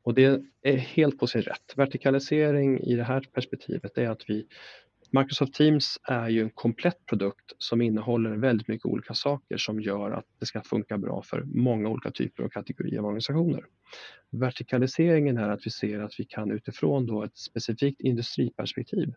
Och 0.04 0.14
det 0.14 0.42
är 0.62 0.78
helt 0.78 1.20
på 1.20 1.28
sin 1.28 1.42
rätt. 1.42 1.74
Vertikalisering 1.76 2.80
i 2.80 2.96
det 2.96 3.04
här 3.04 3.22
perspektivet 3.34 3.98
är 3.98 4.10
att 4.10 4.30
vi 4.30 4.48
Microsoft 5.16 5.54
Teams 5.54 6.00
är 6.04 6.30
ju 6.30 6.42
en 6.42 6.50
komplett 6.50 7.06
produkt 7.06 7.54
som 7.58 7.82
innehåller 7.82 8.36
väldigt 8.36 8.68
mycket 8.68 8.86
olika 8.86 9.14
saker 9.14 9.58
som 9.58 9.82
gör 9.82 10.12
att 10.12 10.26
det 10.40 10.46
ska 10.46 10.62
funka 10.62 10.98
bra 10.98 11.22
för 11.22 11.42
många 11.42 11.90
olika 11.90 12.12
typer 12.12 12.44
och 12.44 12.54
kategorier 12.54 13.00
av 13.00 13.06
organisationer. 13.06 13.66
Vertikaliseringen 14.30 15.38
är 15.38 15.50
att 15.50 15.66
vi 15.66 15.72
ser 15.72 16.00
att 16.00 16.20
vi 16.20 16.26
kan 16.26 16.52
utifrån 16.52 17.06
då 17.06 17.24
ett 17.24 17.38
specifikt 17.38 18.02
industriperspektiv 18.02 19.14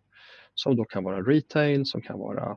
som 0.54 0.76
då 0.76 0.84
kan 0.84 1.04
vara 1.04 1.22
retail, 1.22 1.86
som 1.86 2.02
kan 2.02 2.18
vara 2.18 2.56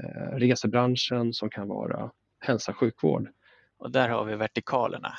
eh, 0.00 0.36
resebranschen, 0.36 1.32
som 1.32 1.50
kan 1.50 1.68
vara 1.68 2.10
hälsa 2.38 2.72
och 2.72 2.78
sjukvård. 2.78 3.28
Och 3.78 3.90
där 3.90 4.08
har 4.08 4.24
vi 4.24 4.36
vertikalerna. 4.36 5.12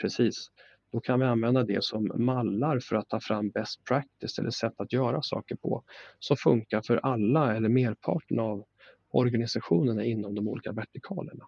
Precis 0.00 0.50
då 0.92 1.00
kan 1.00 1.20
vi 1.20 1.26
använda 1.26 1.64
det 1.64 1.84
som 1.84 2.12
mallar 2.14 2.78
för 2.80 2.96
att 2.96 3.08
ta 3.08 3.20
fram 3.20 3.50
best 3.50 3.84
practice 3.84 4.38
eller 4.38 4.50
sätt 4.50 4.74
att 4.76 4.92
göra 4.92 5.22
saker 5.22 5.56
på 5.56 5.82
som 6.18 6.36
funkar 6.36 6.82
för 6.82 6.96
alla 6.96 7.56
eller 7.56 7.68
merparten 7.68 8.38
av 8.38 8.64
organisationerna 9.10 10.04
inom 10.04 10.34
de 10.34 10.48
olika 10.48 10.72
vertikalerna. 10.72 11.46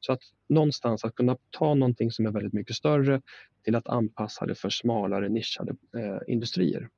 Så 0.00 0.12
att 0.12 0.20
någonstans 0.48 1.04
att 1.04 1.14
kunna 1.14 1.36
ta 1.50 1.74
någonting 1.74 2.10
som 2.10 2.26
är 2.26 2.30
väldigt 2.30 2.52
mycket 2.52 2.76
större 2.76 3.22
till 3.64 3.74
att 3.74 3.88
anpassa 3.88 4.46
det 4.46 4.54
för 4.54 4.70
smalare 4.70 5.28
nischade 5.28 5.76
eh, 5.96 6.18
industrier. 6.26 6.88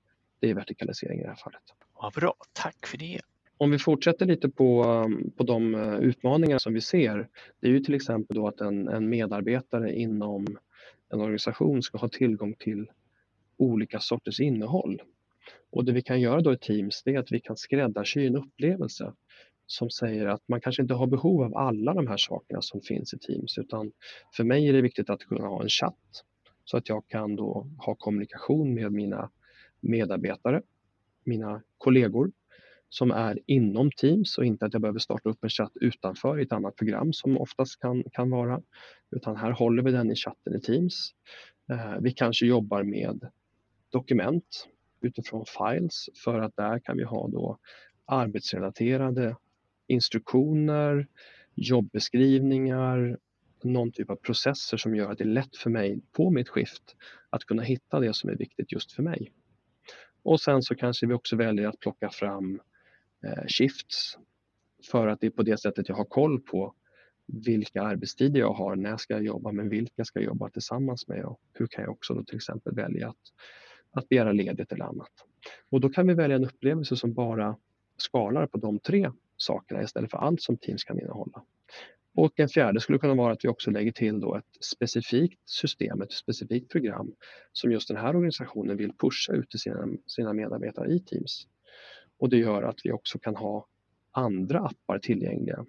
Det 0.40 0.50
är 0.50 0.54
vertikalisering 0.54 1.20
i 1.20 1.22
det 1.22 1.28
här 1.28 1.36
fallet. 1.36 1.62
Ja, 2.00 2.12
bra, 2.14 2.34
tack 2.52 2.86
för 2.86 2.98
det. 2.98 3.20
Om 3.56 3.70
vi 3.70 3.78
fortsätter 3.78 4.26
lite 4.26 4.48
på, 4.48 4.84
på 5.36 5.44
de 5.44 5.74
eh, 5.74 5.94
utmaningar 5.94 6.58
som 6.58 6.74
vi 6.74 6.80
ser. 6.80 7.28
Det 7.60 7.66
är 7.66 7.70
ju 7.70 7.80
till 7.80 7.94
exempel 7.94 8.36
då 8.36 8.48
att 8.48 8.60
en, 8.60 8.88
en 8.88 9.08
medarbetare 9.08 9.94
inom 9.94 10.46
en 11.10 11.20
organisation 11.20 11.82
ska 11.82 11.98
ha 11.98 12.08
tillgång 12.08 12.54
till 12.54 12.90
olika 13.56 14.00
sorters 14.00 14.40
innehåll. 14.40 15.02
Och 15.70 15.84
det 15.84 15.92
vi 15.92 16.02
kan 16.02 16.20
göra 16.20 16.40
då 16.40 16.52
i 16.52 16.58
Teams 16.58 17.02
det 17.04 17.14
är 17.14 17.18
att 17.18 17.32
vi 17.32 17.40
kan 17.40 17.56
skräddarsy 17.56 18.26
en 18.26 18.36
upplevelse 18.36 19.12
som 19.66 19.90
säger 19.90 20.26
att 20.26 20.48
man 20.48 20.60
kanske 20.60 20.82
inte 20.82 20.94
har 20.94 21.06
behov 21.06 21.42
av 21.42 21.56
alla 21.56 21.94
de 21.94 22.06
här 22.06 22.16
sakerna 22.16 22.62
som 22.62 22.80
finns 22.80 23.14
i 23.14 23.18
Teams 23.18 23.58
utan 23.58 23.92
för 24.36 24.44
mig 24.44 24.68
är 24.68 24.72
det 24.72 24.82
viktigt 24.82 25.10
att 25.10 25.20
kunna 25.20 25.48
ha 25.48 25.62
en 25.62 25.68
chatt 25.68 26.24
så 26.64 26.76
att 26.76 26.88
jag 26.88 27.08
kan 27.08 27.36
då 27.36 27.70
ha 27.78 27.94
kommunikation 27.94 28.74
med 28.74 28.92
mina 28.92 29.30
medarbetare, 29.80 30.62
mina 31.24 31.62
kollegor 31.78 32.32
som 32.88 33.10
är 33.10 33.38
inom 33.46 33.90
Teams 33.90 34.38
och 34.38 34.44
inte 34.44 34.66
att 34.66 34.72
jag 34.72 34.82
behöver 34.82 34.98
starta 34.98 35.28
upp 35.28 35.44
en 35.44 35.50
chatt 35.50 35.72
utanför 35.74 36.38
i 36.38 36.42
ett 36.42 36.52
annat 36.52 36.76
program 36.76 37.12
som 37.12 37.38
oftast 37.38 37.80
kan, 37.80 38.04
kan 38.12 38.30
vara. 38.30 38.62
Utan 39.10 39.36
här 39.36 39.50
håller 39.50 39.82
vi 39.82 39.92
den 39.92 40.10
i 40.10 40.14
chatten 40.14 40.56
i 40.56 40.60
Teams. 40.60 41.10
Eh, 41.70 42.00
vi 42.00 42.10
kanske 42.10 42.46
jobbar 42.46 42.82
med 42.82 43.28
dokument 43.92 44.68
utifrån 45.00 45.44
files 45.46 46.08
för 46.24 46.40
att 46.40 46.56
där 46.56 46.78
kan 46.78 46.96
vi 46.96 47.04
ha 47.04 47.28
då 47.28 47.58
arbetsrelaterade 48.04 49.36
instruktioner, 49.86 51.06
jobbeskrivningar, 51.54 53.18
någon 53.62 53.92
typ 53.92 54.10
av 54.10 54.16
processer 54.16 54.76
som 54.76 54.96
gör 54.96 55.12
att 55.12 55.18
det 55.18 55.24
är 55.24 55.28
lätt 55.28 55.56
för 55.56 55.70
mig 55.70 56.00
på 56.12 56.30
mitt 56.30 56.48
skift 56.48 56.96
att 57.30 57.44
kunna 57.44 57.62
hitta 57.62 58.00
det 58.00 58.14
som 58.14 58.30
är 58.30 58.36
viktigt 58.36 58.72
just 58.72 58.92
för 58.92 59.02
mig. 59.02 59.32
Och 60.22 60.40
sen 60.40 60.62
så 60.62 60.74
kanske 60.74 61.06
vi 61.06 61.14
också 61.14 61.36
väljer 61.36 61.68
att 61.68 61.80
plocka 61.80 62.10
fram 62.10 62.54
eh, 62.54 62.60
Eh, 63.24 63.46
shifts 63.48 64.18
för 64.90 65.06
att 65.06 65.20
det 65.20 65.26
är 65.26 65.30
på 65.30 65.42
det 65.42 65.60
sättet 65.60 65.88
jag 65.88 65.96
har 65.96 66.04
koll 66.04 66.40
på 66.40 66.74
vilka 67.26 67.82
arbetstider 67.82 68.40
jag 68.40 68.52
har, 68.52 68.76
när 68.76 68.96
ska 68.96 69.14
jag 69.14 69.22
jobba, 69.22 69.52
men 69.52 69.68
vilka 69.68 70.04
ska 70.04 70.20
jag 70.20 70.26
jobba 70.26 70.50
tillsammans 70.50 71.08
med 71.08 71.24
och 71.24 71.40
hur 71.52 71.66
kan 71.66 71.84
jag 71.84 71.92
också 71.92 72.14
då 72.14 72.24
till 72.24 72.36
exempel 72.36 72.74
välja 72.74 73.08
att, 73.08 73.16
att 73.90 74.08
begära 74.08 74.32
ledigt 74.32 74.72
eller 74.72 74.84
annat. 74.84 75.12
Och 75.70 75.80
då 75.80 75.88
kan 75.88 76.06
vi 76.06 76.14
välja 76.14 76.36
en 76.36 76.44
upplevelse 76.44 76.96
som 76.96 77.14
bara 77.14 77.56
skalar 77.96 78.46
på 78.46 78.58
de 78.58 78.78
tre 78.78 79.10
sakerna 79.36 79.82
istället 79.82 80.10
för 80.10 80.18
allt 80.18 80.42
som 80.42 80.56
Teams 80.56 80.84
kan 80.84 81.00
innehålla. 81.00 81.42
Och 82.14 82.40
en 82.40 82.48
fjärde 82.48 82.80
skulle 82.80 82.98
kunna 82.98 83.14
vara 83.14 83.32
att 83.32 83.44
vi 83.44 83.48
också 83.48 83.70
lägger 83.70 83.92
till 83.92 84.20
då 84.20 84.34
ett 84.34 84.64
specifikt 84.64 85.48
system, 85.48 86.02
ett 86.02 86.12
specifikt 86.12 86.70
program 86.70 87.12
som 87.52 87.72
just 87.72 87.88
den 87.88 87.96
här 87.96 88.16
organisationen 88.16 88.76
vill 88.76 88.92
pusha 88.92 89.32
ut 89.32 89.50
till 89.50 89.60
sina, 89.60 89.88
sina 90.06 90.32
medarbetare 90.32 90.92
i 90.92 91.00
Teams. 91.00 91.46
Och 92.18 92.28
det 92.28 92.36
gör 92.36 92.62
att 92.62 92.80
vi 92.84 92.92
också 92.92 93.18
kan 93.18 93.36
ha 93.36 93.66
andra 94.10 94.60
appar 94.60 94.98
tillgängliga. 94.98 95.66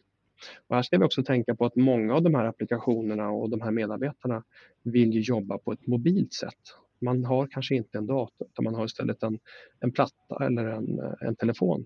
Och 0.67 0.75
här 0.75 0.83
ska 0.83 0.97
vi 0.97 1.05
också 1.05 1.23
tänka 1.23 1.55
på 1.55 1.65
att 1.65 1.75
många 1.75 2.15
av 2.15 2.21
de 2.21 2.35
här 2.35 2.45
applikationerna 2.45 3.29
och 3.29 3.49
de 3.49 3.61
här 3.61 3.71
medarbetarna 3.71 4.43
vill 4.83 5.13
ju 5.13 5.21
jobba 5.21 5.57
på 5.57 5.71
ett 5.71 5.87
mobilt 5.87 6.33
sätt. 6.33 6.59
Man 7.01 7.25
har 7.25 7.47
kanske 7.47 7.75
inte 7.75 7.97
en 7.97 8.07
dator 8.07 8.47
utan 8.47 8.63
man 8.65 8.75
har 8.75 8.85
istället 8.85 9.23
en, 9.23 9.39
en 9.79 9.91
platta 9.91 10.45
eller 10.45 10.65
en, 10.65 10.99
en 11.21 11.35
telefon. 11.35 11.85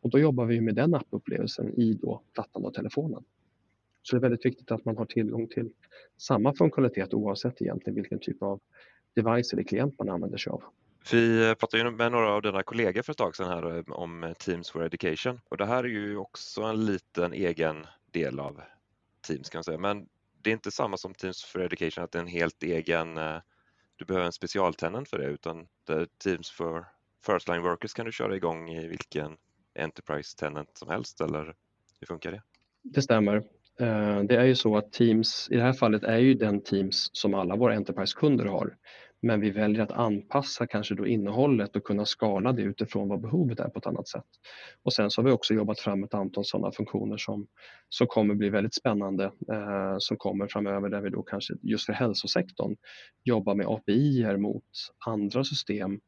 Och 0.00 0.10
då 0.10 0.18
jobbar 0.18 0.44
vi 0.44 0.60
med 0.60 0.74
den 0.74 0.94
appupplevelsen 0.94 1.80
i 1.80 1.94
då 1.94 2.22
plattan 2.34 2.64
och 2.64 2.74
telefonen. 2.74 3.24
Så 4.02 4.16
det 4.16 4.18
är 4.18 4.28
väldigt 4.28 4.46
viktigt 4.46 4.70
att 4.70 4.84
man 4.84 4.96
har 4.96 5.04
tillgång 5.04 5.48
till 5.48 5.70
samma 6.16 6.54
funktionalitet 6.54 7.14
oavsett 7.14 7.62
egentligen 7.62 7.94
vilken 7.94 8.18
typ 8.18 8.42
av 8.42 8.60
device 9.14 9.52
eller 9.52 9.62
klient 9.62 9.98
man 9.98 10.08
använder 10.08 10.38
sig 10.38 10.50
av. 10.50 10.62
Vi 11.12 11.48
eh, 11.48 11.54
pratade 11.54 11.82
ju 11.82 11.90
med 11.90 12.12
några 12.12 12.32
av 12.32 12.42
dina 12.42 12.62
kollegor 12.62 13.02
för 13.02 13.12
ett 13.12 13.18
tag 13.18 13.36
sedan 13.36 13.48
här 13.48 13.76
eh, 13.76 13.84
om 13.88 14.24
eh, 14.24 14.32
Teams 14.32 14.70
for 14.70 14.84
Education 14.84 15.40
och 15.48 15.56
det 15.56 15.66
här 15.66 15.84
är 15.84 15.88
ju 15.88 16.16
också 16.16 16.62
en 16.62 16.86
liten 16.86 17.32
egen 17.32 17.86
del 18.10 18.40
av 18.40 18.60
Teams 19.26 19.50
kan 19.50 19.58
man 19.58 19.64
säga. 19.64 19.78
Men 19.78 20.08
det 20.42 20.50
är 20.50 20.52
inte 20.52 20.70
samma 20.70 20.96
som 20.96 21.14
Teams 21.14 21.44
for 21.44 21.60
Education 21.60 22.04
att 22.04 22.12
det 22.12 22.18
är 22.18 22.22
en 22.22 22.28
helt 22.28 22.62
egen, 22.62 23.14
du 23.96 24.04
behöver 24.04 24.26
en 24.26 24.32
specialtenant 24.32 25.08
för 25.08 25.18
det 25.18 25.24
utan 25.24 25.66
det 25.86 26.18
Teams 26.18 26.50
for 26.50 26.86
First 27.26 27.48
Line 27.48 27.62
Workers 27.62 27.94
kan 27.94 28.06
du 28.06 28.12
köra 28.12 28.36
igång 28.36 28.70
i 28.70 28.88
vilken 28.88 29.36
Enterprise 29.78 30.36
Tenant 30.36 30.78
som 30.78 30.88
helst 30.88 31.20
eller 31.20 31.54
hur 32.00 32.06
funkar 32.06 32.32
det? 32.32 32.42
Det 32.82 33.02
stämmer. 33.02 33.42
Det 34.28 34.36
är 34.36 34.44
ju 34.44 34.54
så 34.54 34.76
att 34.76 34.92
Teams, 34.92 35.48
i 35.50 35.56
det 35.56 35.62
här 35.62 35.72
fallet 35.72 36.04
är 36.04 36.18
ju 36.18 36.34
den 36.34 36.60
Teams 36.62 37.10
som 37.12 37.34
alla 37.34 37.56
våra 37.56 37.74
Enterprise-kunder 37.74 38.44
har. 38.44 38.76
Men 39.22 39.40
vi 39.40 39.50
väljer 39.50 39.82
att 39.82 39.92
anpassa 39.92 40.66
kanske 40.66 40.94
då 40.94 41.06
innehållet 41.06 41.76
och 41.76 41.84
kunna 41.84 42.04
skala 42.04 42.52
det 42.52 42.62
utifrån 42.62 43.08
vad 43.08 43.20
behovet 43.20 43.60
är 43.60 43.68
på 43.68 43.78
ett 43.78 43.86
annat 43.86 44.08
sätt. 44.08 44.24
Och 44.82 44.92
sen 44.92 45.10
så 45.10 45.22
har 45.22 45.26
vi 45.26 45.32
också 45.32 45.54
jobbat 45.54 45.80
fram 45.80 46.04
ett 46.04 46.14
antal 46.14 46.44
sådana 46.44 46.72
funktioner 46.72 47.16
som, 47.16 47.46
som 47.88 48.06
kommer 48.06 48.34
bli 48.34 48.48
väldigt 48.48 48.74
spännande 48.74 49.24
eh, 49.24 49.96
som 49.98 50.16
kommer 50.16 50.46
framöver 50.46 50.88
där 50.88 51.00
vi 51.00 51.10
då 51.10 51.22
kanske 51.22 51.54
just 51.62 51.86
för 51.86 51.92
hälsosektorn 51.92 52.76
jobbar 53.24 53.54
med 53.54 53.66
API 53.66 54.36
mot 54.36 54.64
andra 55.06 55.44
system 55.44 56.00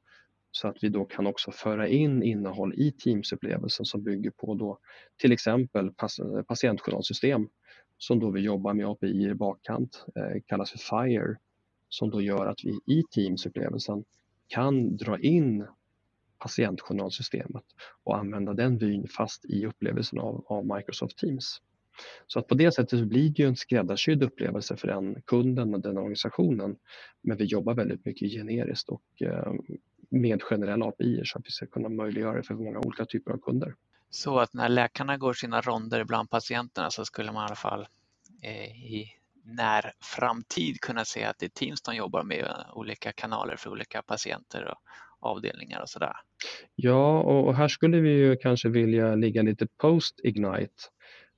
så 0.51 0.69
att 0.69 0.77
vi 0.81 0.89
då 0.89 1.05
kan 1.05 1.27
också 1.27 1.51
föra 1.51 1.89
in 1.89 2.23
innehåll 2.23 2.75
i 2.75 2.91
Teams-upplevelsen 2.91 3.85
som 3.85 4.03
bygger 4.03 4.31
på 4.31 4.55
då 4.55 4.79
till 5.21 5.33
exempel 5.33 5.91
patientjournalsystem 6.47 7.49
som 7.99 8.21
då 8.21 8.31
vi 8.31 8.41
jobbar 8.41 8.75
med 8.75 8.87
API 8.87 9.29
i 9.31 9.35
bakkant, 9.35 10.05
eh, 10.17 10.43
kallas 10.47 10.71
för 10.71 10.79
FIRE, 10.79 11.37
som 11.89 12.11
då 12.11 12.21
gör 12.21 12.47
att 12.47 12.65
vi 12.65 12.95
i 12.95 13.03
Teams-upplevelsen 13.11 14.05
kan 14.49 14.97
dra 14.97 15.19
in 15.19 15.67
patientjournalsystemet 16.39 17.65
och 18.05 18.19
använda 18.19 18.55
den 18.55 18.79
vyn 18.79 19.09
fast 19.09 19.45
i 19.45 19.67
upplevelsen 19.67 20.19
av, 20.19 20.45
av 20.47 20.77
Microsoft 20.77 21.19
Teams. 21.19 21.61
Så 22.27 22.39
att 22.39 22.47
på 22.47 22.55
det 22.55 22.73
sättet 22.73 23.05
blir 23.05 23.31
det 23.31 23.43
ju 23.43 23.49
en 23.49 23.57
skräddarsydd 23.57 24.23
upplevelse 24.23 24.77
för 24.77 24.89
den 24.89 25.23
kunden 25.23 25.75
och 25.75 25.81
den 25.81 25.99
organisationen. 25.99 26.77
Men 27.23 27.37
vi 27.37 27.45
jobbar 27.45 27.75
väldigt 27.75 28.05
mycket 28.05 28.33
generiskt 28.33 28.89
och 28.89 29.23
eh, 29.23 29.53
med 30.11 30.43
generella 30.43 30.87
API 30.87 31.23
så 31.25 31.39
att 31.39 31.47
vi 31.47 31.51
ska 31.51 31.67
kunna 31.67 31.89
möjliggöra 31.89 32.37
det 32.37 32.43
för 32.43 32.55
många 32.55 32.79
olika 32.79 33.05
typer 33.05 33.33
av 33.33 33.39
kunder. 33.39 33.75
Så 34.11 34.39
att 34.39 34.55
när 34.55 34.69
läkarna 34.69 35.17
går 35.17 35.33
sina 35.33 35.61
ronder 35.61 36.05
bland 36.05 36.31
patienterna 36.31 36.91
så 36.91 37.05
skulle 37.05 37.33
man 37.33 37.45
i 37.45 37.47
alla 37.47 37.57
fall 37.57 37.89
eh, 38.43 38.93
i 38.93 39.18
när 39.49 39.93
framtid 40.19 40.81
kunna 40.81 41.05
se 41.05 41.25
att 41.25 41.39
det 41.39 41.47
är 41.47 41.51
Teams 41.51 41.83
de 41.83 41.97
jobbar 41.97 42.23
med 42.23 42.65
olika 42.73 43.13
kanaler 43.13 43.57
för 43.57 43.71
olika 43.71 44.03
patienter 44.03 44.65
och 44.65 44.79
avdelningar 45.21 45.81
och 45.81 45.89
sådär. 45.89 46.13
Ja, 46.75 47.21
och 47.21 47.55
här 47.55 47.69
skulle 47.69 48.01
vi 48.01 48.11
ju 48.11 48.37
kanske 48.37 48.69
vilja 48.69 49.15
ligga 49.15 49.43
lite 49.43 49.67
post-Ignite. 49.67 50.83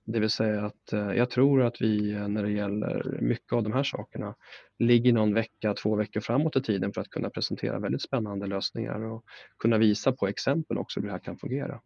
Det 0.05 0.21
vill 0.21 0.31
säga 0.31 0.67
att 0.67 0.93
eh, 0.93 1.13
jag 1.13 1.31
tror 1.31 1.63
att 1.63 1.81
vi 1.81 2.13
eh, 2.13 2.29
när 2.29 2.43
det 2.43 2.51
gäller 2.51 3.19
mycket 3.21 3.53
av 3.53 3.63
de 3.63 3.73
här 3.73 3.83
sakerna 3.83 4.35
ligger 4.79 5.13
någon 5.13 5.35
vecka, 5.35 5.75
två 5.75 5.97
veckor 5.97 6.21
framåt 6.21 6.57
i 6.57 6.63
tiden 6.63 6.93
för 6.93 7.01
att 7.01 7.11
kunna 7.11 7.31
presentera 7.31 7.79
väldigt 7.79 8.03
spännande 8.03 8.47
lösningar 8.47 9.01
och 9.01 9.25
kunna 9.59 9.79
visa 9.79 10.13
på 10.13 10.29
exempel 10.29 10.79
också 10.79 11.01
hur 11.01 11.07
det 11.07 11.13
här 11.13 11.19
kan 11.19 11.39
fungera. 11.39 11.81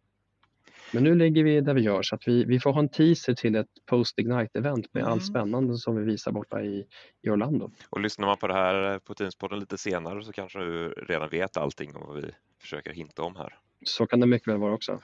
Men 0.91 1.03
nu 1.03 1.15
ligger 1.15 1.43
vi 1.43 1.61
där 1.61 1.73
vi 1.73 1.81
gör 1.81 2.03
så 2.03 2.15
att 2.15 2.27
vi, 2.27 2.45
vi 2.45 2.59
får 2.59 2.73
ha 2.73 2.79
en 2.79 2.89
teaser 2.89 3.33
till 3.33 3.55
ett 3.55 3.67
post-Ignite-event 3.85 4.87
med 4.91 5.01
mm. 5.01 5.13
allt 5.13 5.25
spännande 5.25 5.77
som 5.77 5.95
vi 5.95 6.03
visar 6.03 6.31
borta 6.31 6.61
i, 6.61 6.85
i 7.21 7.29
Orlando. 7.29 7.71
Och 7.89 7.99
lyssnar 7.99 8.27
man 8.27 8.37
på 8.37 8.47
det 8.47 8.53
här 8.53 8.99
på 8.99 9.13
Teamspodden 9.13 9.59
lite 9.59 9.77
senare 9.77 10.23
så 10.23 10.31
kanske 10.31 10.59
du 10.59 10.89
redan 10.89 11.29
vet 11.29 11.57
allting 11.57 11.95
om 11.95 12.03
vad 12.07 12.15
vi 12.15 12.31
försöker 12.61 12.93
hinta 12.93 13.21
om 13.21 13.35
här. 13.35 13.59
Så 13.83 14.07
kan 14.07 14.19
det 14.19 14.27
mycket 14.27 14.47
väl 14.47 14.57
vara 14.57 14.73
också. 14.73 14.99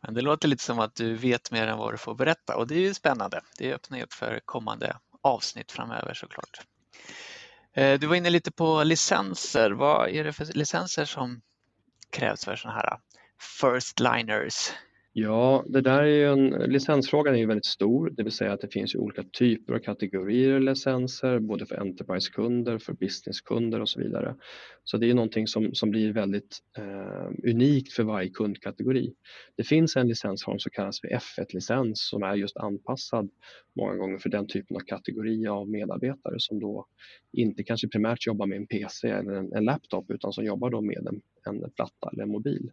Men 0.00 0.14
det 0.14 0.20
låter 0.20 0.48
lite 0.48 0.62
som 0.62 0.78
att 0.78 0.94
du 0.94 1.14
vet 1.14 1.52
mer 1.52 1.66
än 1.66 1.78
vad 1.78 1.92
du 1.92 1.98
får 1.98 2.14
berätta 2.14 2.56
och 2.56 2.66
det 2.66 2.74
är 2.74 2.80
ju 2.80 2.94
spännande. 2.94 3.40
Det 3.58 3.74
öppnar 3.74 4.02
upp 4.02 4.12
för 4.12 4.40
kommande 4.44 4.96
avsnitt 5.22 5.72
framöver 5.72 6.14
såklart. 6.14 6.60
Eh, 7.72 7.98
du 7.98 8.06
var 8.06 8.16
inne 8.16 8.30
lite 8.30 8.52
på 8.52 8.84
licenser. 8.84 9.70
Vad 9.70 10.08
är 10.08 10.24
det 10.24 10.32
för 10.32 10.44
licenser 10.44 11.04
som 11.04 11.40
krävs 12.10 12.44
för 12.44 12.56
sådana 12.56 12.78
här 12.78 12.98
first 13.60 14.00
liners? 14.00 14.72
Ja, 15.18 15.64
det 15.66 15.80
där 15.80 16.02
är 16.02 16.06
ju 16.06 16.24
en, 16.24 16.48
licensfrågan 16.48 17.34
är 17.34 17.38
ju 17.38 17.46
väldigt 17.46 17.64
stor, 17.66 18.10
det 18.10 18.22
vill 18.22 18.32
säga 18.32 18.52
att 18.52 18.60
det 18.60 18.72
finns 18.72 18.94
ju 18.94 18.98
olika 18.98 19.22
typer 19.22 19.74
och 19.74 19.84
kategorier 19.84 20.60
licenser, 20.60 21.38
både 21.38 21.66
för 21.66 21.76
Enterprise-kunder, 21.76 22.78
för 22.78 22.92
business-kunder 22.92 23.80
och 23.80 23.88
så 23.88 24.00
vidare. 24.00 24.34
Så 24.84 24.96
det 24.96 25.10
är 25.10 25.14
någonting 25.14 25.46
som, 25.46 25.74
som 25.74 25.90
blir 25.90 26.12
väldigt 26.12 26.58
eh, 26.78 27.50
unikt 27.50 27.92
för 27.92 28.02
varje 28.02 28.28
kundkategori. 28.28 29.12
Det 29.56 29.64
finns 29.64 29.96
en 29.96 30.08
licensform 30.08 30.58
som 30.58 30.70
kallas 30.70 31.00
för 31.00 31.08
F1-licens 31.08 32.08
som 32.08 32.22
är 32.22 32.34
just 32.34 32.56
anpassad 32.56 33.30
många 33.76 33.94
gånger 33.94 34.18
för 34.18 34.28
den 34.28 34.46
typen 34.46 34.76
av 34.76 34.80
kategori 34.80 35.46
av 35.46 35.68
medarbetare 35.68 36.34
som 36.38 36.60
då 36.60 36.86
inte 37.32 37.64
kanske 37.64 37.88
primärt 37.88 38.26
jobbar 38.26 38.46
med 38.46 38.56
en 38.56 38.66
PC 38.66 39.08
eller 39.08 39.32
en, 39.32 39.52
en 39.52 39.64
laptop 39.64 40.10
utan 40.10 40.32
som 40.32 40.44
jobbar 40.44 40.70
då 40.70 40.80
med 40.80 41.06
en, 41.06 41.20
en 41.46 41.70
platta 41.70 42.10
eller 42.12 42.22
en 42.22 42.30
mobil 42.30 42.70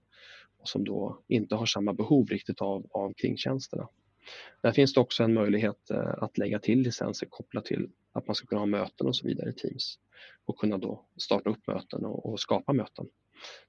som 0.63 0.83
då 0.83 1.19
inte 1.27 1.55
har 1.55 1.65
samma 1.65 1.93
behov 1.93 2.27
riktigt 2.27 2.61
av, 2.61 2.87
av 2.91 3.13
kringtjänsterna. 3.13 3.87
Där 4.61 4.71
finns 4.71 4.93
det 4.93 4.99
också 4.99 5.23
en 5.23 5.33
möjlighet 5.33 5.89
eh, 5.91 6.23
att 6.23 6.37
lägga 6.37 6.59
till 6.59 6.79
licenser 6.79 7.27
kopplat 7.29 7.65
till 7.65 7.89
att 8.11 8.27
man 8.27 8.35
ska 8.35 8.47
kunna 8.47 8.61
ha 8.61 8.65
möten 8.65 9.07
och 9.07 9.15
så 9.15 9.27
vidare 9.27 9.49
i 9.49 9.53
Teams 9.53 9.99
och 10.45 10.57
kunna 10.57 10.77
då 10.77 11.05
starta 11.17 11.49
upp 11.49 11.67
möten 11.67 12.05
och, 12.05 12.25
och 12.25 12.39
skapa 12.39 12.73
möten. 12.73 13.05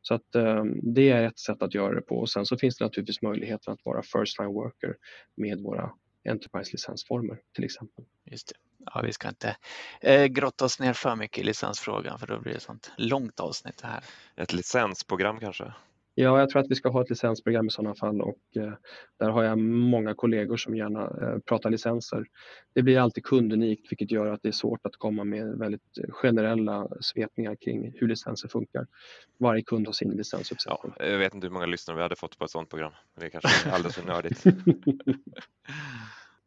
Så 0.02 0.14
att 0.14 0.34
eh, 0.34 0.64
det 0.82 1.10
är 1.10 1.22
ett 1.26 1.38
sätt 1.38 1.62
att 1.62 1.74
göra 1.74 1.94
det 1.94 2.02
på 2.02 2.16
och 2.16 2.30
sen 2.30 2.46
så 2.46 2.56
finns 2.56 2.78
det 2.78 2.84
naturligtvis 2.84 3.22
möjligheten 3.22 3.72
att 3.72 3.84
vara 3.84 4.02
first 4.02 4.38
line 4.38 4.52
worker 4.52 4.96
med 5.34 5.60
våra 5.60 5.92
Enterprise-licensformer 6.28 7.38
till 7.54 7.64
exempel. 7.64 8.04
Just 8.24 8.48
det. 8.48 8.54
Ja, 8.94 9.02
vi 9.04 9.12
ska 9.12 9.28
inte 9.28 9.56
eh, 10.00 10.24
grotta 10.24 10.64
oss 10.64 10.80
ner 10.80 10.92
för 10.92 11.16
mycket 11.16 11.38
i 11.38 11.42
licensfrågan 11.42 12.18
för 12.18 12.26
då 12.26 12.40
blir 12.40 12.52
det 12.52 12.56
ett 12.56 12.62
sånt 12.62 12.92
långt 12.96 13.40
avsnitt 13.40 13.78
det 13.78 13.86
här. 13.86 14.04
Ett 14.36 14.52
licensprogram 14.52 15.40
kanske? 15.40 15.72
Ja, 16.16 16.38
jag 16.38 16.50
tror 16.50 16.62
att 16.62 16.70
vi 16.70 16.74
ska 16.74 16.88
ha 16.88 17.02
ett 17.02 17.10
licensprogram 17.10 17.66
i 17.66 17.70
sådana 17.70 17.94
fall 17.94 18.20
och 18.20 18.38
eh, 18.56 18.72
där 19.18 19.30
har 19.30 19.42
jag 19.42 19.58
många 19.58 20.14
kollegor 20.14 20.56
som 20.56 20.76
gärna 20.76 21.02
eh, 21.02 21.38
pratar 21.38 21.70
licenser. 21.70 22.26
Det 22.74 22.82
blir 22.82 22.98
alltid 22.98 23.24
kundunikt 23.24 23.92
vilket 23.92 24.10
gör 24.10 24.26
att 24.26 24.42
det 24.42 24.48
är 24.48 24.52
svårt 24.52 24.86
att 24.86 24.96
komma 24.96 25.24
med 25.24 25.58
väldigt 25.58 25.98
generella 26.08 26.88
svepningar 27.00 27.54
kring 27.54 27.92
hur 27.94 28.08
licenser 28.08 28.48
funkar. 28.48 28.86
Varje 29.38 29.62
kund 29.62 29.86
har 29.86 29.92
sin 29.92 30.10
licensuppsättning. 30.10 30.92
Ja, 30.98 31.04
jag 31.06 31.18
vet 31.18 31.34
inte 31.34 31.46
hur 31.46 31.52
många 31.52 31.66
lyssnare 31.66 31.96
vi 31.96 32.02
hade 32.02 32.16
fått 32.16 32.38
på 32.38 32.44
ett 32.44 32.50
sådant 32.50 32.70
program. 32.70 32.92
Det 33.18 33.26
är 33.26 33.30
kanske 33.30 33.70
alldeles 33.72 33.96
för 33.96 34.06
nördigt. 34.06 34.44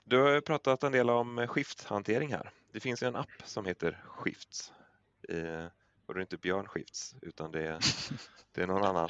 Du 0.10 0.18
har 0.18 0.42
pratat 0.42 0.84
en 0.84 0.92
del 0.92 1.10
om 1.10 1.48
skifthantering 1.48 2.34
här. 2.34 2.50
Det 2.72 2.80
finns 2.80 3.04
en 3.04 3.16
app 3.16 3.30
som 3.44 3.66
heter 3.66 4.04
Skifts. 4.06 4.74
Och 6.06 6.14
det 6.14 6.20
är 6.20 6.22
inte 6.22 6.38
Björn 6.38 6.68
Skifts 6.68 7.16
utan 7.22 7.52
det 7.52 7.68
är, 7.68 7.80
det 8.52 8.62
är 8.62 8.68
någon 8.68 8.84
annan. 8.84 9.10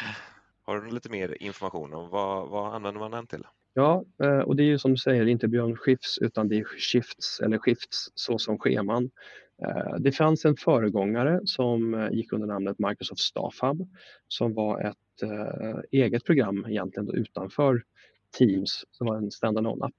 Har 0.68 0.82
du 0.82 0.92
lite 0.92 1.10
mer 1.10 1.44
information 1.44 1.94
om 1.94 2.10
vad, 2.10 2.50
vad 2.50 2.76
använder 2.76 3.00
man 3.00 3.12
den 3.12 3.28
till? 3.28 3.44
Ja, 3.74 4.06
eh, 4.24 4.40
och 4.40 4.56
det 4.56 4.64
är 4.64 4.66
ju 4.66 4.78
som 4.78 4.92
du 4.92 4.98
säger 4.98 5.26
inte 5.28 5.48
Björn 5.48 5.76
Skifs 5.76 6.18
utan 6.18 6.48
det 6.48 6.60
är 6.60 6.64
Shifts 6.64 7.40
eller 7.40 7.58
Shifts 7.58 8.12
så 8.16 8.38
som 8.38 8.60
scheman. 8.60 9.10
Eh, 9.62 9.96
det 10.00 10.12
fanns 10.12 10.46
en 10.46 10.56
föregångare 10.56 11.42
som 11.46 11.94
eh, 11.94 12.10
gick 12.12 12.34
under 12.34 12.48
namnet 12.48 12.80
Microsoft 12.80 13.22
Staff 13.22 13.62
Hub 13.62 13.88
som 14.28 14.54
var 14.54 14.82
ett 14.82 14.98
eget 15.92 16.26
program 16.26 16.66
egentligen 16.70 17.10
utanför 17.10 17.84
Teams 18.38 18.86
som 18.92 19.08
var 19.08 19.18
en 19.18 19.32
standalone 19.32 19.86
app. 19.86 19.94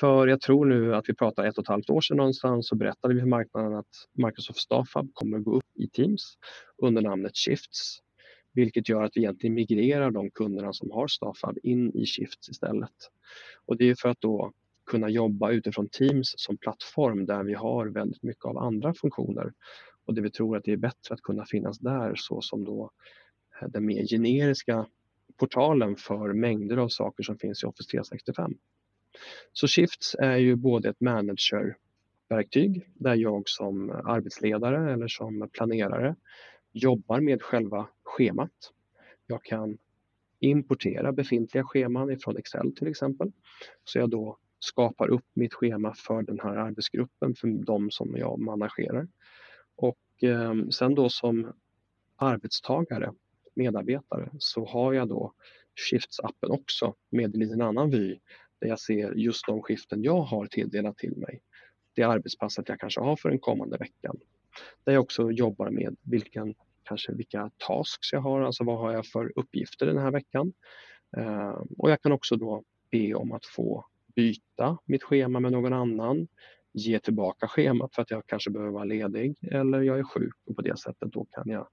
För 0.00 0.26
jag 0.26 0.40
tror 0.40 0.66
nu 0.66 0.94
att 0.94 1.08
vi 1.08 1.14
pratar 1.14 1.44
ett 1.44 1.58
och 1.58 1.64
ett 1.64 1.68
halvt 1.68 1.90
år 1.90 2.00
sedan 2.00 2.16
någonstans 2.16 2.68
så 2.68 2.76
berättade 2.76 3.14
vi 3.14 3.20
för 3.20 3.28
marknaden 3.28 3.74
att 3.74 4.08
Microsoft 4.12 4.58
Staff 4.58 4.94
Hub 4.94 5.10
kommer 5.14 5.38
gå 5.38 5.56
upp 5.56 5.64
i 5.74 5.88
Teams 5.88 6.38
under 6.78 7.02
namnet 7.02 7.36
Shifts 7.36 8.00
vilket 8.54 8.88
gör 8.88 9.02
att 9.02 9.12
vi 9.14 9.20
egentligen 9.20 9.54
migrerar 9.54 10.10
de 10.10 10.30
kunderna 10.30 10.72
som 10.72 10.90
har 10.90 11.08
Staffab 11.08 11.58
in 11.62 11.90
i 11.96 12.06
Shifts 12.06 12.48
istället. 12.48 13.10
Och 13.66 13.76
det 13.76 13.90
är 13.90 13.94
för 13.94 14.08
att 14.08 14.20
då 14.20 14.52
kunna 14.86 15.08
jobba 15.08 15.50
utifrån 15.50 15.88
Teams 15.88 16.34
som 16.36 16.56
plattform 16.56 17.26
där 17.26 17.44
vi 17.44 17.54
har 17.54 17.86
väldigt 17.86 18.22
mycket 18.22 18.44
av 18.44 18.58
andra 18.58 18.94
funktioner 18.94 19.52
och 20.04 20.14
det 20.14 20.20
vi 20.20 20.30
tror 20.30 20.56
att 20.56 20.64
det 20.64 20.72
är 20.72 20.76
bättre 20.76 21.14
att 21.14 21.22
kunna 21.22 21.44
finnas 21.44 21.78
där 21.78 22.14
så 22.16 22.40
som 22.40 22.64
då 22.64 22.90
eh, 23.60 23.68
den 23.68 23.86
mer 23.86 24.06
generiska 24.06 24.86
portalen 25.36 25.96
för 25.96 26.32
mängder 26.32 26.76
av 26.76 26.88
saker 26.88 27.22
som 27.22 27.38
finns 27.38 27.62
i 27.62 27.66
Office 27.66 27.90
365. 27.90 28.54
Så 29.52 29.66
Shifts 29.66 30.16
är 30.18 30.36
ju 30.36 30.56
både 30.56 30.88
ett 30.88 31.00
managerverktyg 31.00 32.88
där 32.94 33.14
jag 33.14 33.42
som 33.48 33.90
arbetsledare 33.90 34.92
eller 34.92 35.08
som 35.08 35.48
planerare 35.52 36.16
jobbar 36.74 37.20
med 37.20 37.42
själva 37.42 37.88
schemat. 38.02 38.72
Jag 39.26 39.44
kan 39.44 39.78
importera 40.40 41.12
befintliga 41.12 41.64
scheman 41.64 42.10
ifrån 42.10 42.36
Excel 42.36 42.76
till 42.76 42.88
exempel. 42.88 43.32
Så 43.84 43.98
jag 43.98 44.10
då 44.10 44.38
skapar 44.58 45.08
upp 45.08 45.24
mitt 45.34 45.54
schema 45.54 45.94
för 45.94 46.22
den 46.22 46.40
här 46.40 46.56
arbetsgruppen, 46.56 47.34
för 47.34 47.48
de 47.48 47.90
som 47.90 48.16
jag 48.16 48.38
managerar. 48.38 49.08
Och 49.76 50.22
eh, 50.22 50.54
sen 50.70 50.94
då 50.94 51.08
som 51.08 51.52
arbetstagare, 52.16 53.12
medarbetare, 53.54 54.30
så 54.38 54.66
har 54.66 54.92
jag 54.92 55.08
då 55.08 55.32
Shifts-appen 55.76 56.50
också 56.50 56.94
med 57.10 57.34
en 57.34 57.40
liten 57.40 57.60
annan 57.60 57.90
vy 57.90 58.18
där 58.60 58.68
jag 58.68 58.80
ser 58.80 59.12
just 59.12 59.46
de 59.46 59.62
skiften 59.62 60.02
jag 60.02 60.20
har 60.20 60.46
tilldelat 60.46 60.98
till 60.98 61.16
mig. 61.16 61.40
Det 61.94 62.02
arbetspasset 62.02 62.68
jag 62.68 62.80
kanske 62.80 63.00
har 63.00 63.16
för 63.16 63.28
den 63.28 63.38
kommande 63.38 63.76
veckan. 63.76 64.16
Där 64.84 64.92
jag 64.92 65.02
också 65.02 65.30
jobbar 65.30 65.70
med 65.70 65.96
vilken 66.02 66.54
kanske 66.84 67.12
vilka 67.12 67.50
tasks 67.56 68.12
jag 68.12 68.20
har, 68.20 68.40
alltså 68.40 68.64
vad 68.64 68.78
har 68.78 68.92
jag 68.92 69.06
för 69.06 69.32
uppgifter 69.36 69.86
den 69.86 69.98
här 69.98 70.10
veckan. 70.10 70.52
Eh, 71.16 71.62
och 71.78 71.90
jag 71.90 72.02
kan 72.02 72.12
också 72.12 72.36
då 72.36 72.62
be 72.90 73.14
om 73.14 73.32
att 73.32 73.46
få 73.46 73.86
byta 74.14 74.78
mitt 74.84 75.02
schema 75.02 75.40
med 75.40 75.52
någon 75.52 75.72
annan, 75.72 76.28
ge 76.72 76.98
tillbaka 76.98 77.48
schemat 77.48 77.94
för 77.94 78.02
att 78.02 78.10
jag 78.10 78.26
kanske 78.26 78.50
behöver 78.50 78.72
vara 78.72 78.84
ledig 78.84 79.36
eller 79.42 79.80
jag 79.80 79.98
är 79.98 80.02
sjuk 80.02 80.34
och 80.46 80.56
på 80.56 80.62
det 80.62 80.78
sättet 80.78 81.12
då 81.12 81.24
kan 81.24 81.50
jag 81.50 81.68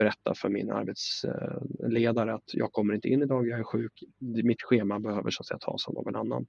berätta 0.00 0.34
för 0.34 0.48
min 0.48 0.70
arbetsledare 0.70 2.34
att 2.34 2.54
jag 2.54 2.72
kommer 2.72 2.94
inte 2.94 3.08
in 3.08 3.22
idag, 3.22 3.48
jag 3.48 3.58
är 3.58 3.64
sjuk, 3.64 3.92
mitt 4.18 4.62
schema 4.62 5.00
behöver 5.00 5.30
så 5.30 5.42
att 5.42 5.46
säga 5.46 5.58
tas 5.58 5.88
av 5.88 5.94
någon 5.94 6.16
annan. 6.16 6.46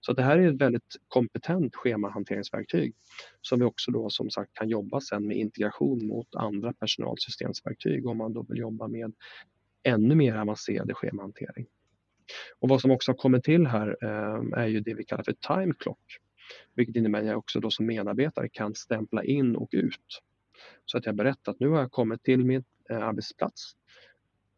Så 0.00 0.12
det 0.12 0.22
här 0.22 0.38
är 0.38 0.48
ett 0.48 0.60
väldigt 0.60 0.96
kompetent 1.08 1.76
schemahanteringsverktyg 1.76 2.94
som 3.40 3.58
vi 3.58 3.64
också 3.64 3.90
då 3.90 4.10
som 4.10 4.30
sagt 4.30 4.54
kan 4.54 4.68
jobba 4.68 5.00
sen 5.00 5.26
med 5.26 5.36
integration 5.36 6.06
mot 6.06 6.34
andra 6.34 6.72
personalsystemsverktyg 6.72 8.06
om 8.06 8.18
man 8.18 8.32
då 8.32 8.42
vill 8.48 8.58
jobba 8.58 8.88
med 8.88 9.12
ännu 9.82 10.14
mer 10.14 10.36
avancerad 10.36 10.96
schemahantering. 10.96 11.66
Och 12.58 12.68
vad 12.68 12.80
som 12.80 12.90
också 12.90 13.10
har 13.12 13.16
kommit 13.16 13.44
till 13.44 13.66
här 13.66 13.96
eh, 14.02 14.62
är 14.62 14.66
ju 14.66 14.80
det 14.80 14.94
vi 14.94 15.04
kallar 15.04 15.24
för 15.24 15.32
time 15.32 15.74
clock. 15.78 16.18
Vilket 16.74 16.96
innebär 16.96 17.20
att 17.20 17.26
jag 17.26 17.38
också 17.38 17.60
då 17.60 17.70
som 17.70 17.86
medarbetare 17.86 18.48
kan 18.48 18.74
stämpla 18.74 19.24
in 19.24 19.56
och 19.56 19.68
ut. 19.72 20.22
Så 20.84 20.98
att 20.98 21.06
jag 21.06 21.14
berättar 21.16 21.52
att 21.52 21.60
nu 21.60 21.68
har 21.68 21.80
jag 21.80 21.90
kommit 21.90 22.22
till 22.22 22.44
mitt 22.44 22.66
Eh, 22.90 23.02
arbetsplats 23.02 23.76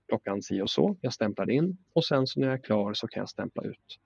klockan 0.08 0.42
si 0.42 0.60
och 0.60 0.70
så. 0.70 0.96
Jag 1.00 1.12
stämplar 1.12 1.50
in 1.50 1.76
och 1.92 2.04
sen 2.04 2.26
så 2.26 2.40
när 2.40 2.46
jag 2.46 2.58
är 2.58 2.62
klar 2.62 2.94
så 2.94 3.08
kan 3.08 3.20
jag 3.20 3.28
stämpla 3.28 3.62
ut. 3.62 3.98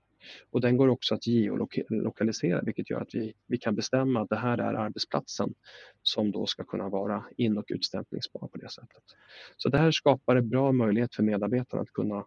Och 0.51 0.61
den 0.61 0.77
går 0.77 0.89
också 0.89 1.15
att 1.15 1.27
geolokalisera 1.27 2.63
vilket 2.63 2.91
gör 2.91 3.01
att 3.01 3.15
vi, 3.15 3.35
vi 3.47 3.59
kan 3.59 3.75
bestämma 3.75 4.21
att 4.21 4.29
det 4.29 4.37
här 4.37 4.59
är 4.59 4.75
arbetsplatsen 4.75 5.55
som 6.03 6.31
då 6.31 6.47
ska 6.47 6.65
kunna 6.65 6.89
vara 6.89 7.25
in 7.37 7.59
och 7.59 7.65
utstämplingsbar 7.69 8.49
på 8.49 8.59
det 8.59 8.71
sättet. 8.71 9.03
Så 9.57 9.69
det 9.69 9.79
här 9.79 9.91
skapar 9.91 10.37
en 10.37 10.49
bra 10.49 10.73
möjlighet 10.73 11.15
för 11.15 11.23
medarbetarna 11.23 11.83
att 11.83 11.93
kunna 11.93 12.25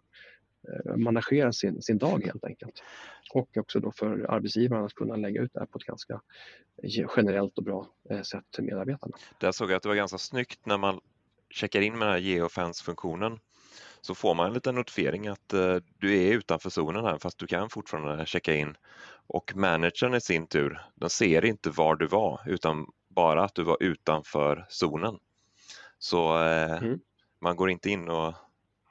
eh, 0.68 0.96
managera 0.96 1.52
sin, 1.52 1.82
sin 1.82 1.98
dag 1.98 2.24
helt 2.24 2.44
enkelt. 2.44 2.82
Och 3.34 3.56
också 3.56 3.80
då 3.80 3.92
för 3.92 4.30
arbetsgivaren 4.30 4.84
att 4.84 4.94
kunna 4.94 5.16
lägga 5.16 5.42
ut 5.42 5.52
det 5.52 5.60
här 5.60 5.66
på 5.66 5.78
ett 5.78 5.84
ganska 5.84 6.20
generellt 7.16 7.58
och 7.58 7.64
bra 7.64 7.88
eh, 8.10 8.22
sätt 8.22 8.44
till 8.50 8.64
medarbetarna. 8.64 9.16
Där 9.40 9.52
såg 9.52 9.70
jag 9.70 9.76
att 9.76 9.82
det 9.82 9.88
var 9.88 9.96
ganska 9.96 10.18
snyggt 10.18 10.66
när 10.66 10.78
man 10.78 11.00
checkar 11.54 11.80
in 11.80 11.98
med 11.98 12.08
den 12.08 12.12
här 12.12 12.20
geofence-funktionen 12.20 13.38
så 14.00 14.14
får 14.14 14.34
man 14.34 14.46
en 14.46 14.52
liten 14.52 14.74
notifiering 14.74 15.28
att 15.28 15.52
eh, 15.52 15.76
du 15.98 16.16
är 16.16 16.32
utanför 16.32 16.70
zonen 16.70 17.04
här 17.04 17.18
fast 17.18 17.38
du 17.38 17.46
kan 17.46 17.70
fortfarande 17.70 18.26
checka 18.26 18.54
in. 18.54 18.76
Och 19.26 19.56
managern 19.56 20.14
i 20.14 20.20
sin 20.20 20.46
tur, 20.46 20.80
den 20.94 21.10
ser 21.10 21.44
inte 21.44 21.70
var 21.70 21.96
du 21.96 22.06
var 22.06 22.40
utan 22.46 22.86
bara 23.08 23.44
att 23.44 23.54
du 23.54 23.62
var 23.62 23.76
utanför 23.80 24.66
zonen. 24.68 25.18
Så 25.98 26.42
eh, 26.42 26.82
mm. 26.82 27.00
man 27.40 27.56
går 27.56 27.70
inte 27.70 27.90
in 27.90 28.08
och 28.08 28.34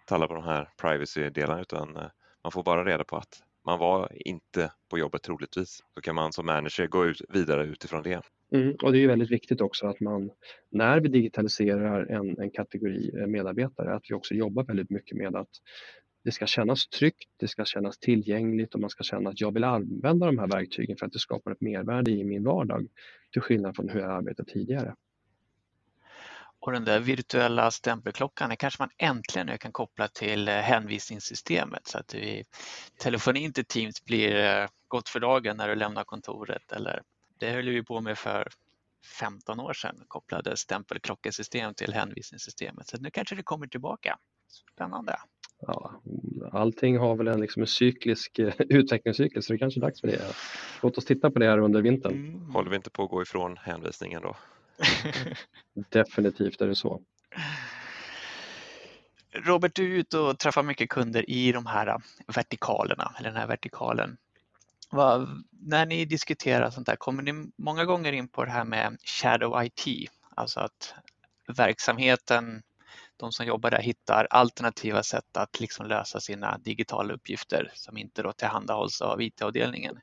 tallar 0.05 0.27
på 0.27 0.33
de 0.33 0.43
här 0.43 0.69
privacy-delarna 0.77 1.61
utan 1.61 1.97
eh, 1.97 2.07
man 2.43 2.51
får 2.51 2.63
bara 2.63 2.85
reda 2.85 3.03
på 3.03 3.17
att 3.17 3.43
man 3.65 3.79
var 3.79 4.11
inte 4.27 4.71
på 4.89 4.97
jobbet 4.97 5.23
troligtvis. 5.23 5.79
Då 5.95 6.01
kan 6.01 6.15
man 6.15 6.33
som 6.33 6.45
manager 6.45 6.87
gå 6.87 7.05
ut, 7.05 7.21
vidare 7.29 7.63
utifrån 7.63 8.03
det. 8.03 8.21
Mm, 8.53 8.75
och 8.83 8.91
det 8.91 8.97
är 8.97 8.99
ju 9.01 9.07
väldigt 9.07 9.31
viktigt 9.31 9.61
också 9.61 9.87
att 9.87 9.99
man 9.99 10.31
när 10.71 10.99
vi 10.99 11.09
digitaliserar 11.09 12.05
en, 12.05 12.39
en 12.39 12.51
kategori 12.51 13.11
eh, 13.19 13.27
medarbetare 13.27 13.95
att 13.95 14.03
vi 14.09 14.13
också 14.13 14.33
jobbar 14.33 14.63
väldigt 14.63 14.89
mycket 14.89 15.17
med 15.17 15.35
att 15.35 15.49
det 16.23 16.31
ska 16.31 16.45
kännas 16.45 16.87
tryggt, 16.87 17.29
det 17.37 17.47
ska 17.47 17.65
kännas 17.65 17.97
tillgängligt 17.97 18.73
och 18.73 18.79
man 18.79 18.89
ska 18.89 19.03
känna 19.03 19.29
att 19.29 19.41
jag 19.41 19.53
vill 19.53 19.63
använda 19.63 20.25
de 20.25 20.39
här 20.39 20.47
verktygen 20.47 20.97
för 20.97 21.05
att 21.05 21.11
det 21.11 21.19
skapar 21.19 21.51
ett 21.51 21.61
mervärde 21.61 22.11
i 22.11 22.23
min 22.23 22.43
vardag 22.43 22.87
till 23.31 23.41
skillnad 23.41 23.75
från 23.75 23.89
hur 23.89 23.99
jag 23.99 24.11
arbetat 24.11 24.47
tidigare. 24.47 24.95
Och 26.59 26.71
den 26.71 26.85
där 26.85 26.99
virtuella 26.99 27.71
stämpelklockan 27.71 28.49
den 28.49 28.57
kanske 28.57 28.81
man 28.81 28.89
äntligen 28.97 29.47
nu 29.47 29.57
kan 29.57 29.71
koppla 29.71 30.07
till 30.07 30.47
eh, 30.47 30.53
hänvisningssystemet 30.53 31.87
så 31.87 31.97
att 31.97 32.15
vi, 32.15 32.45
telefonin 32.97 33.53
till 33.53 33.65
Teams 33.65 34.05
blir 34.05 34.35
eh, 34.35 34.67
gott 34.87 35.09
för 35.09 35.19
dagen 35.19 35.57
när 35.57 35.67
du 35.67 35.75
lämnar 35.75 36.03
kontoret 36.03 36.71
eller 36.71 37.01
det 37.39 37.51
höll 37.51 37.69
vi 37.69 37.83
på 37.83 38.01
med 38.01 38.17
för 38.17 38.47
15 39.19 39.59
år 39.59 39.73
sedan, 39.73 39.95
kopplade 40.07 40.57
stämpelklockesystem 40.57 41.73
till 41.73 41.93
hänvisningssystemet. 41.93 42.87
Så 42.87 42.97
nu 42.97 43.09
kanske 43.11 43.35
det 43.35 43.43
kommer 43.43 43.67
tillbaka. 43.67 44.17
Spännande. 44.73 45.15
Ja, 45.59 46.01
allting 46.51 46.97
har 46.97 47.15
väl 47.15 47.27
en, 47.27 47.41
liksom 47.41 47.61
en 47.61 47.67
cyklisk 47.67 48.39
eh, 48.39 48.53
utvecklingscykel 48.59 49.43
så 49.43 49.53
det 49.53 49.57
är 49.57 49.59
kanske 49.59 49.79
är 49.79 49.81
dags 49.81 50.01
för 50.01 50.07
det. 50.07 50.35
Låt 50.81 50.97
oss 50.97 51.05
titta 51.05 51.31
på 51.31 51.39
det 51.39 51.45
här 51.45 51.57
under 51.57 51.81
vintern. 51.81 52.13
Mm. 52.13 52.51
Håller 52.51 52.69
vi 52.69 52.75
inte 52.75 52.89
på 52.89 53.03
att 53.03 53.09
gå 53.09 53.21
ifrån 53.21 53.57
hänvisningen 53.57 54.21
då? 54.21 54.35
Definitivt 55.89 56.61
är 56.61 56.67
det 56.67 56.75
så. 56.75 57.01
Robert, 59.35 59.75
du 59.75 59.93
är 59.93 59.97
ute 59.99 60.17
och 60.17 60.39
träffar 60.39 60.63
mycket 60.63 60.89
kunder 60.89 61.29
i 61.29 61.51
de 61.51 61.65
här 61.65 61.97
vertikalerna, 62.35 63.15
eller 63.19 63.29
den 63.29 63.39
här 63.39 63.47
vertikalen. 63.47 64.17
Vad, 64.93 65.43
när 65.51 65.85
ni 65.85 66.05
diskuterar 66.05 66.69
sånt 66.69 66.87
där, 66.87 66.95
kommer 66.95 67.23
ni 67.23 67.51
många 67.57 67.85
gånger 67.85 68.11
in 68.11 68.27
på 68.27 68.45
det 68.45 68.51
här 68.51 68.65
med 68.65 68.97
shadow 69.03 69.63
IT? 69.65 70.11
Alltså 70.35 70.59
att 70.59 70.93
verksamheten, 71.57 72.63
de 73.17 73.31
som 73.31 73.45
jobbar 73.45 73.71
där 73.71 73.81
hittar 73.81 74.27
alternativa 74.29 75.03
sätt 75.03 75.37
att 75.37 75.59
liksom 75.59 75.85
lösa 75.85 76.19
sina 76.19 76.57
digitala 76.57 77.13
uppgifter 77.13 77.71
som 77.73 77.97
inte 77.97 78.23
då 78.23 78.33
tillhandahålls 78.33 79.01
av 79.01 79.21
IT-avdelningen. 79.21 79.99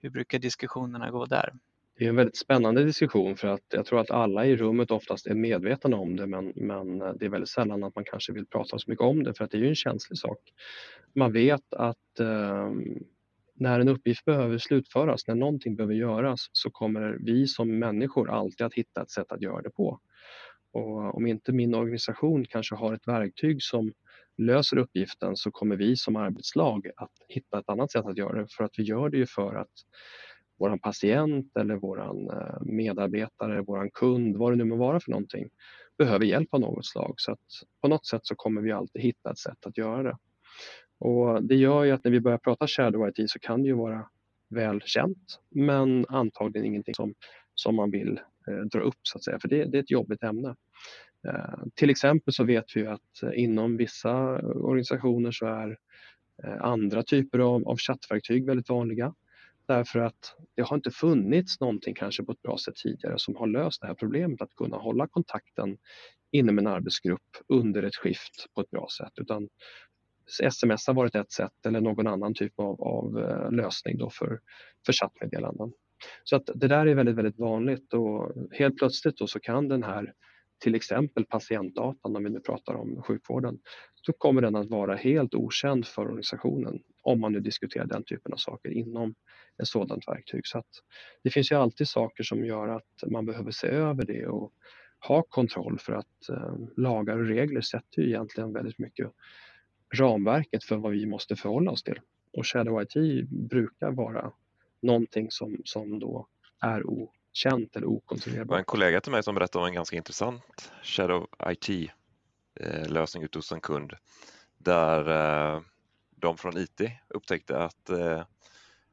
Hur 0.00 0.10
brukar 0.10 0.38
diskussionerna 0.38 1.10
gå 1.10 1.26
där? 1.26 1.52
det 1.98 2.04
är 2.04 2.08
en 2.08 2.16
väldigt 2.16 2.36
spännande 2.36 2.84
diskussion 2.84 3.36
för 3.36 3.48
att 3.48 3.64
jag 3.68 3.86
tror 3.86 4.00
att 4.00 4.10
alla 4.10 4.46
i 4.46 4.56
rummet 4.56 4.90
oftast 4.90 5.26
är 5.26 5.34
medvetna 5.34 5.96
om 5.96 6.16
det 6.16 6.26
men, 6.26 6.52
men 6.56 7.02
eh, 7.02 7.12
det 7.12 7.24
är 7.24 7.28
väldigt 7.28 7.50
sällan 7.50 7.84
att 7.84 7.94
man 7.94 8.04
kanske 8.04 8.32
vill 8.32 8.46
prata 8.46 8.78
så 8.78 8.90
mycket 8.90 9.04
om 9.04 9.22
det 9.22 9.34
för 9.34 9.44
att 9.44 9.50
det 9.50 9.56
är 9.56 9.60
ju 9.60 9.68
en 9.68 9.74
känslig 9.74 10.18
sak. 10.18 10.38
Man 11.14 11.32
vet 11.32 11.74
att 11.74 12.20
eh, 12.20 12.70
när 13.62 13.80
en 13.80 13.88
uppgift 13.88 14.24
behöver 14.24 14.58
slutföras, 14.58 15.26
när 15.26 15.34
någonting 15.34 15.76
behöver 15.76 15.94
göras 15.94 16.48
så 16.52 16.70
kommer 16.70 17.18
vi 17.20 17.46
som 17.46 17.78
människor 17.78 18.30
alltid 18.30 18.66
att 18.66 18.74
hitta 18.74 19.02
ett 19.02 19.10
sätt 19.10 19.32
att 19.32 19.42
göra 19.42 19.62
det 19.62 19.70
på. 19.70 20.00
Och 20.72 21.16
om 21.16 21.26
inte 21.26 21.52
min 21.52 21.74
organisation 21.74 22.44
kanske 22.44 22.74
har 22.74 22.94
ett 22.94 23.08
verktyg 23.08 23.62
som 23.62 23.92
löser 24.38 24.76
uppgiften 24.76 25.36
så 25.36 25.50
kommer 25.50 25.76
vi 25.76 25.96
som 25.96 26.16
arbetslag 26.16 26.88
att 26.96 27.12
hitta 27.28 27.58
ett 27.58 27.68
annat 27.68 27.92
sätt 27.92 28.06
att 28.06 28.16
göra 28.16 28.40
det 28.40 28.52
för 28.56 28.64
att 28.64 28.78
vi 28.78 28.82
gör 28.82 29.08
det 29.08 29.16
ju 29.16 29.26
för 29.26 29.54
att 29.54 29.72
våran 30.58 30.78
patient 30.78 31.56
eller 31.56 31.76
våran 31.76 32.30
eh, 32.30 32.60
medarbetare, 32.60 33.62
våran 33.62 33.90
kund, 33.90 34.36
vad 34.36 34.52
det 34.52 34.56
nu 34.56 34.64
må 34.64 34.76
vara 34.76 35.00
för 35.00 35.10
någonting, 35.10 35.48
behöver 35.98 36.24
hjälp 36.24 36.54
av 36.54 36.60
något 36.60 36.86
slag. 36.86 37.14
Så 37.16 37.32
att 37.32 37.38
på 37.80 37.88
något 37.88 38.06
sätt 38.06 38.26
så 38.26 38.34
kommer 38.34 38.60
vi 38.62 38.72
alltid 38.72 39.02
hitta 39.02 39.30
ett 39.30 39.38
sätt 39.38 39.66
att 39.66 39.78
göra 39.78 40.02
det. 40.02 40.16
Och 41.02 41.44
det 41.44 41.54
gör 41.54 41.84
ju 41.84 41.90
att 41.90 42.04
när 42.04 42.10
vi 42.10 42.20
börjar 42.20 42.38
prata 42.38 42.66
shadow 42.66 43.08
IT 43.08 43.30
så 43.30 43.38
kan 43.38 43.62
det 43.62 43.68
ju 43.68 43.74
vara 43.74 44.08
väl 44.50 44.80
känt 44.84 45.40
men 45.50 46.06
antagligen 46.08 46.66
ingenting 46.66 46.94
som, 46.94 47.14
som 47.54 47.76
man 47.76 47.90
vill 47.90 48.20
eh, 48.48 48.60
dra 48.72 48.80
upp 48.80 48.98
så 49.02 49.18
att 49.18 49.24
säga, 49.24 49.38
för 49.40 49.48
det, 49.48 49.64
det 49.64 49.78
är 49.78 49.82
ett 49.82 49.90
jobbigt 49.90 50.22
ämne. 50.22 50.56
Eh, 51.28 51.64
till 51.74 51.90
exempel 51.90 52.34
så 52.34 52.44
vet 52.44 52.64
vi 52.76 52.86
att 52.86 53.22
eh, 53.22 53.30
inom 53.34 53.76
vissa 53.76 54.38
eh, 54.38 54.44
organisationer 54.44 55.30
så 55.30 55.46
är 55.46 55.76
eh, 56.44 56.62
andra 56.62 57.02
typer 57.02 57.38
av, 57.38 57.68
av 57.68 57.76
chattverktyg 57.76 58.46
väldigt 58.46 58.68
vanliga. 58.68 59.14
Därför 59.66 59.98
att 59.98 60.36
det 60.56 60.62
har 60.62 60.76
inte 60.76 60.90
funnits 60.90 61.60
någonting 61.60 61.94
kanske 61.94 62.24
på 62.24 62.32
ett 62.32 62.42
bra 62.42 62.58
sätt 62.58 62.76
tidigare 62.76 63.14
som 63.18 63.36
har 63.36 63.46
löst 63.46 63.80
det 63.80 63.86
här 63.86 63.94
problemet 63.94 64.42
att 64.42 64.54
kunna 64.54 64.76
hålla 64.76 65.06
kontakten 65.06 65.76
inom 66.30 66.58
en 66.58 66.66
arbetsgrupp 66.66 67.36
under 67.48 67.82
ett 67.82 67.96
skift 67.96 68.46
på 68.54 68.60
ett 68.60 68.70
bra 68.70 68.86
sätt. 68.98 69.12
Utan 69.16 69.48
sms 70.42 70.86
har 70.86 70.94
varit 70.94 71.14
ett 71.14 71.32
sätt 71.32 71.66
eller 71.66 71.80
någon 71.80 72.06
annan 72.06 72.34
typ 72.34 72.52
av, 72.56 72.82
av 72.82 73.18
eh, 73.18 73.50
lösning 73.52 73.98
då 73.98 74.10
för, 74.10 74.40
för 74.86 74.92
chattmeddelanden. 74.92 75.72
Så 76.24 76.36
att 76.36 76.50
det 76.54 76.68
där 76.68 76.86
är 76.86 76.94
väldigt, 76.94 77.16
väldigt 77.16 77.38
vanligt 77.38 77.94
och 77.94 78.32
helt 78.52 78.76
plötsligt 78.76 79.16
då 79.16 79.26
så 79.26 79.40
kan 79.40 79.68
den 79.68 79.82
här 79.82 80.12
till 80.62 80.74
exempel 80.74 81.24
patientdatan, 81.24 82.16
om 82.16 82.24
vi 82.24 82.30
nu 82.30 82.40
pratar 82.40 82.74
om 82.74 83.02
sjukvården, 83.02 83.58
så 83.94 84.12
kommer 84.12 84.42
den 84.42 84.56
att 84.56 84.70
vara 84.70 84.96
helt 84.96 85.34
okänd 85.34 85.86
för 85.86 86.02
organisationen 86.02 86.82
om 87.02 87.20
man 87.20 87.32
nu 87.32 87.40
diskuterar 87.40 87.86
den 87.86 88.04
typen 88.04 88.32
av 88.32 88.36
saker 88.36 88.70
inom 88.70 89.14
ett 89.62 89.68
sådant 89.68 90.08
verktyg. 90.08 90.46
Så 90.46 90.58
att 90.58 90.66
det 91.22 91.30
finns 91.30 91.52
ju 91.52 91.56
alltid 91.56 91.88
saker 91.88 92.24
som 92.24 92.44
gör 92.44 92.68
att 92.68 93.10
man 93.10 93.26
behöver 93.26 93.50
se 93.50 93.66
över 93.66 94.04
det 94.04 94.26
och 94.26 94.52
ha 95.08 95.22
kontroll 95.22 95.78
för 95.78 95.92
att 95.92 96.28
eh, 96.28 96.54
lagar 96.76 97.18
och 97.18 97.26
regler 97.26 97.60
sätter 97.60 98.02
ju 98.02 98.08
egentligen 98.08 98.52
väldigt 98.52 98.78
mycket 98.78 99.10
ramverket 99.92 100.64
för 100.64 100.76
vad 100.76 100.92
vi 100.92 101.06
måste 101.06 101.36
förhålla 101.36 101.70
oss 101.70 101.82
till. 101.82 102.00
Och 102.32 102.46
Shadow 102.46 102.82
IT 102.82 103.28
brukar 103.28 103.90
vara 103.90 104.32
någonting 104.82 105.30
som, 105.30 105.56
som 105.64 105.98
då 105.98 106.26
är 106.60 106.86
okänt 106.86 107.76
eller 107.76 107.86
okontrollerbart. 107.86 108.46
Det 108.46 108.50
var 108.50 108.58
en 108.58 108.64
kollega 108.64 109.00
till 109.00 109.12
mig 109.12 109.22
som 109.22 109.34
berättade 109.34 109.62
om 109.62 109.68
en 109.68 109.74
ganska 109.74 109.96
intressant 109.96 110.72
Shadow 110.82 111.26
IT 111.46 111.90
eh, 112.60 112.88
lösning 112.88 113.22
ute 113.22 113.38
hos 113.38 113.52
en 113.52 113.60
kund 113.60 113.92
där 114.58 115.08
eh, 115.54 115.60
de 116.16 116.36
från 116.36 116.58
IT 116.58 116.80
upptäckte 117.08 117.58
att 117.58 117.90
eh, 117.90 118.24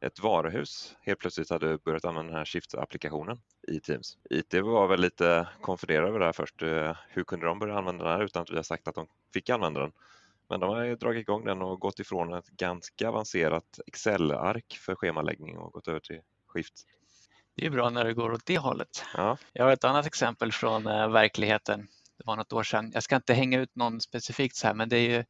ett 0.01 0.19
varuhus 0.19 0.95
helt 1.01 1.19
plötsligt 1.19 1.49
hade 1.49 1.77
börjat 1.77 2.05
använda 2.05 2.31
den 2.31 2.37
här 2.37 2.45
Shift-applikationen 2.45 3.37
i 3.67 3.79
Teams. 3.79 4.17
IT 4.29 4.53
var 4.53 4.87
väl 4.87 5.01
lite 5.01 5.47
konfunderade 5.61 6.07
över 6.07 6.19
det 6.19 6.25
här 6.25 6.33
först. 6.33 6.61
Hur 7.09 7.23
kunde 7.23 7.45
de 7.45 7.59
börja 7.59 7.77
använda 7.77 8.03
den 8.03 8.13
här 8.13 8.23
utan 8.23 8.41
att 8.41 8.51
vi 8.51 8.55
har 8.55 8.63
sagt 8.63 8.87
att 8.87 8.95
de 8.95 9.07
fick 9.33 9.49
använda 9.49 9.79
den? 9.79 9.91
Men 10.49 10.59
de 10.59 10.69
har 10.69 10.95
dragit 10.95 11.21
igång 11.21 11.45
den 11.45 11.61
och 11.61 11.79
gått 11.79 11.99
ifrån 11.99 12.33
ett 12.33 12.47
ganska 12.47 13.09
avancerat 13.09 13.79
Excel-ark 13.87 14.77
för 14.81 14.95
schemaläggning 14.95 15.57
och 15.57 15.71
gått 15.71 15.87
över 15.87 15.99
till 15.99 16.21
Skift. 16.47 16.73
Det 17.55 17.65
är 17.65 17.69
bra 17.69 17.89
när 17.89 18.05
det 18.05 18.13
går 18.13 18.31
åt 18.31 18.45
det 18.45 18.57
hållet. 18.57 19.05
Ja. 19.13 19.37
Jag 19.53 19.65
har 19.65 19.71
ett 19.71 19.83
annat 19.83 20.05
exempel 20.05 20.51
från 20.51 20.87
eh, 20.87 21.09
verkligheten. 21.09 21.87
Det 22.17 22.23
var 22.25 22.35
något 22.35 22.53
år 22.53 22.63
sedan. 22.63 22.91
Jag 22.93 23.03
ska 23.03 23.15
inte 23.15 23.33
hänga 23.33 23.59
ut 23.59 23.75
någon 23.75 24.01
specifikt 24.01 24.55
så 24.55 24.67
här, 24.67 24.73
men 24.73 24.89
det 24.89 24.97
är 24.97 25.17
ju 25.17 25.25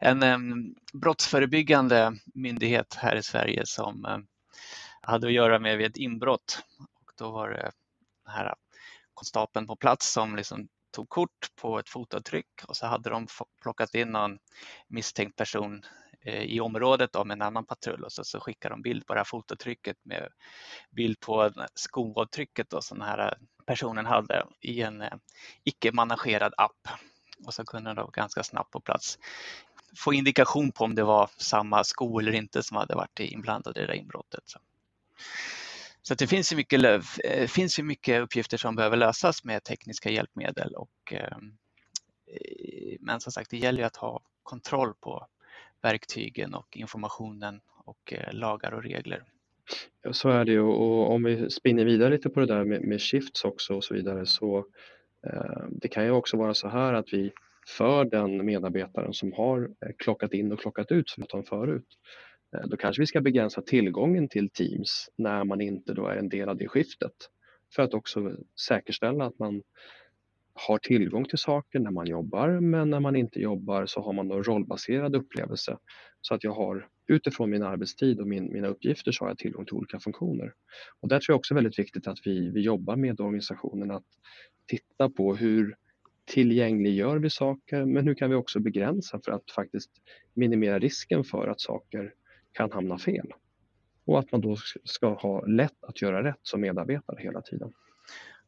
en 0.00 0.22
um, 0.22 0.74
brottsförebyggande 0.92 2.12
myndighet 2.34 2.94
här 2.94 3.16
i 3.16 3.22
Sverige 3.22 3.66
som 3.66 4.04
um, 4.04 4.26
hade 5.00 5.26
att 5.26 5.32
göra 5.32 5.58
med 5.58 5.80
ett 5.80 5.96
inbrott. 5.96 6.62
Och 6.78 7.12
då 7.18 7.30
var 7.30 7.50
det 7.50 7.70
den 8.24 8.34
här 8.34 8.54
konstapeln 9.14 9.66
på 9.66 9.76
plats 9.76 10.12
som 10.12 10.36
liksom 10.36 10.68
tog 10.90 11.08
kort 11.08 11.56
på 11.60 11.78
ett 11.78 11.88
fotavtryck 11.88 12.64
och 12.68 12.76
så 12.76 12.86
hade 12.86 13.10
de 13.10 13.26
plockat 13.62 13.94
in 13.94 14.08
någon 14.08 14.38
misstänkt 14.88 15.36
person 15.36 15.82
eh, 16.20 16.42
i 16.42 16.60
området 16.60 17.16
av 17.16 17.30
en 17.30 17.42
annan 17.42 17.66
patrull 17.66 18.04
och 18.04 18.12
så, 18.12 18.24
så 18.24 18.40
skickade 18.40 18.74
de 18.74 18.82
bild 18.82 19.06
på 19.06 19.14
det 19.14 19.20
här 19.20 19.24
fototrycket 19.24 19.96
med 20.02 20.28
bild 20.90 21.20
på 21.20 21.52
skoavtrycket 21.74 22.70
då, 22.70 22.82
som 22.82 22.98
den 22.98 23.08
här 23.08 23.38
personen 23.66 24.06
hade 24.06 24.46
i 24.60 24.82
en 24.82 25.02
eh, 25.02 25.16
icke-managerad 25.64 26.54
app. 26.56 26.88
Och 27.46 27.54
så 27.54 27.64
kunde 27.64 27.94
de 27.94 28.10
ganska 28.12 28.42
snabbt 28.42 28.70
på 28.70 28.80
plats 28.80 29.18
få 29.96 30.12
indikation 30.12 30.72
på 30.72 30.84
om 30.84 30.94
det 30.94 31.04
var 31.04 31.30
samma 31.36 31.84
sko 31.84 32.18
eller 32.18 32.32
inte 32.32 32.62
som 32.62 32.76
hade 32.76 32.94
varit 32.94 33.20
inblandad 33.20 33.76
i 33.76 33.80
det 33.80 33.86
där 33.86 33.94
inbrottet. 33.94 34.42
Så 34.46 34.58
det 36.14 36.26
finns 36.26 36.52
ju, 36.52 36.56
mycket, 36.56 36.84
eh, 37.24 37.46
finns 37.46 37.78
ju 37.78 37.82
mycket 37.82 38.22
uppgifter 38.22 38.56
som 38.56 38.76
behöver 38.76 38.96
lösas 38.96 39.44
med 39.44 39.64
tekniska 39.64 40.10
hjälpmedel. 40.10 40.74
Och, 40.74 41.12
ehm, 41.12 41.52
eh, 42.26 42.96
men 43.00 43.20
som 43.20 43.32
sagt, 43.32 43.50
det 43.50 43.56
gäller 43.56 43.84
att 43.84 43.96
ha 43.96 44.20
kontroll 44.42 44.94
på 45.00 45.26
verktygen 45.82 46.54
och 46.54 46.76
informationen 46.76 47.60
och 47.84 48.12
eh, 48.12 48.32
lagar 48.32 48.72
och 48.72 48.82
regler. 48.82 49.24
Ja, 50.02 50.12
så 50.12 50.28
är 50.28 50.44
det 50.44 50.52
ju 50.52 50.60
och 50.60 51.12
om 51.12 51.22
vi 51.22 51.50
spinner 51.50 51.84
vidare 51.84 52.10
lite 52.10 52.28
på 52.28 52.40
det 52.40 52.46
där 52.46 52.64
med, 52.64 52.82
med 52.82 53.00
shifts 53.00 53.44
också 53.44 53.74
och 53.74 53.84
så 53.84 53.94
vidare 53.94 54.26
så 54.26 54.58
eh, 55.26 55.64
det 55.70 55.88
kan 55.88 56.04
ju 56.04 56.10
också 56.10 56.36
vara 56.36 56.54
så 56.54 56.68
här 56.68 56.94
att 56.94 57.12
vi 57.12 57.32
för 57.76 58.04
den 58.04 58.46
medarbetaren 58.46 59.14
som 59.14 59.32
har 59.32 59.70
klockat 59.98 60.32
in 60.32 60.52
och 60.52 60.60
klockat 60.60 60.92
ut 60.92 61.08
som 61.08 61.24
jag 61.32 61.46
förut 61.46 61.86
Eh, 62.54 62.66
då 62.68 62.76
kanske 62.76 63.02
vi 63.02 63.06
ska 63.06 63.20
begränsa 63.20 63.62
tillgången 63.62 64.28
till 64.28 64.50
Teams 64.50 65.10
när 65.16 65.44
man 65.44 65.60
inte 65.60 65.94
då 65.94 66.06
är 66.06 66.16
en 66.16 66.28
del 66.28 66.48
av 66.48 66.56
det 66.56 66.68
skiftet 66.68 67.12
för 67.74 67.82
att 67.82 67.94
också 67.94 68.36
säkerställa 68.66 69.24
att 69.24 69.38
man 69.38 69.62
har 70.54 70.78
tillgång 70.78 71.24
till 71.24 71.38
saker 71.38 71.78
när 71.78 71.90
man 71.90 72.06
jobbar 72.06 72.60
men 72.60 72.90
när 72.90 73.00
man 73.00 73.16
inte 73.16 73.40
jobbar 73.40 73.86
så 73.86 74.00
har 74.00 74.12
man 74.12 74.30
en 74.30 74.44
rollbaserad 74.44 75.16
upplevelse 75.16 75.78
så 76.20 76.34
att 76.34 76.44
jag 76.44 76.52
har 76.52 76.88
utifrån 77.06 77.50
min 77.50 77.62
arbetstid 77.62 78.20
och 78.20 78.26
min, 78.26 78.52
mina 78.52 78.68
uppgifter 78.68 79.12
så 79.12 79.24
har 79.24 79.30
jag 79.30 79.38
tillgång 79.38 79.64
till 79.64 79.74
olika 79.74 80.00
funktioner. 80.00 80.54
Och 81.00 81.08
där 81.08 81.20
tror 81.20 81.32
jag 81.32 81.38
också 81.38 81.54
väldigt 81.54 81.78
viktigt 81.78 82.06
att 82.06 82.18
vi, 82.24 82.50
vi 82.50 82.60
jobbar 82.60 82.96
med 82.96 83.20
organisationen 83.20 83.90
att 83.90 84.04
titta 84.66 85.10
på 85.10 85.34
hur 85.34 85.76
tillgängliggör 86.24 87.16
vi 87.16 87.30
saker 87.30 87.84
men 87.84 88.06
hur 88.06 88.14
kan 88.14 88.30
vi 88.30 88.36
också 88.36 88.60
begränsa 88.60 89.20
för 89.24 89.32
att 89.32 89.50
faktiskt 89.50 89.90
minimera 90.34 90.78
risken 90.78 91.24
för 91.24 91.48
att 91.48 91.60
saker 91.60 92.14
kan 92.52 92.72
hamna 92.72 92.98
fel. 92.98 93.32
Och 94.04 94.18
att 94.18 94.32
man 94.32 94.40
då 94.40 94.56
ska 94.84 95.14
ha 95.14 95.46
lätt 95.46 95.84
att 95.84 96.02
göra 96.02 96.24
rätt 96.24 96.40
som 96.42 96.60
medarbetare 96.60 97.20
hela 97.20 97.42
tiden. 97.42 97.72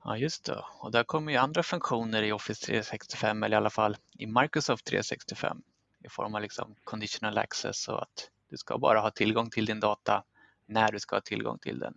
Ja, 0.05 0.17
just 0.17 0.45
det. 0.45 0.65
Och 0.79 0.91
där 0.93 1.05
kommer 1.05 1.33
ju 1.33 1.39
andra 1.39 1.63
funktioner 1.63 2.23
i 2.23 2.33
Office 2.33 2.67
365 2.67 3.43
eller 3.43 3.57
i 3.57 3.59
alla 3.59 3.71
fall 3.71 3.97
i 4.19 4.27
Microsoft 4.27 4.85
365 4.85 5.63
i 6.05 6.09
form 6.09 6.35
av 6.35 6.43
liksom 6.43 6.75
conditional 6.85 7.39
access 7.39 7.89
och 7.89 8.03
att 8.03 8.31
du 8.51 8.57
ska 8.57 8.79
bara 8.79 9.01
ha 9.01 9.11
tillgång 9.11 9.51
till 9.51 9.67
din 9.67 9.81
data 9.81 10.25
när 10.67 10.93
du 10.93 10.99
ska 10.99 11.17
ha 11.17 11.21
tillgång 11.21 11.59
till 11.59 11.79
den. 11.79 11.95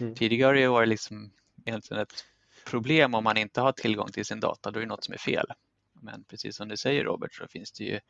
Mm. 0.00 0.14
Tidigare 0.14 0.48
har 0.48 0.54
det 0.54 0.68
varit 0.68 0.88
liksom 0.88 1.30
egentligen 1.64 2.02
ett 2.02 2.24
problem 2.66 3.14
om 3.14 3.24
man 3.24 3.36
inte 3.36 3.60
har 3.60 3.72
tillgång 3.72 4.08
till 4.08 4.24
sin 4.24 4.40
data, 4.40 4.70
då 4.70 4.78
är 4.78 4.82
det 4.82 4.88
något 4.88 5.04
som 5.04 5.14
är 5.14 5.18
fel. 5.18 5.46
Men 6.02 6.24
precis 6.24 6.56
som 6.56 6.68
du 6.68 6.76
säger 6.76 7.04
Robert 7.04 7.34
så 7.34 7.46
finns 7.48 7.72
det 7.72 7.84
ju 7.84 8.00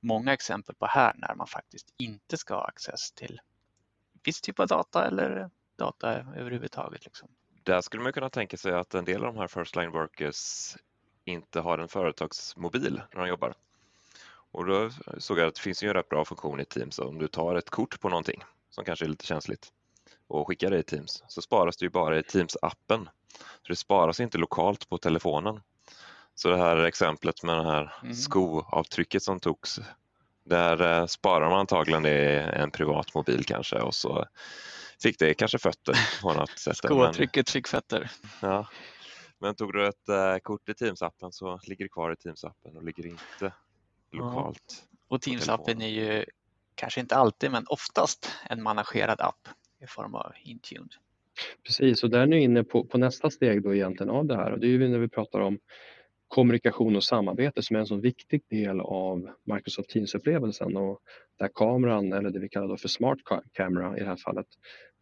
många 0.00 0.32
exempel 0.32 0.74
på 0.74 0.86
här 0.86 1.14
när 1.16 1.34
man 1.34 1.46
faktiskt 1.46 1.94
inte 1.98 2.36
ska 2.36 2.54
ha 2.54 2.64
access 2.64 3.12
till 3.12 3.40
viss 4.24 4.40
typ 4.40 4.60
av 4.60 4.66
data 4.66 5.06
eller 5.06 5.50
data 5.76 6.12
överhuvudtaget. 6.12 7.04
Liksom. 7.04 7.28
Där 7.62 7.80
skulle 7.80 8.02
man 8.02 8.12
kunna 8.12 8.30
tänka 8.30 8.56
sig 8.56 8.72
att 8.72 8.94
en 8.94 9.04
del 9.04 9.24
av 9.24 9.34
de 9.34 9.40
här 9.40 9.48
first 9.48 9.76
line 9.76 9.90
workers 9.90 10.76
inte 11.24 11.60
har 11.60 11.78
en 11.78 11.88
företagsmobil 11.88 13.02
när 13.14 13.20
de 13.20 13.28
jobbar. 13.28 13.54
Och 14.50 14.66
då 14.66 14.90
såg 15.18 15.38
jag 15.38 15.48
att 15.48 15.54
det 15.54 15.60
finns 15.60 15.82
ju 15.82 15.88
en 15.88 15.94
rätt 15.94 16.08
bra 16.08 16.24
funktion 16.24 16.60
i 16.60 16.64
Teams 16.64 16.98
om 16.98 17.18
du 17.18 17.28
tar 17.28 17.54
ett 17.54 17.70
kort 17.70 18.00
på 18.00 18.08
någonting 18.08 18.42
som 18.70 18.84
kanske 18.84 19.04
är 19.04 19.08
lite 19.08 19.26
känsligt 19.26 19.72
och 20.26 20.48
skickar 20.48 20.70
det 20.70 20.78
i 20.78 20.82
Teams 20.82 21.24
så 21.28 21.42
sparas 21.42 21.76
det 21.76 21.84
ju 21.84 21.90
bara 21.90 22.18
i 22.18 22.22
Teams-appen. 22.22 23.08
Så 23.36 23.68
det 23.68 23.76
sparas 23.76 24.20
inte 24.20 24.38
lokalt 24.38 24.88
på 24.88 24.98
telefonen 24.98 25.60
så 26.38 26.48
det 26.48 26.56
här 26.56 26.76
exemplet 26.76 27.42
med 27.42 27.56
det 27.56 27.64
här 27.64 27.94
mm. 28.02 28.14
skoavtrycket 28.14 29.22
som 29.22 29.40
togs, 29.40 29.80
där 30.44 31.00
eh, 31.00 31.06
sparar 31.06 31.50
man 31.50 31.58
antagligen 31.58 32.02
det 32.02 32.32
i 32.32 32.60
en 32.60 32.70
privat 32.70 33.14
mobil 33.14 33.44
kanske 33.44 33.76
och 33.76 33.94
så 33.94 34.26
fick 35.02 35.18
det 35.18 35.34
kanske 35.34 35.58
fötter 35.58 35.94
på 36.22 36.32
något 36.32 36.58
sätt. 36.58 36.76
Skåtrycket 36.76 37.50
fick 37.50 37.68
fötter. 37.68 38.10
Ja. 38.42 38.68
Men 39.38 39.54
tog 39.54 39.72
du 39.72 39.86
ett 39.86 40.08
äh, 40.08 40.36
kort 40.42 40.68
i 40.68 40.72
Teams-appen 40.72 41.30
så 41.30 41.60
ligger 41.62 41.84
det 41.84 41.88
kvar 41.88 42.12
i 42.12 42.14
Teams-appen 42.14 42.76
och 42.76 42.84
ligger 42.84 43.06
inte 43.06 43.52
lokalt. 44.12 44.86
Ja. 44.90 44.98
Och 45.08 45.20
Teams-appen 45.20 45.82
är 45.82 45.88
ju 45.88 46.24
kanske 46.74 47.00
inte 47.00 47.16
alltid 47.16 47.50
men 47.50 47.64
oftast 47.68 48.32
en 48.48 48.62
managerad 48.62 49.20
app 49.20 49.48
i 49.82 49.86
form 49.86 50.14
av 50.14 50.32
Intune. 50.42 50.88
Precis, 51.66 52.04
och 52.04 52.10
där 52.10 52.20
är 52.20 52.26
ni 52.26 52.42
inne 52.42 52.64
på, 52.64 52.84
på, 52.84 52.98
nästa 52.98 53.30
steg 53.30 53.62
då 53.62 53.74
egentligen 53.74 54.10
av 54.10 54.26
det 54.26 54.36
här 54.36 54.52
och 54.52 54.60
det 54.60 54.66
är 54.66 54.68
ju 54.68 54.88
när 54.88 54.98
vi 54.98 55.08
pratar 55.08 55.40
om 55.40 55.58
kommunikation 56.28 56.96
och 56.96 57.04
samarbete 57.04 57.62
som 57.62 57.76
är 57.76 57.80
en 57.80 57.86
så 57.86 57.96
viktig 57.96 58.42
del 58.50 58.80
av 58.80 59.30
Microsoft 59.44 59.90
Teams-upplevelsen 59.90 60.76
och 60.76 61.00
där 61.38 61.48
kameran, 61.54 62.12
eller 62.12 62.30
det 62.30 62.38
vi 62.38 62.48
kallar 62.48 62.76
för 62.76 62.88
Smart 62.88 63.18
Camera 63.52 63.96
i 63.96 64.00
det 64.00 64.06
här 64.06 64.16
fallet, 64.16 64.46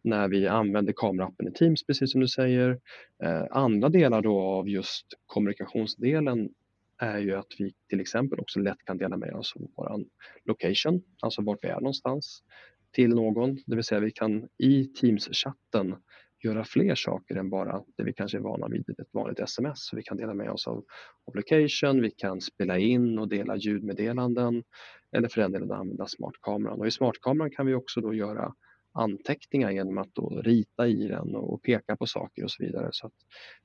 när 0.03 0.27
vi 0.27 0.47
använder 0.47 0.93
kamerappen 0.95 1.47
i 1.47 1.51
Teams, 1.51 1.85
precis 1.85 2.11
som 2.11 2.21
du 2.21 2.27
säger. 2.27 2.79
Eh, 3.23 3.43
andra 3.51 3.89
delar 3.89 4.21
då 4.21 4.41
av 4.41 4.69
just 4.69 5.05
kommunikationsdelen 5.25 6.49
är 6.97 7.19
ju 7.19 7.35
att 7.35 7.47
vi 7.57 7.73
till 7.89 7.99
exempel 7.99 8.39
också 8.39 8.59
lätt 8.59 8.85
kan 8.85 8.97
dela 8.97 9.17
med 9.17 9.33
oss 9.33 9.53
av 9.55 9.61
vår 9.75 10.05
location, 10.45 11.01
alltså 11.21 11.41
vart 11.41 11.63
vi 11.63 11.67
är 11.67 11.73
någonstans, 11.75 12.43
till 12.91 13.09
någon. 13.09 13.55
Det 13.65 13.75
vill 13.75 13.83
säga 13.83 13.99
vi 13.99 14.11
kan 14.11 14.47
i 14.57 14.83
Teams-chatten 14.83 15.95
göra 16.43 16.63
fler 16.63 16.95
saker 16.95 17.35
än 17.35 17.49
bara 17.49 17.83
det 17.97 18.03
vi 18.03 18.13
kanske 18.13 18.37
är 18.37 18.41
vana 18.41 18.67
vid 18.67 18.89
ett 18.89 19.13
vanligt 19.13 19.39
sms. 19.39 19.87
Så 19.87 19.95
vi 19.95 20.03
kan 20.03 20.17
dela 20.17 20.33
med 20.33 20.49
oss 20.49 20.67
av, 20.67 20.85
av 21.27 21.35
location, 21.35 22.01
vi 22.01 22.11
kan 22.11 22.41
spela 22.41 22.77
in 22.77 23.19
och 23.19 23.27
dela 23.27 23.55
ljudmeddelanden 23.55 24.63
eller 25.11 25.27
för 25.27 25.41
den 25.41 25.51
delen 25.51 25.71
använda 25.71 26.05
smartkameran. 26.05 26.79
Och 26.79 26.87
i 26.87 26.91
smartkameran 26.91 27.51
kan 27.51 27.65
vi 27.65 27.73
också 27.73 28.01
då 28.01 28.13
göra 28.13 28.53
anteckningar 28.93 29.71
genom 29.71 29.97
att 29.97 30.15
då 30.15 30.41
rita 30.41 30.87
i 30.87 31.07
den 31.07 31.35
och 31.35 31.63
peka 31.63 31.95
på 31.95 32.05
saker 32.05 32.43
och 32.43 32.51
så 32.51 32.63
vidare. 32.63 32.89
Så 32.91 33.07
att 33.07 33.13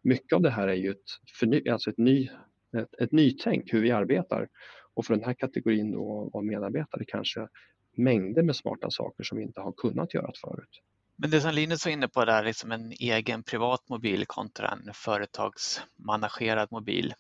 mycket 0.03 0.33
av 0.33 0.43
det 0.43 0.51
här 0.51 0.69
är 0.69 0.75
ju 0.75 0.91
ett, 0.91 0.99
förny, 1.41 1.69
alltså 1.69 1.91
ett, 1.91 1.99
ny, 1.99 2.29
ett, 2.77 3.01
ett 3.01 3.13
nytänk 3.13 3.73
hur 3.73 3.83
vi 3.83 3.91
arbetar. 3.91 4.49
Och 4.95 5.05
för 5.05 5.15
den 5.15 5.25
här 5.25 5.35
kategorin 5.35 5.91
då 5.91 6.31
av 6.33 6.45
medarbetare 6.45 7.05
kanske 7.07 7.49
mängder 7.97 8.43
med 8.43 8.57
smarta 8.57 8.91
saker 8.91 9.25
som 9.25 9.39
vi 9.39 9.45
inte 9.45 9.61
har 9.61 9.73
kunnat 9.73 10.15
göra 10.15 10.33
förut. 10.45 10.81
Men 11.17 11.31
det 11.31 11.41
som 11.41 11.55
Linus 11.55 11.87
var 11.87 11.93
inne 11.93 12.09
på 12.09 12.25
där, 12.25 12.45
liksom 12.45 12.73
en 12.73 12.93
egen 12.93 13.43
privat 13.43 13.89
mobil 13.89 14.25
kontra 14.27 14.69
en 14.69 14.95
företagsmanagerad 14.95 16.69
mobil. 16.71 17.15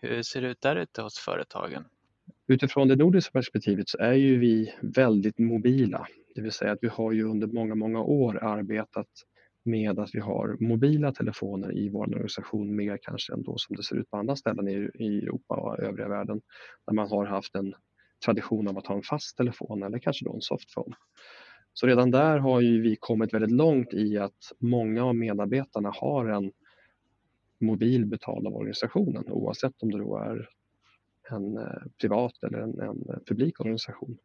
Hur 0.00 0.22
ser 0.22 0.42
det 0.42 0.48
ut 0.48 0.60
där 0.60 0.76
ute 0.76 1.02
hos 1.02 1.18
företagen? 1.18 1.84
Utifrån 2.48 2.88
det 2.88 2.96
nordiska 2.96 3.32
perspektivet 3.32 3.88
så 3.88 3.98
är 3.98 4.12
ju 4.12 4.38
vi 4.38 4.74
väldigt 4.82 5.38
mobila. 5.38 6.06
Det 6.34 6.40
vill 6.40 6.52
säga 6.52 6.72
att 6.72 6.78
vi 6.82 6.88
har 6.88 7.12
ju 7.12 7.24
under 7.24 7.46
många, 7.46 7.74
många 7.74 8.00
år 8.00 8.44
arbetat 8.44 9.08
med 9.64 9.98
att 9.98 10.10
vi 10.12 10.20
har 10.20 10.56
mobila 10.60 11.12
telefoner 11.12 11.78
i 11.78 11.88
vår 11.88 12.00
organisation 12.00 12.76
mer 12.76 12.98
kanske 13.02 13.32
än 13.32 13.42
då 13.42 13.54
som 13.58 13.76
det 13.76 13.82
ser 13.82 13.96
ut 13.96 14.10
på 14.10 14.16
andra 14.16 14.36
ställen 14.36 14.68
i 14.68 15.18
Europa 15.18 15.54
och 15.54 15.78
övriga 15.78 16.08
världen 16.08 16.40
där 16.86 16.94
man 16.94 17.08
har 17.08 17.26
haft 17.26 17.54
en 17.54 17.74
tradition 18.24 18.68
av 18.68 18.78
att 18.78 18.86
ha 18.86 18.94
en 18.94 19.02
fast 19.02 19.36
telefon 19.36 19.82
eller 19.82 19.98
kanske 19.98 20.24
då 20.24 20.34
en 20.34 20.40
softphone. 20.40 20.94
Så 21.80 21.86
redan 21.86 22.10
där 22.10 22.38
har 22.38 22.60
ju 22.60 22.82
vi 22.82 22.96
kommit 22.96 23.34
väldigt 23.34 23.50
långt 23.50 23.94
i 23.94 24.18
att 24.18 24.52
många 24.58 25.04
av 25.04 25.14
medarbetarna 25.14 25.92
har 25.94 26.26
en 26.28 26.52
mobil 27.60 28.06
betald 28.06 28.46
av 28.46 28.56
organisationen 28.56 29.24
oavsett 29.28 29.82
om 29.82 29.90
det 29.90 29.98
då 29.98 30.16
är 30.16 30.48
en 31.30 31.56
eh, 31.56 31.82
privat 32.00 32.32
eller 32.42 32.58
en, 32.58 32.80
en 32.80 33.04
publik 33.26 33.60
organisation. 33.60 34.18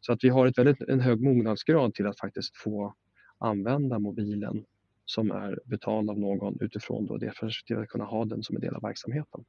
Så 0.00 0.12
att 0.12 0.24
vi 0.24 0.28
har 0.28 0.46
ett 0.46 0.58
väldigt, 0.58 0.80
en 0.80 1.00
hög 1.00 1.20
mognadsgrad 1.22 1.94
till 1.94 2.06
att 2.06 2.18
faktiskt 2.18 2.56
få 2.56 2.94
använda 3.38 3.98
mobilen 3.98 4.64
som 5.04 5.30
är 5.30 5.60
betald 5.64 6.10
av 6.10 6.18
någon 6.18 6.58
utifrån 6.60 7.06
då 7.06 7.16
det 7.16 7.40
perspektivet 7.40 7.82
att 7.82 7.88
kunna 7.88 8.04
ha 8.04 8.24
den 8.24 8.42
som 8.42 8.56
en 8.56 8.62
del 8.62 8.74
av 8.74 8.82
verksamheten. 8.82 9.44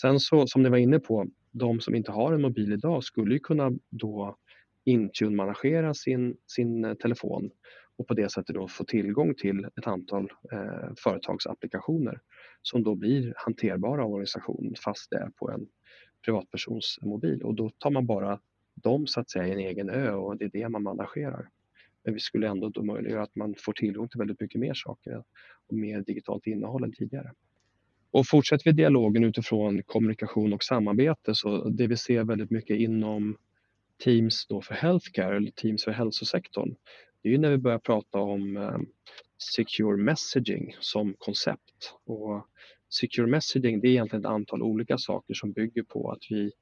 Sen 0.00 0.20
så 0.20 0.46
som 0.46 0.62
ni 0.62 0.68
var 0.68 0.78
inne 0.78 0.98
på, 0.98 1.26
de 1.50 1.80
som 1.80 1.94
inte 1.94 2.12
har 2.12 2.32
en 2.32 2.42
mobil 2.42 2.72
idag 2.72 3.04
skulle 3.04 3.34
ju 3.34 3.40
kunna 3.40 3.72
då 3.90 4.36
Intune-managera 4.84 5.94
sin, 5.94 6.36
sin 6.46 6.84
eh, 6.84 6.94
telefon 6.94 7.50
och 7.96 8.06
på 8.06 8.14
det 8.14 8.32
sättet 8.32 8.54
då 8.54 8.68
få 8.68 8.84
tillgång 8.84 9.34
till 9.34 9.64
ett 9.64 9.86
antal 9.86 10.32
eh, 10.52 10.94
företagsapplikationer 10.98 12.20
som 12.62 12.82
då 12.82 12.94
blir 12.94 13.34
hanterbara 13.36 14.04
av 14.04 14.10
organisationen 14.10 14.74
fast 14.84 15.10
det 15.10 15.16
är 15.16 15.30
på 15.36 15.50
en 15.50 15.66
privatpersons 16.24 16.98
mobil 17.02 17.42
och 17.42 17.54
då 17.54 17.70
tar 17.78 17.90
man 17.90 18.06
bara 18.06 18.40
dem 18.74 19.06
så 19.06 19.20
att 19.20 19.30
säga 19.30 19.46
i 19.46 19.52
en 19.52 19.58
egen 19.58 19.90
ö 19.90 20.10
och 20.12 20.36
det 20.36 20.44
är 20.44 20.50
det 20.52 20.68
man 20.68 20.82
managerar. 20.82 21.48
Men 22.04 22.14
vi 22.14 22.20
skulle 22.20 22.48
ändå 22.48 22.68
då 22.68 22.82
möjliggöra 22.82 23.22
att 23.22 23.36
man 23.36 23.54
får 23.58 23.72
tillgång 23.72 24.08
till 24.08 24.18
väldigt 24.18 24.40
mycket 24.40 24.60
mer 24.60 24.74
saker 24.74 25.24
och 25.68 25.76
mer 25.76 26.00
digitalt 26.00 26.46
innehåll 26.46 26.84
än 26.84 26.92
tidigare. 26.92 27.32
Och 28.10 28.26
fortsätter 28.28 28.64
vi 28.64 28.72
dialogen 28.72 29.24
utifrån 29.24 29.82
kommunikation 29.82 30.52
och 30.52 30.64
samarbete 30.64 31.34
så 31.34 31.68
det 31.68 31.86
vi 31.86 31.96
ser 31.96 32.24
väldigt 32.24 32.50
mycket 32.50 32.76
inom 32.76 33.36
Teams 33.98 34.46
då 34.46 34.62
för 34.62 34.74
healthcare 34.74 35.36
eller 35.36 35.50
Teams 35.50 35.84
för 35.84 35.92
hälsosektorn. 35.92 36.74
Det 37.22 37.28
är 37.28 37.32
ju 37.32 37.38
när 37.38 37.50
vi 37.50 37.58
börjar 37.58 37.78
prata 37.78 38.18
om 38.18 38.56
eh, 38.56 38.78
secure 39.56 39.96
messaging 39.96 40.76
som 40.80 41.14
koncept. 41.18 41.94
Och 42.04 42.46
secure 43.00 43.26
messaging 43.26 43.80
det 43.80 43.88
är 43.88 43.90
egentligen 43.90 44.24
ett 44.24 44.30
antal 44.30 44.62
olika 44.62 44.98
saker 44.98 45.34
som 45.34 45.52
bygger 45.52 45.82
på 45.82 46.10
att 46.10 46.22
vi 46.30 46.52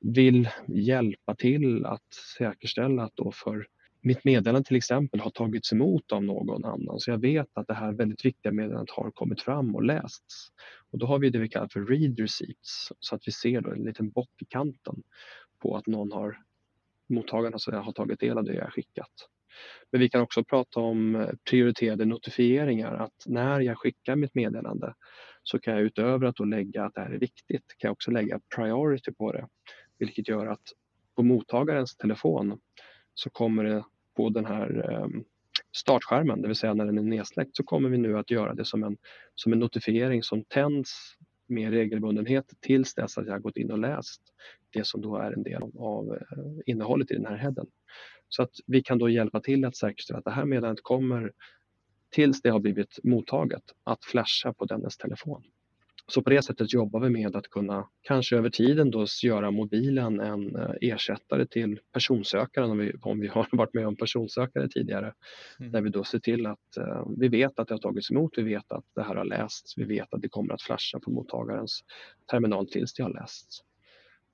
vill 0.00 0.48
hjälpa 0.68 1.34
till 1.34 1.86
att 1.86 2.14
säkerställa 2.38 3.02
att 3.02 3.16
då 3.16 3.32
för 3.32 3.66
mitt 4.02 4.24
meddelande 4.24 4.68
till 4.68 4.76
exempel 4.76 5.20
har 5.20 5.30
tagits 5.30 5.72
emot 5.72 6.12
av 6.12 6.22
någon 6.22 6.64
annan 6.64 7.00
så 7.00 7.10
jag 7.10 7.18
vet 7.18 7.48
att 7.52 7.66
det 7.66 7.74
här 7.74 7.92
väldigt 7.92 8.24
viktiga 8.24 8.52
meddelandet 8.52 8.90
har 8.90 9.10
kommit 9.10 9.42
fram 9.42 9.74
och 9.74 9.82
lästs. 9.82 10.48
Och 10.90 10.98
då 10.98 11.06
har 11.06 11.18
vi 11.18 11.30
det 11.30 11.38
vi 11.38 11.48
kallar 11.48 11.68
för 11.68 11.84
read 11.86 12.20
receipts 12.20 12.92
så 13.00 13.14
att 13.14 13.22
vi 13.26 13.32
ser 13.32 13.60
då 13.60 13.70
en 13.70 13.84
liten 13.84 14.10
bock 14.10 14.30
i 14.42 14.44
kanten 14.44 15.02
på 15.62 15.76
att 15.76 15.86
någon 15.86 16.12
har 16.12 16.38
mottagarna 17.10 17.58
så 17.58 17.72
har 17.72 17.92
tagit 17.92 18.20
del 18.20 18.38
av 18.38 18.44
det 18.44 18.54
jag 18.54 18.72
skickat. 18.72 19.12
Men 19.92 20.00
vi 20.00 20.08
kan 20.08 20.20
också 20.20 20.44
prata 20.44 20.80
om 20.80 21.14
eh, 21.14 21.28
prioriterade 21.50 22.04
notifieringar, 22.04 22.94
att 22.94 23.24
när 23.26 23.60
jag 23.60 23.78
skickar 23.78 24.16
mitt 24.16 24.34
meddelande 24.34 24.94
så 25.42 25.58
kan 25.58 25.74
jag 25.74 25.82
utöver 25.82 26.26
att 26.26 26.36
då 26.36 26.44
lägga 26.44 26.84
att 26.84 26.94
det 26.94 27.00
här 27.00 27.10
är 27.10 27.18
viktigt, 27.18 27.64
kan 27.78 27.88
jag 27.88 27.92
också 27.92 28.10
lägga 28.10 28.40
priority 28.56 29.12
på 29.12 29.32
det, 29.32 29.48
vilket 29.98 30.28
gör 30.28 30.46
att 30.46 30.72
på 31.16 31.22
mottagarens 31.22 31.96
telefon 31.96 32.60
så 33.14 33.30
kommer 33.30 33.64
det 33.64 33.84
på 34.16 34.28
den 34.28 34.46
här 34.46 34.90
ehm, 34.90 35.24
startskärmen, 35.76 36.42
det 36.42 36.48
vill 36.48 36.56
säga 36.56 36.74
när 36.74 36.86
den 36.86 36.98
är 36.98 37.02
nedsläckt, 37.02 37.56
så 37.56 37.62
kommer 37.62 37.88
vi 37.88 37.98
nu 37.98 38.18
att 38.18 38.30
göra 38.30 38.54
det 38.54 38.64
som 38.64 38.84
en, 38.84 38.96
som 39.34 39.52
en 39.52 39.58
notifiering 39.58 40.22
som 40.22 40.44
tänds 40.44 41.16
med 41.50 41.70
regelbundenhet 41.70 42.52
tills 42.60 42.94
dess 42.94 43.18
att 43.18 43.26
jag 43.26 43.42
gått 43.42 43.56
in 43.56 43.70
och 43.70 43.78
läst 43.78 44.22
det 44.70 44.86
som 44.86 45.00
då 45.00 45.16
är 45.16 45.32
en 45.32 45.42
del 45.42 45.62
av 45.78 46.12
eh, 46.14 46.44
innehållet 46.66 47.10
i 47.10 47.14
den 47.14 47.26
här 47.26 47.36
headen. 47.36 47.66
Så 48.28 48.42
att 48.42 48.50
vi 48.66 48.82
kan 48.82 48.98
då 48.98 49.08
hjälpa 49.08 49.40
till 49.40 49.64
att 49.64 49.76
säkerställa 49.76 50.18
att 50.18 50.24
det 50.24 50.30
här 50.30 50.44
meddelandet 50.44 50.84
kommer 50.84 51.32
tills 52.10 52.42
det 52.42 52.50
har 52.50 52.60
blivit 52.60 52.98
mottaget 53.04 53.62
att 53.84 54.04
flasha 54.04 54.52
på 54.52 54.64
dennes 54.64 54.96
telefon. 54.96 55.42
Så 56.10 56.22
på 56.22 56.30
det 56.30 56.42
sättet 56.42 56.72
jobbar 56.72 57.00
vi 57.00 57.10
med 57.10 57.36
att 57.36 57.48
kunna, 57.48 57.88
kanske 58.02 58.36
över 58.36 58.50
tiden 58.50 58.90
då 58.90 59.06
göra 59.22 59.50
mobilen 59.50 60.20
en 60.20 60.56
eh, 60.56 60.70
ersättare 60.80 61.46
till 61.46 61.80
personsökaren 61.92 62.70
om 62.70 62.78
vi, 62.78 62.92
om 63.02 63.20
vi 63.20 63.28
har 63.32 63.48
varit 63.52 63.74
med 63.74 63.86
om 63.86 63.96
personsökare 63.96 64.68
tidigare. 64.68 65.14
Mm. 65.60 65.72
Där 65.72 65.80
vi 65.80 65.90
då 65.90 66.04
ser 66.04 66.18
till 66.18 66.46
att 66.46 66.58
uh, 66.78 67.06
vi 67.18 67.28
vet 67.28 67.58
att 67.58 67.68
det 67.68 67.74
har 67.74 67.78
tagits 67.78 68.10
emot, 68.10 68.32
vi 68.36 68.42
vet 68.42 68.72
att 68.72 68.84
det 68.94 69.02
här 69.02 69.14
har 69.14 69.24
lästs, 69.24 69.78
vi 69.78 69.84
vet 69.84 70.14
att 70.14 70.22
det 70.22 70.28
kommer 70.28 70.54
att 70.54 70.62
flasha 70.62 71.00
på 71.00 71.10
mottagarens 71.10 71.84
terminal 72.30 72.68
tills 72.68 72.94
det 72.94 73.02
har 73.02 73.10
lästs. 73.10 73.62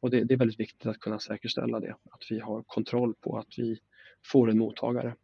Och 0.01 0.11
det, 0.11 0.25
det 0.25 0.35
är 0.35 0.39
väldigt 0.39 0.61
viktigt 0.61 0.87
att 0.87 0.99
kunna 0.99 1.19
säkerställa 1.19 1.81
det, 1.81 1.97
att 2.11 2.23
vi 2.31 2.39
har 2.39 2.63
kontroll 2.67 3.15
på 3.21 3.39
att 3.39 3.59
vi 3.59 3.79
får 4.25 4.51
en 4.51 4.59
mottagare. 4.59 5.15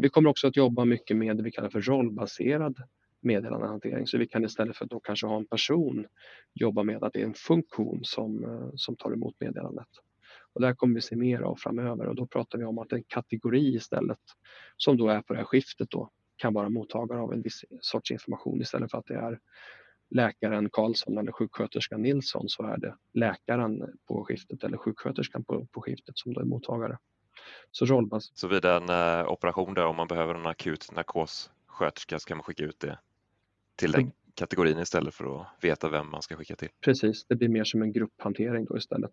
Vi 0.00 0.08
kommer 0.08 0.30
också 0.30 0.46
att 0.46 0.56
jobba 0.56 0.84
mycket 0.84 1.16
med 1.16 1.36
det 1.36 1.42
vi 1.42 1.50
kallar 1.50 1.70
för 1.70 1.80
rollbaserad 1.80 2.82
meddelandehantering. 3.24 4.06
Så 4.06 4.18
vi 4.18 4.26
kan 4.26 4.44
istället 4.44 4.76
för 4.76 4.84
att 4.84 4.90
då 4.90 5.00
kanske 5.00 5.26
ha 5.26 5.36
en 5.36 5.46
person 5.46 6.06
jobba 6.54 6.82
med 6.82 7.04
att 7.04 7.12
det 7.12 7.20
är 7.20 7.26
en 7.26 7.34
funktion 7.34 8.00
som, 8.02 8.44
eh, 8.44 8.70
som 8.74 8.96
tar 8.96 9.12
emot 9.12 9.34
meddelandet. 9.40 9.88
Och 10.54 10.60
det 10.60 10.66
här 10.66 10.74
kommer 10.74 10.94
vi 10.94 11.00
se 11.00 11.16
mer 11.16 11.40
av 11.40 11.56
framöver 11.56 12.06
och 12.06 12.14
då 12.14 12.26
pratar 12.26 12.58
vi 12.58 12.64
om 12.64 12.78
att 12.78 12.92
en 12.92 13.04
kategori 13.08 13.74
istället 13.74 14.18
som 14.76 14.96
då 14.96 15.08
är 15.08 15.22
på 15.22 15.32
det 15.32 15.38
här 15.38 15.46
skiftet 15.46 15.90
då 15.90 16.10
kan 16.36 16.54
vara 16.54 16.68
mottagare 16.68 17.20
av 17.20 17.32
en 17.32 17.42
viss 17.42 17.64
sorts 17.80 18.10
information 18.10 18.60
istället 18.60 18.90
för 18.90 18.98
att 18.98 19.06
det 19.06 19.14
är 19.14 19.40
läkaren 20.10 20.70
Karlsson 20.70 21.18
eller 21.18 21.32
sjuksköterskan 21.32 22.02
Nilsson 22.02 22.48
så 22.48 22.62
är 22.62 22.76
det 22.76 22.96
läkaren 23.14 23.98
på 24.08 24.24
skiftet 24.24 24.64
eller 24.64 24.76
sjuksköterskan 24.76 25.44
på, 25.44 25.66
på 25.66 25.82
skiftet 25.82 26.18
som 26.18 26.32
då 26.32 26.40
är 26.40 26.44
mottagare. 26.44 26.98
Så 27.70 27.84
rollbas. 27.84 28.30
Så 28.34 28.48
vid 28.48 28.64
en 28.64 28.88
eh, 28.88 29.28
operation 29.28 29.74
där 29.74 29.86
om 29.86 29.96
man 29.96 30.08
behöver 30.08 30.34
en 30.34 30.46
akut 30.46 30.92
narkossköterska 30.92 32.18
ska 32.18 32.34
man 32.34 32.44
skicka 32.44 32.64
ut 32.64 32.80
det 32.80 32.98
till 33.76 33.92
den 33.92 34.12
kategorin 34.34 34.78
istället 34.78 35.14
för 35.14 35.40
att 35.40 35.46
veta 35.60 35.88
vem 35.88 36.10
man 36.10 36.22
ska 36.22 36.36
skicka 36.36 36.56
till. 36.56 36.68
Precis, 36.84 37.24
det 37.28 37.36
blir 37.36 37.48
mer 37.48 37.64
som 37.64 37.82
en 37.82 37.92
grupphantering 37.92 38.64
då 38.64 38.76
istället. 38.76 39.12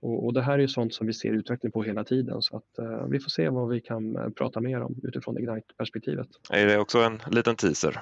Och, 0.00 0.26
och 0.26 0.32
det 0.32 0.42
här 0.42 0.54
är 0.54 0.58
ju 0.58 0.68
sånt 0.68 0.94
som 0.94 1.06
vi 1.06 1.12
ser 1.12 1.32
utveckling 1.32 1.72
på 1.72 1.82
hela 1.82 2.04
tiden 2.04 2.42
så 2.42 2.56
att 2.56 2.84
uh, 2.84 3.06
vi 3.08 3.20
får 3.20 3.30
se 3.30 3.48
vad 3.48 3.68
vi 3.68 3.80
kan 3.80 4.16
uh, 4.16 4.30
prata 4.30 4.60
mer 4.60 4.80
om 4.80 5.00
utifrån 5.02 5.38
Ignite-perspektivet. 5.38 6.28
Är 6.50 6.66
det 6.66 6.78
också 6.78 6.98
en 6.98 7.18
liten 7.30 7.56
teaser? 7.56 8.00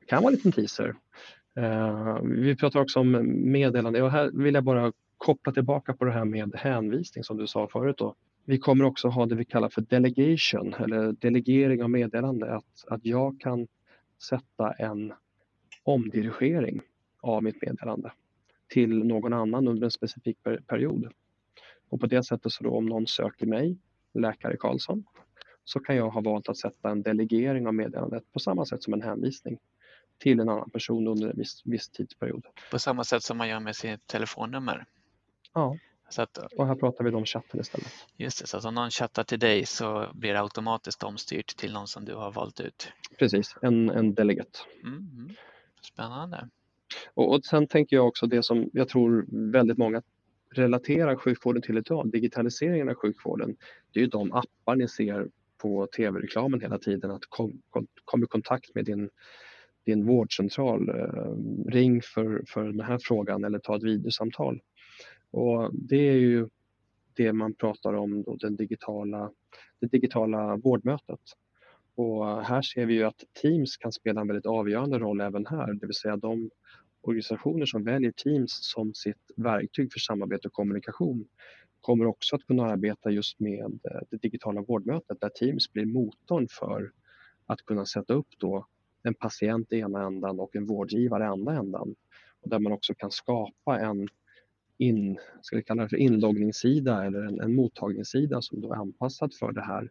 Det 0.00 0.06
kan 0.06 0.22
vara 0.22 0.30
en 0.32 0.36
liten 0.36 0.52
teaser. 0.52 0.94
Uh, 1.58 2.20
vi 2.22 2.56
pratar 2.56 2.80
också 2.80 3.00
om 3.00 3.10
meddelande 3.52 4.02
och 4.02 4.10
här 4.10 4.30
vill 4.34 4.54
jag 4.54 4.64
bara 4.64 4.92
koppla 5.16 5.52
tillbaka 5.52 5.94
på 5.94 6.04
det 6.04 6.12
här 6.12 6.24
med 6.24 6.54
hänvisning 6.54 7.24
som 7.24 7.36
du 7.36 7.46
sa 7.46 7.68
förut. 7.72 7.98
Då. 7.98 8.14
Vi 8.44 8.58
kommer 8.58 8.84
också 8.84 9.08
ha 9.08 9.26
det 9.26 9.34
vi 9.34 9.44
kallar 9.44 9.68
för 9.68 9.80
delegation 9.80 10.74
eller 10.74 11.12
delegering 11.12 11.82
av 11.82 11.90
meddelande. 11.90 12.54
Att, 12.54 12.84
att 12.86 13.00
jag 13.04 13.40
kan 13.40 13.66
sätta 14.22 14.72
en 14.72 15.12
omdirigering 15.82 16.80
av 17.20 17.42
mitt 17.42 17.62
meddelande 17.62 18.12
till 18.68 19.04
någon 19.04 19.32
annan 19.32 19.68
under 19.68 19.84
en 19.84 19.90
specifik 19.90 20.38
period. 20.66 21.12
Och 21.88 22.00
på 22.00 22.06
det 22.06 22.22
sättet 22.22 22.52
så 22.52 22.64
då 22.64 22.70
om 22.70 22.86
någon 22.86 23.06
söker 23.06 23.46
mig, 23.46 23.78
läkare 24.14 24.56
Karlsson, 24.56 25.04
så 25.64 25.80
kan 25.80 25.96
jag 25.96 26.10
ha 26.10 26.20
valt 26.20 26.48
att 26.48 26.56
sätta 26.56 26.90
en 26.90 27.02
delegering 27.02 27.66
av 27.66 27.74
meddelandet 27.74 28.32
på 28.32 28.38
samma 28.38 28.64
sätt 28.64 28.82
som 28.82 28.94
en 28.94 29.02
hänvisning 29.02 29.58
till 30.18 30.40
en 30.40 30.48
annan 30.48 30.70
person 30.70 31.08
under 31.08 31.30
en 31.30 31.36
viss, 31.36 31.62
viss 31.64 31.88
tidsperiod. 31.88 32.46
På 32.70 32.78
samma 32.78 33.04
sätt 33.04 33.22
som 33.22 33.38
man 33.38 33.48
gör 33.48 33.60
med 33.60 33.76
sitt 33.76 34.06
telefonnummer? 34.06 34.84
Ja, 35.54 35.76
så 36.08 36.22
att, 36.22 36.38
och 36.38 36.66
här 36.66 36.74
pratar 36.74 37.04
vi 37.04 37.10
om 37.10 37.24
chatten 37.24 37.60
istället. 37.60 37.92
Just 38.16 38.40
det, 38.40 38.46
så 38.46 38.56
att 38.56 38.64
om 38.64 38.74
någon 38.74 38.90
chattar 38.90 39.24
till 39.24 39.38
dig 39.38 39.66
så 39.66 40.10
blir 40.14 40.32
det 40.32 40.40
automatiskt 40.40 41.02
omstyrt 41.02 41.56
till 41.56 41.72
någon 41.72 41.86
som 41.86 42.04
du 42.04 42.14
har 42.14 42.32
valt 42.32 42.60
ut? 42.60 42.92
Precis, 43.18 43.54
en, 43.62 43.90
en 43.90 44.14
delegat. 44.14 44.66
Mm, 44.84 45.28
spännande. 45.82 46.48
Och, 47.14 47.34
och 47.34 47.44
sen 47.44 47.66
tänker 47.66 47.96
jag 47.96 48.06
också 48.06 48.26
det 48.26 48.42
som 48.42 48.70
jag 48.72 48.88
tror 48.88 49.26
väldigt 49.52 49.78
många 49.78 50.02
relaterar 50.54 51.16
sjukvården 51.16 51.62
till 51.62 51.78
idag, 51.78 52.10
digitaliseringen 52.12 52.88
av 52.88 52.94
sjukvården, 52.94 53.56
det 53.92 54.00
är 54.00 54.04
ju 54.04 54.10
de 54.10 54.32
appar 54.32 54.76
ni 54.76 54.88
ser 54.88 55.28
på 55.58 55.86
tv-reklamen 55.86 56.60
hela 56.60 56.78
tiden, 56.78 57.10
att 57.10 57.26
kom, 57.28 57.62
kom, 57.70 57.86
kom 58.04 58.24
i 58.24 58.26
kontakt 58.26 58.74
med 58.74 58.84
din, 58.84 59.10
din 59.86 60.06
vårdcentral, 60.06 60.88
eh, 60.88 61.70
ring 61.72 62.02
för, 62.02 62.42
för 62.46 62.64
den 62.64 62.80
här 62.80 62.98
frågan 63.02 63.44
eller 63.44 63.58
ta 63.58 63.76
ett 63.76 63.82
videosamtal. 63.82 64.60
Och 65.30 65.70
det 65.72 66.08
är 66.08 66.16
ju 66.16 66.48
det 67.14 67.32
man 67.32 67.54
pratar 67.54 67.92
om, 67.92 68.22
då, 68.22 68.36
den 68.36 68.56
digitala, 68.56 69.30
det 69.80 69.86
digitala 69.86 70.56
vårdmötet. 70.56 71.20
Och 71.94 72.44
här 72.44 72.62
ser 72.62 72.86
vi 72.86 72.94
ju 72.94 73.04
att 73.04 73.24
Teams 73.42 73.76
kan 73.76 73.92
spela 73.92 74.20
en 74.20 74.26
väldigt 74.26 74.46
avgörande 74.46 74.98
roll 74.98 75.20
även 75.20 75.46
här, 75.46 75.72
det 75.72 75.86
vill 75.86 75.94
säga 75.94 76.16
de 76.16 76.50
organisationer 77.00 77.66
som 77.66 77.84
väljer 77.84 78.12
Teams 78.12 78.58
som 78.72 78.94
sitt 78.94 79.30
verktyg 79.36 79.92
för 79.92 80.00
samarbete 80.00 80.48
och 80.48 80.54
kommunikation 80.54 81.28
kommer 81.80 82.06
också 82.06 82.36
att 82.36 82.46
kunna 82.46 82.64
arbeta 82.66 83.10
just 83.10 83.40
med 83.40 83.64
eh, 83.64 84.00
det 84.10 84.16
digitala 84.16 84.62
vårdmötet 84.62 85.20
där 85.20 85.28
Teams 85.28 85.72
blir 85.72 85.86
motorn 85.86 86.46
för 86.50 86.92
att 87.46 87.64
kunna 87.64 87.86
sätta 87.86 88.14
upp 88.14 88.28
då 88.38 88.66
en 89.02 89.14
patient 89.14 89.72
i 89.72 89.78
ena 89.78 90.06
ändan 90.06 90.40
och 90.40 90.56
en 90.56 90.66
vårdgivare 90.66 91.24
i 91.24 91.26
andra 91.26 91.56
ändan. 91.56 91.94
Och 92.40 92.50
där 92.50 92.58
man 92.58 92.72
också 92.72 92.94
kan 92.94 93.10
skapa 93.10 93.78
en 93.80 94.08
in, 94.78 95.18
ska 95.42 95.56
vi 95.56 95.62
kalla 95.62 95.82
det 95.82 95.88
för 95.88 95.96
inloggningssida 95.96 97.04
eller 97.04 97.22
en, 97.22 97.40
en 97.40 97.54
mottagningssida 97.54 98.42
som 98.42 98.60
då 98.60 98.72
är 98.72 98.76
anpassad 98.76 99.34
för 99.34 99.52
det 99.52 99.62
här 99.62 99.90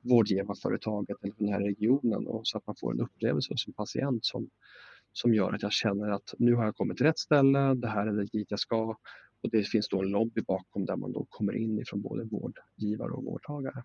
vårdgivarföretaget 0.00 1.16
eller 1.22 1.34
den 1.38 1.48
här 1.48 1.60
regionen 1.60 2.26
och 2.26 2.46
så 2.46 2.58
att 2.58 2.66
man 2.66 2.76
får 2.76 2.92
en 2.92 3.00
upplevelse 3.00 3.52
som 3.56 3.72
patient 3.72 4.24
som, 4.24 4.50
som 5.12 5.34
gör 5.34 5.52
att 5.52 5.62
jag 5.62 5.72
känner 5.72 6.10
att 6.10 6.34
nu 6.38 6.54
har 6.54 6.64
jag 6.64 6.76
kommit 6.76 6.96
till 6.96 7.06
rätt 7.06 7.18
ställe, 7.18 7.74
det 7.74 7.88
här 7.88 8.06
är 8.06 8.28
dit 8.32 8.50
jag 8.50 8.60
ska 8.60 8.96
och 9.42 9.50
det 9.50 9.62
finns 9.62 9.88
då 9.88 10.02
en 10.02 10.08
lobby 10.08 10.40
bakom 10.40 10.84
där 10.84 10.96
man 10.96 11.12
då 11.12 11.26
kommer 11.30 11.56
in 11.56 11.78
ifrån 11.78 12.02
både 12.02 12.24
vårdgivare 12.24 13.10
och 13.10 13.24
vårdtagare. 13.24 13.82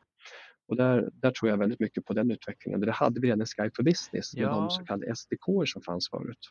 Och 0.68 0.76
där, 0.76 1.10
där 1.14 1.32
tror 1.32 1.50
jag 1.50 1.58
väldigt 1.58 1.80
mycket 1.80 2.06
på 2.06 2.14
den 2.14 2.32
utvecklingen. 2.32 2.82
Det 2.82 2.92
hade 2.92 3.20
vi 3.22 3.28
redan 3.28 3.42
i 3.42 3.46
Skype 3.46 3.72
for 3.76 3.84
Business 3.84 4.36
med 4.36 4.44
ja. 4.44 4.50
de 4.50 4.70
så 4.70 4.86
kallade 4.86 5.16
SDK 5.16 5.46
som 5.66 5.82
fanns 5.82 6.10
förut. 6.10 6.50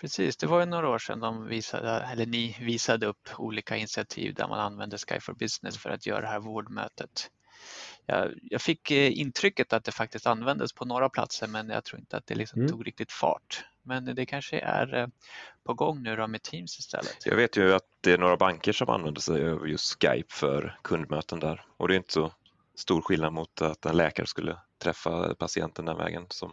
Precis, 0.00 0.36
det 0.36 0.46
var 0.46 0.60
ju 0.60 0.66
några 0.66 0.88
år 0.88 0.98
sedan 0.98 1.20
de 1.20 1.46
visade, 1.46 1.90
eller 1.90 2.26
ni 2.26 2.56
visade 2.60 3.06
upp 3.06 3.28
olika 3.38 3.76
initiativ 3.76 4.34
där 4.34 4.48
man 4.48 4.60
använde 4.60 4.98
Skype 4.98 5.20
for 5.20 5.34
Business 5.34 5.78
för 5.78 5.90
att 5.90 6.06
göra 6.06 6.20
det 6.20 6.26
här 6.26 6.40
vårdmötet. 6.40 7.30
Jag, 8.06 8.32
jag 8.42 8.62
fick 8.62 8.90
eh, 8.90 9.18
intrycket 9.18 9.72
att 9.72 9.84
det 9.84 9.92
faktiskt 9.92 10.26
användes 10.26 10.72
på 10.72 10.84
några 10.84 11.08
platser 11.08 11.46
men 11.46 11.68
jag 11.68 11.84
tror 11.84 12.00
inte 12.00 12.16
att 12.16 12.26
det 12.26 12.34
liksom 12.34 12.60
mm. 12.60 12.70
tog 12.70 12.86
riktigt 12.86 13.12
fart. 13.12 13.64
Men 13.82 14.04
det 14.04 14.26
kanske 14.26 14.58
är 14.58 14.94
eh, 14.94 15.06
på 15.64 15.74
gång 15.74 16.02
nu 16.02 16.16
då 16.16 16.26
med 16.26 16.42
Teams 16.42 16.78
istället. 16.78 17.26
Jag 17.26 17.36
vet 17.36 17.56
ju 17.56 17.74
att 17.74 17.84
det 18.00 18.12
är 18.12 18.18
några 18.18 18.36
banker 18.36 18.72
som 18.72 18.88
använder 18.88 19.20
sig 19.20 19.50
av 19.50 19.68
just 19.68 20.02
Skype 20.02 20.34
för 20.34 20.78
kundmöten 20.82 21.40
där 21.40 21.64
och 21.76 21.88
det 21.88 21.94
är 21.94 21.96
inte 21.96 22.12
så 22.12 22.32
stor 22.78 23.00
skillnad 23.00 23.32
mot 23.32 23.62
att 23.62 23.86
en 23.86 23.96
läkare 23.96 24.26
skulle 24.26 24.56
träffa 24.82 25.34
patienten 25.34 25.84
den 25.84 25.96
vägen. 25.96 26.26
Som... 26.30 26.52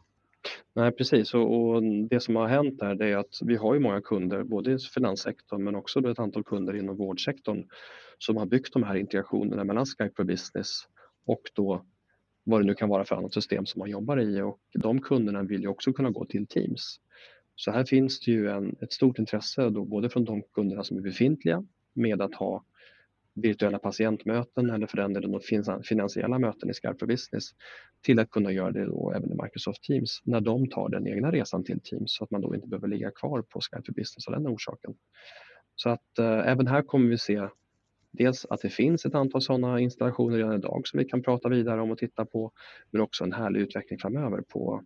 Nej 0.76 0.92
precis 0.92 1.34
och, 1.34 1.70
och, 1.70 1.84
det 2.10 2.20
som 2.20 2.36
har 2.36 2.48
hänt 2.48 2.80
där 2.80 3.02
är 3.02 3.18
att 3.18 3.40
vi 3.42 3.56
har 3.56 3.74
ju 3.74 3.80
många 3.80 4.02
kunder 4.02 4.44
både 4.44 4.72
i 4.72 4.78
finanssektorn 4.80 5.64
men 5.64 5.76
också 5.76 6.12
ett 6.12 6.20
antal 6.20 6.44
kunder 6.44 6.76
inom 6.76 6.98
vårdsektorn 6.98 7.64
som 8.18 8.38
har 8.38 8.46
byggt 8.46 8.74
de 8.74 8.84
här 8.84 8.96
integrationerna 8.96 9.64
mellan 9.64 9.86
Skype 9.86 10.16
for 10.16 10.24
Business 10.24 10.82
och 11.26 11.42
då 11.54 11.86
vad 12.44 12.62
det 12.62 12.66
nu 12.66 12.74
kan 12.74 12.90
vara 12.90 13.06
för 13.06 13.16
annat 13.16 13.34
system 13.34 13.66
som 13.66 13.80
man 13.80 13.90
jobbar 13.90 14.20
i 14.20 14.42
och 14.42 14.60
de 14.74 15.02
kunderna 15.02 15.44
vill 15.44 15.62
ju 15.62 15.68
också 15.68 15.94
kunna 15.94 16.10
gå 16.10 16.26
till 16.26 16.48
Teams. 16.48 17.00
Så 17.56 17.72
här 17.72 17.84
finns 17.84 18.20
det 18.20 18.32
ju 18.32 18.50
en, 18.50 18.76
ett 18.82 18.94
stort 18.94 19.20
intresse 19.20 19.70
då 19.70 19.86
både 19.86 20.10
från 20.10 20.26
de 20.26 20.42
kunderna 20.42 20.84
som 20.84 20.98
är 20.98 21.02
befintliga 21.02 21.64
med 21.94 22.22
att 22.22 22.36
ha 22.36 22.64
virtuella 23.36 23.80
patientmöten 23.80 24.70
eller 24.70 24.88
för 24.88 24.98
den 24.98 25.14
delen 25.14 25.40
finansiella 25.84 26.40
möten 26.40 26.70
i 26.70 26.74
Skype 26.74 26.96
for 27.00 27.06
Business 27.08 27.44
till 28.02 28.20
att 28.20 28.30
kunna 28.30 28.52
göra 28.52 28.72
det 28.72 28.86
då 28.86 29.14
även 29.16 29.32
i 29.32 29.44
Microsoft 29.44 29.84
Teams 29.84 30.22
när 30.24 30.42
de 30.42 30.70
tar 30.70 30.90
den 30.90 31.08
egna 31.08 31.32
resan 31.32 31.64
till 31.64 31.80
Teams 31.80 32.16
så 32.16 32.24
att 32.24 32.32
man 32.32 32.42
då 32.42 32.56
inte 32.56 32.68
behöver 32.68 32.88
ligga 32.88 33.12
kvar 33.12 33.42
på 33.42 33.60
Skype 33.62 33.84
for 33.86 33.94
Business 33.94 34.28
av 34.28 34.34
den 34.34 34.48
orsaken. 34.48 34.94
Så 35.76 35.90
att 35.90 36.20
eh, 36.20 36.52
även 36.52 36.68
här 36.68 36.82
kommer 36.82 37.10
vi 37.10 37.18
se 37.18 37.48
dels 38.12 38.46
att 38.46 38.62
det 38.62 38.70
finns 38.70 39.06
ett 39.06 39.16
antal 39.16 39.42
sådana 39.42 39.80
installationer 39.80 40.38
redan 40.38 40.56
idag 40.56 40.82
som 40.88 41.00
vi 41.00 41.06
kan 41.06 41.24
prata 41.24 41.50
vidare 41.50 41.82
om 41.82 41.92
och 41.92 41.98
titta 41.98 42.26
på 42.26 42.52
men 42.92 43.02
också 43.02 43.24
en 43.24 43.34
härlig 43.34 43.60
utveckling 43.60 44.00
framöver 44.00 44.42
på, 44.42 44.84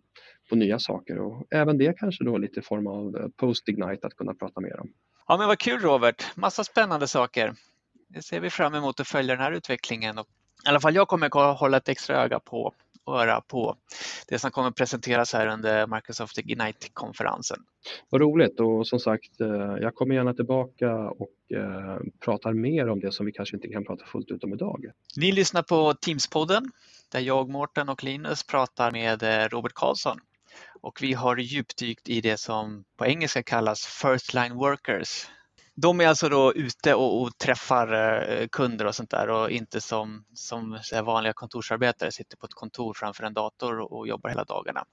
på 0.48 0.56
nya 0.56 0.78
saker 0.78 1.18
och 1.18 1.46
även 1.50 1.78
det 1.78 1.98
kanske 1.98 2.24
då 2.24 2.38
lite 2.38 2.62
form 2.62 2.86
av 2.86 3.16
eh, 3.16 3.28
post-ignite 3.36 4.06
att 4.06 4.14
kunna 4.14 4.34
prata 4.34 4.60
mer 4.60 4.80
om. 4.80 4.92
Ja 5.28 5.36
men 5.36 5.46
vad 5.46 5.58
kul 5.58 5.80
Robert, 5.80 6.36
massa 6.36 6.64
spännande 6.64 7.06
saker 7.06 7.54
det 8.12 8.22
ser 8.22 8.40
vi 8.40 8.50
fram 8.50 8.74
emot 8.74 9.00
att 9.00 9.08
följa 9.08 9.34
den 9.34 9.44
här 9.44 9.52
utvecklingen. 9.52 10.18
Och 10.18 10.26
I 10.66 10.68
alla 10.68 10.80
fall 10.80 10.94
jag 10.94 11.08
kommer 11.08 11.52
hålla 11.52 11.76
ett 11.76 11.88
extra 11.88 12.16
öga 12.16 12.40
på 12.40 12.74
och 13.04 13.20
öra 13.20 13.40
på 13.40 13.76
det 14.28 14.38
som 14.38 14.50
kommer 14.50 14.70
presenteras 14.70 15.32
här 15.32 15.46
under 15.46 15.86
Microsoft 15.86 16.38
Ignite-konferensen. 16.38 17.58
Vad 18.08 18.20
roligt 18.20 18.60
och 18.60 18.86
som 18.86 19.00
sagt, 19.00 19.40
eh, 19.40 19.48
jag 19.80 19.94
kommer 19.94 20.14
gärna 20.14 20.34
tillbaka 20.34 20.96
och 20.96 21.56
eh, 21.56 21.98
pratar 22.24 22.52
mer 22.52 22.88
om 22.88 23.00
det 23.00 23.12
som 23.12 23.26
vi 23.26 23.32
kanske 23.32 23.56
inte 23.56 23.68
kan 23.68 23.84
prata 23.84 24.04
fullt 24.04 24.30
ut 24.30 24.44
om 24.44 24.52
idag. 24.52 24.90
Ni 25.16 25.32
lyssnar 25.32 25.62
på 25.62 25.92
Teams-podden 25.92 26.70
där 27.12 27.20
jag, 27.20 27.48
Mårten 27.48 27.88
och 27.88 28.04
Linus 28.04 28.46
pratar 28.46 28.90
med 28.90 29.22
eh, 29.22 29.48
Robert 29.48 29.72
Karlsson 29.74 30.20
och 30.80 30.98
vi 31.02 31.12
har 31.12 31.36
djupdykt 31.36 32.08
i 32.08 32.20
det 32.20 32.36
som 32.36 32.84
på 32.96 33.06
engelska 33.06 33.42
kallas 33.42 33.86
First 33.86 34.34
Line 34.34 34.54
Workers, 34.54 35.26
de 35.74 36.00
är 36.00 36.06
alltså 36.06 36.28
då 36.28 36.52
ute 36.52 36.94
och, 36.94 37.22
och, 37.22 37.38
träffar 37.38 37.92
eh, 37.92 38.46
kunder 38.46 38.86
och 38.86 38.94
sånt 38.94 39.10
där 39.10 39.30
och 39.30 39.50
inte 39.50 39.80
som, 39.80 40.24
som 40.34 40.78
eh, 40.94 41.02
vanliga 41.02 41.32
kontorsarbetare 41.32 42.12
sitter 42.12 42.36
på 42.36 42.46
ett 42.46 42.54
kontor 42.54 42.94
framför 42.94 43.24
en 43.24 43.34
dator 43.34 43.80
och, 43.80 43.92
och 43.92 44.08
jobbar 44.08 44.30
hela 44.30 44.44
dagarna. 44.44 44.84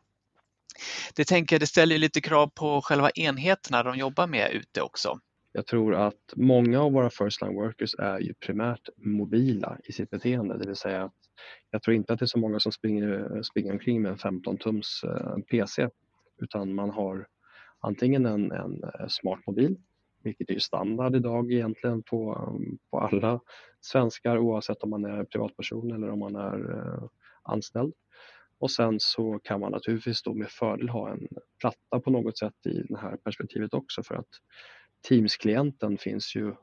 Det 1.16 1.26
tänker 1.26 1.60
det 1.60 1.68
ställer 1.68 1.98
lite 1.98 2.22
krav 2.22 2.48
på 2.48 2.82
själva 2.82 3.10
enheterna 3.10 3.84
de 3.84 3.98
jobbar 3.98 4.28
med 4.28 4.52
ute 4.52 4.82
också. 4.82 5.20
Jag 5.52 5.66
tror 5.66 5.96
att 5.96 6.34
många 6.36 6.82
av 6.82 6.92
våra 6.92 7.10
first 7.10 7.42
line 7.42 7.56
workers 7.56 7.96
är 8.00 8.20
ju 8.20 8.34
primärt 8.34 8.90
mobila 8.98 9.78
i 9.84 9.92
sitt 9.92 10.10
beteende, 10.10 10.58
det 10.58 10.68
vill 10.68 10.76
säga 10.76 11.04
att 11.04 11.14
jag 11.72 11.84
tror 11.84 11.96
inte 11.96 12.14
att 12.14 12.20
det 12.20 12.26
är 12.26 12.28
så 12.28 12.40
många 12.40 12.60
som 12.60 12.72
springer, 12.72 13.42
springer 13.44 13.72
omkring 13.72 14.02
med 14.02 14.12
en 14.12 14.18
15 14.18 14.58
tums 14.58 15.04
eh, 15.04 15.38
PC 15.52 15.90
utan 16.42 16.76
man 16.76 16.90
har 16.90 17.28
antingen 17.80 18.26
en, 18.26 18.52
en 18.52 18.82
smart 19.10 19.40
mobil 19.48 19.78
vilket 20.28 20.50
är 20.50 20.60
standard 20.60 21.16
idag 21.16 21.52
egentligen 21.52 22.04
på, 22.04 22.52
på 22.92 23.00
alla 23.00 23.40
svenskar 23.82 24.38
oavsett 24.38 24.84
om 24.84 24.90
man 24.90 25.06
är 25.06 25.24
privatperson 25.24 25.92
eller 25.92 26.10
om 26.10 26.20
man 26.20 26.36
är 26.36 26.72
eh, 26.72 27.10
anställd. 27.44 27.94
Och 28.60 28.72
sen 28.72 29.00
så 29.00 29.40
kan 29.44 29.60
man 29.60 29.72
naturligtvis 29.72 30.24
då 30.24 30.34
med 30.34 30.50
fördel 30.50 30.90
ha 30.90 31.10
en 31.10 31.28
platta 31.60 32.00
på 32.04 32.12
något 32.12 32.38
sätt 32.38 32.66
i 32.66 32.84
det 32.90 32.98
här 32.98 33.18
perspektivet 33.18 33.74
också 33.74 34.04
för 34.04 34.16
att 34.16 34.30
Teams-klienten 35.10 35.98
finns 35.98 36.36
ju 36.36 36.56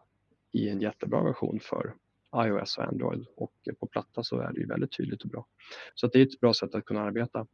i 0.53 0.69
en 0.69 0.81
jättebra 0.81 1.23
version 1.23 1.61
för 1.63 1.95
iOS 2.37 2.79
och 2.79 2.85
Android 2.85 3.27
och 3.37 3.53
på 3.81 3.87
platta 3.87 4.23
så 4.23 4.41
är 4.41 4.53
det 4.53 4.61
ju 4.61 4.67
väldigt 4.67 4.97
tydligt 4.97 5.23
och 5.23 5.29
bra. 5.29 5.47
Så 5.95 6.07
det 6.07 6.19
är 6.19 6.23
ett 6.23 6.41
bra 6.41 6.55
sätt 6.55 6.75
att 6.75 6.85
kunna 6.85 7.03
arbeta. 7.03 7.47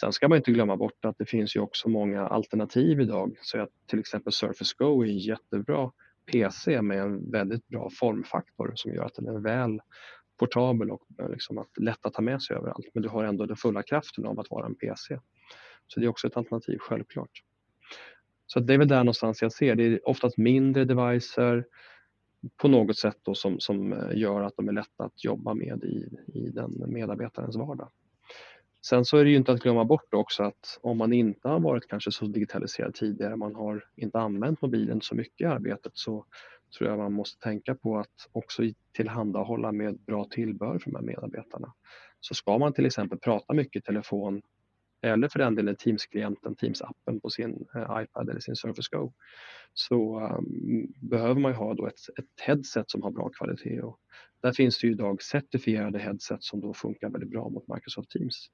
Sen 0.00 0.12
ska 0.12 0.28
man 0.28 0.38
inte 0.38 0.52
glömma 0.52 0.76
bort 0.76 1.04
att 1.04 1.18
det 1.18 1.26
finns 1.26 1.56
ju 1.56 1.60
också 1.60 1.88
många 1.88 2.26
alternativ 2.26 3.00
idag. 3.00 3.36
Så 3.40 3.60
att 3.60 3.70
till 3.86 3.98
exempel 3.98 4.32
Surface 4.32 4.74
Go 4.78 5.02
är 5.02 5.08
en 5.08 5.18
jättebra 5.18 5.92
PC 6.32 6.82
med 6.82 6.98
en 6.98 7.30
väldigt 7.30 7.68
bra 7.68 7.90
formfaktor 7.90 8.72
som 8.74 8.94
gör 8.94 9.04
att 9.04 9.14
den 9.14 9.26
är 9.26 9.40
väl 9.40 9.80
portabel 10.38 10.90
och 10.90 11.02
eh, 11.18 11.30
liksom 11.30 11.58
att 11.58 11.78
lätt 11.78 12.06
att 12.06 12.14
ta 12.14 12.22
med 12.22 12.42
sig 12.42 12.56
överallt. 12.56 12.86
Men 12.94 13.02
du 13.02 13.08
har 13.08 13.24
ändå 13.24 13.46
den 13.46 13.56
fulla 13.56 13.82
kraften 13.82 14.26
av 14.26 14.40
att 14.40 14.50
vara 14.50 14.66
en 14.66 14.74
PC. 14.74 15.18
Så 15.86 16.00
det 16.00 16.06
är 16.06 16.10
också 16.10 16.26
ett 16.26 16.36
alternativ, 16.36 16.78
självklart. 16.78 17.42
Så 18.46 18.60
det 18.60 18.74
är 18.74 18.78
väl 18.78 18.88
där 18.88 18.98
någonstans 18.98 19.42
jag 19.42 19.52
ser. 19.52 19.74
Det 19.74 19.84
är 19.84 20.08
oftast 20.08 20.36
mindre 20.36 20.84
devicer 20.84 21.64
på 22.56 22.68
något 22.68 22.98
sätt 22.98 23.18
då 23.22 23.34
som, 23.34 23.60
som 23.60 23.92
eh, 23.92 24.18
gör 24.18 24.42
att 24.42 24.56
de 24.56 24.68
är 24.68 24.72
lätta 24.72 25.04
att 25.04 25.24
jobba 25.24 25.54
med 25.54 25.84
i, 25.84 26.08
i 26.38 26.50
den 26.50 26.84
medarbetarens 26.86 27.56
vardag. 27.56 27.88
Sen 28.86 29.04
så 29.04 29.16
är 29.16 29.24
det 29.24 29.30
ju 29.30 29.36
inte 29.36 29.52
att 29.52 29.62
glömma 29.62 29.84
bort 29.84 30.14
också 30.14 30.42
att 30.42 30.78
om 30.82 30.98
man 30.98 31.12
inte 31.12 31.48
har 31.48 31.60
varit 31.60 31.88
kanske 31.88 32.12
så 32.12 32.26
digitaliserad 32.26 32.94
tidigare, 32.94 33.36
man 33.36 33.54
har 33.54 33.84
inte 33.96 34.18
använt 34.18 34.62
mobilen 34.62 35.00
så 35.02 35.14
mycket 35.14 35.40
i 35.40 35.44
arbetet 35.44 35.92
så 35.94 36.24
tror 36.78 36.90
jag 36.90 36.98
man 36.98 37.12
måste 37.12 37.42
tänka 37.42 37.74
på 37.74 37.98
att 37.98 38.28
också 38.32 38.62
tillhandahålla 38.96 39.72
med 39.72 39.98
bra 39.98 40.24
tillbehör 40.24 40.78
för 40.78 40.90
de 40.90 40.96
här 40.96 41.02
medarbetarna. 41.02 41.72
Så 42.20 42.34
ska 42.34 42.58
man 42.58 42.72
till 42.72 42.86
exempel 42.86 43.18
prata 43.18 43.54
mycket 43.54 43.82
i 43.82 43.84
telefon 43.84 44.42
eller 45.12 45.28
för 45.28 45.38
den 45.38 45.54
delen 45.54 45.76
Teams-klienten, 45.76 46.56
Teams-appen 46.56 47.20
på 47.20 47.30
sin 47.30 47.66
eh, 47.74 48.02
iPad 48.02 48.28
eller 48.30 48.40
sin 48.40 48.56
Surface 48.56 48.96
Go 48.96 49.12
så 49.74 50.20
um, 50.20 50.92
behöver 51.00 51.40
man 51.40 51.52
ju 51.52 51.56
ha 51.56 51.74
då 51.74 51.86
ett, 51.86 52.18
ett 52.18 52.40
headset 52.46 52.90
som 52.90 53.02
har 53.02 53.10
bra 53.10 53.28
kvalitet 53.28 53.80
och 53.80 53.98
där 54.42 54.52
finns 54.52 54.80
det 54.80 54.86
ju 54.86 54.92
idag 54.92 55.22
certifierade 55.22 55.98
headset 55.98 56.42
som 56.42 56.60
då 56.60 56.74
funkar 56.74 57.10
väldigt 57.10 57.30
bra 57.30 57.48
mot 57.48 57.68
Microsoft 57.68 58.10
Teams. 58.10 58.50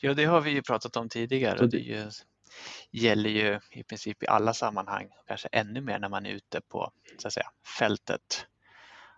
Ja, 0.00 0.14
det 0.14 0.24
har 0.24 0.40
vi 0.40 0.50
ju 0.50 0.62
pratat 0.62 0.96
om 0.96 1.08
tidigare. 1.08 1.58
Det, 1.58 1.66
det 1.66 1.78
ju, 1.78 2.10
gäller 2.90 3.30
ju 3.30 3.60
i 3.70 3.82
princip 3.82 4.22
i 4.22 4.26
alla 4.26 4.54
sammanhang, 4.54 5.08
kanske 5.26 5.48
ännu 5.52 5.80
mer 5.80 5.98
när 5.98 6.08
man 6.08 6.26
är 6.26 6.30
ute 6.30 6.60
på 6.60 6.92
så 7.18 7.28
att 7.28 7.32
säga, 7.32 7.46
fältet. 7.78 8.46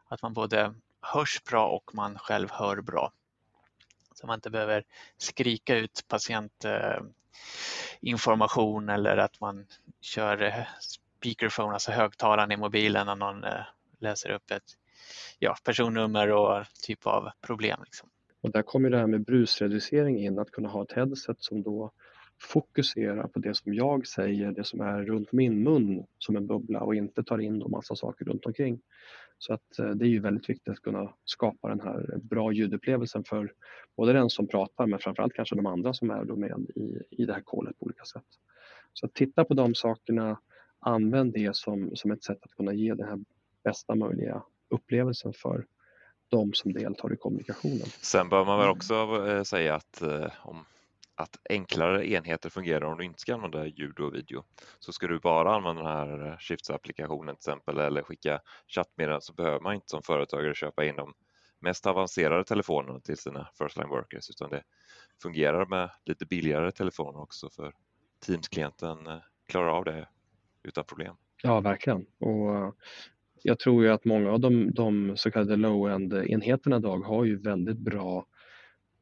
Att 0.09 0.23
man 0.23 0.33
både 0.33 0.75
hörs 1.01 1.43
bra 1.51 1.69
och 1.69 1.95
man 1.95 2.19
själv 2.19 2.49
hör 2.51 2.81
bra. 2.81 3.13
Så 4.21 4.27
man 4.27 4.35
inte 4.35 4.51
behöver 4.51 4.85
skrika 5.17 5.77
ut 5.77 6.05
patientinformation 6.09 8.89
eller 8.89 9.17
att 9.17 9.41
man 9.41 9.67
kör 10.01 10.43
eh, 10.43 10.67
speakerphone, 10.81 11.73
alltså 11.73 11.93
högtalaren 11.93 12.53
i 12.53 12.57
mobilen 12.57 13.07
när 13.07 13.15
någon 13.15 13.45
eh, 13.45 13.61
läser 13.99 14.31
upp 14.31 14.51
ett 14.51 14.77
ja, 15.39 15.57
personnummer 15.65 16.33
och 16.33 16.65
typ 16.83 17.07
av 17.07 17.31
problem. 17.41 17.81
Liksom. 17.85 18.09
Och 18.41 18.51
där 18.51 18.63
kommer 18.63 18.91
det 18.91 18.99
här 18.99 19.07
med 19.07 19.25
brusreducering 19.25 20.19
in, 20.19 20.39
att 20.39 20.51
kunna 20.51 20.69
ha 20.69 20.83
ett 20.83 20.93
headset 20.93 21.43
som 21.43 21.63
då 21.63 21.93
fokuserar 22.41 23.29
på 23.29 23.39
det 23.39 23.55
som 23.55 23.75
jag 23.75 24.07
säger, 24.07 24.53
det 24.53 24.65
som 24.65 24.81
är 24.81 25.03
runt 25.03 25.33
min 25.33 25.63
mun 25.63 26.07
som 26.19 26.37
en 26.37 26.47
bubbla 26.47 26.81
och 26.81 26.95
inte 26.95 27.25
tar 27.25 27.39
in 27.39 27.63
en 27.63 27.71
massa 27.71 27.97
saker 27.97 28.25
runt 28.25 28.47
omkring. 28.47 28.81
Så 29.39 29.53
att 29.53 29.79
eh, 29.79 29.91
det 29.91 30.05
är 30.05 30.09
ju 30.09 30.21
väldigt 30.21 30.51
viktigt 30.51 30.73
att 30.73 30.83
kunna 30.83 31.13
skapa 31.25 31.69
den 31.69 31.81
här 31.81 32.19
bra 32.23 32.53
ljudupplevelsen 32.53 33.25
för 33.25 33.53
både 33.97 34.13
den 34.13 34.31
som 34.31 34.47
pratar 34.47 34.87
men 34.87 34.99
framförallt 34.99 35.35
kanske 35.35 35.57
de 35.57 35.67
andra 35.67 35.95
som 35.95 36.11
är 36.11 36.25
med 36.25 36.71
i, 36.75 37.03
i 37.11 37.25
det 37.25 37.33
här 37.33 37.43
callet 37.47 37.79
på 37.79 37.85
olika 37.85 38.05
sätt. 38.05 38.25
Så 38.93 39.07
att 39.07 39.15
titta 39.15 39.45
på 39.45 39.55
de 39.55 39.75
sakerna, 39.75 40.41
använd 40.81 41.33
det 41.33 41.57
som, 41.57 41.91
som 41.97 42.11
ett 42.11 42.25
sätt 42.25 42.39
att 42.43 42.55
kunna 42.55 42.73
ge 42.73 42.95
den 42.95 43.09
här 43.09 43.19
bästa 43.65 43.95
möjliga 43.95 44.43
upplevelsen 44.69 45.33
för 45.33 45.67
de 46.29 46.53
som 46.53 46.73
deltar 46.73 47.13
i 47.13 47.17
kommunikationen. 47.17 47.87
Sen 47.87 48.29
bör 48.29 48.45
man 48.45 48.59
väl 48.59 48.69
också 48.69 48.95
eh, 49.29 49.43
säga 49.43 49.75
att 49.75 50.03
eh, 50.03 50.31
om 50.43 50.65
att 51.19 51.37
enklare 51.51 52.11
enheter 52.11 52.51
fungerar 52.51 52.85
om 52.85 52.99
du 52.99 53.05
inte 53.05 53.21
ska 53.21 53.35
använda 53.35 53.67
ljud 53.67 54.01
och 54.01 54.15
video. 54.15 54.45
Så 54.79 54.93
ska 54.93 55.07
du 55.07 55.19
bara 55.19 55.55
använda 55.55 55.83
den 55.83 55.93
här 55.93 56.27
eh, 56.27 56.37
Shifts-applikationen 56.39 57.37
till 57.37 57.51
exempel 57.51 57.79
eller 57.79 58.03
skicka 58.03 58.41
chattmeddelanden 58.69 59.23
så 59.23 59.33
behöver 59.33 59.61
man 59.61 59.75
inte 59.75 59.89
som 59.89 60.03
företagare 60.03 60.55
köpa 60.55 60.85
in 60.85 60.97
de 60.97 61.15
mest 61.61 61.87
avancerade 61.87 62.45
telefonerna 62.45 63.01
till 63.01 63.17
sina 63.17 63.49
first 63.59 63.77
line 63.77 63.89
workers 63.89 64.31
utan 64.31 64.51
det 64.51 64.63
fungerar 65.23 65.67
med 65.67 65.91
lite 66.05 66.27
billigare 66.27 66.73
telefoner 66.73 67.21
också 67.21 67.51
för 67.51 67.73
Teams-klienten 68.27 69.07
eh, 69.07 69.19
klarar 69.49 69.69
av 69.69 69.85
det 69.85 70.09
utan 70.63 70.85
problem. 70.85 71.17
Ja, 71.43 71.61
verkligen. 71.61 72.07
Och 72.19 72.55
eh, 72.55 72.73
jag 73.43 73.59
tror 73.59 73.85
ju 73.85 73.91
att 73.91 74.05
många 74.05 74.31
av 74.31 74.41
de, 74.41 74.75
de 74.75 75.17
så 75.17 75.31
kallade 75.31 75.57
low-end 75.57 76.13
enheterna 76.15 76.77
idag 76.77 76.99
har 76.99 77.25
ju 77.25 77.39
väldigt 77.39 77.79
bra 77.79 78.27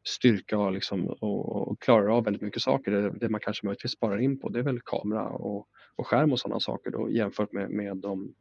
styrka 0.08 0.58
och, 0.58 0.72
liksom, 0.72 1.06
och, 1.06 1.68
och 1.68 1.82
klarar 1.82 2.16
av 2.16 2.24
väldigt 2.24 2.42
mycket 2.42 2.62
saker. 2.62 2.90
Det, 2.90 3.10
det, 3.10 3.28
man 3.28 3.40
kanske 3.40 3.66
möjligtvis 3.66 3.92
sparar 3.92 4.18
in 4.18 4.40
på 4.40 4.48
det 4.48 4.58
är 4.58 4.62
väl 4.62 4.80
kamera 4.80 5.28
och, 5.28 5.68
och 5.96 6.06
skärm 6.06 6.32
och 6.32 6.40
sådana 6.40 6.60
saker 6.60 6.90
då, 6.90 7.10
jämfört 7.10 7.52
med, 7.52 7.70
med 7.70 7.96
de 7.96 8.34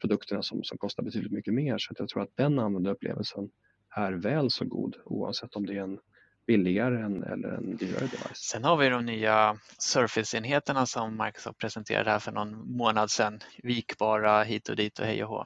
produkterna 0.00 0.42
som, 0.42 0.64
som 0.64 0.78
kostar 0.78 1.02
betydligt 1.02 1.32
mycket 1.32 1.54
mer. 1.54 1.78
Så 1.78 1.94
jag 1.98 2.08
tror 2.08 2.22
att 2.22 2.36
den 2.36 2.58
användarupplevelsen 2.58 3.50
är 3.96 4.12
väl 4.12 4.50
så 4.50 4.64
god 4.64 4.96
oavsett 5.04 5.56
om 5.56 5.66
det 5.66 5.76
är 5.76 5.82
en 5.82 5.98
billigare 6.46 7.02
än, 7.02 7.22
eller 7.22 7.48
en 7.48 7.76
dyrare 7.76 8.00
device. 8.00 8.36
Sen 8.52 8.64
har 8.64 8.76
vi 8.76 8.88
de 8.88 9.06
nya 9.06 9.56
Surface-enheterna 9.78 10.86
som 10.86 11.16
Microsoft 11.24 11.58
presenterade 11.58 12.10
här 12.10 12.18
för 12.18 12.32
någon 12.32 12.76
månad 12.76 13.10
sedan. 13.10 13.40
Vikbara 13.62 14.42
hit 14.42 14.68
och 14.68 14.76
dit 14.76 14.98
och 14.98 15.06
hej 15.06 15.24
och 15.24 15.30
hå. 15.30 15.44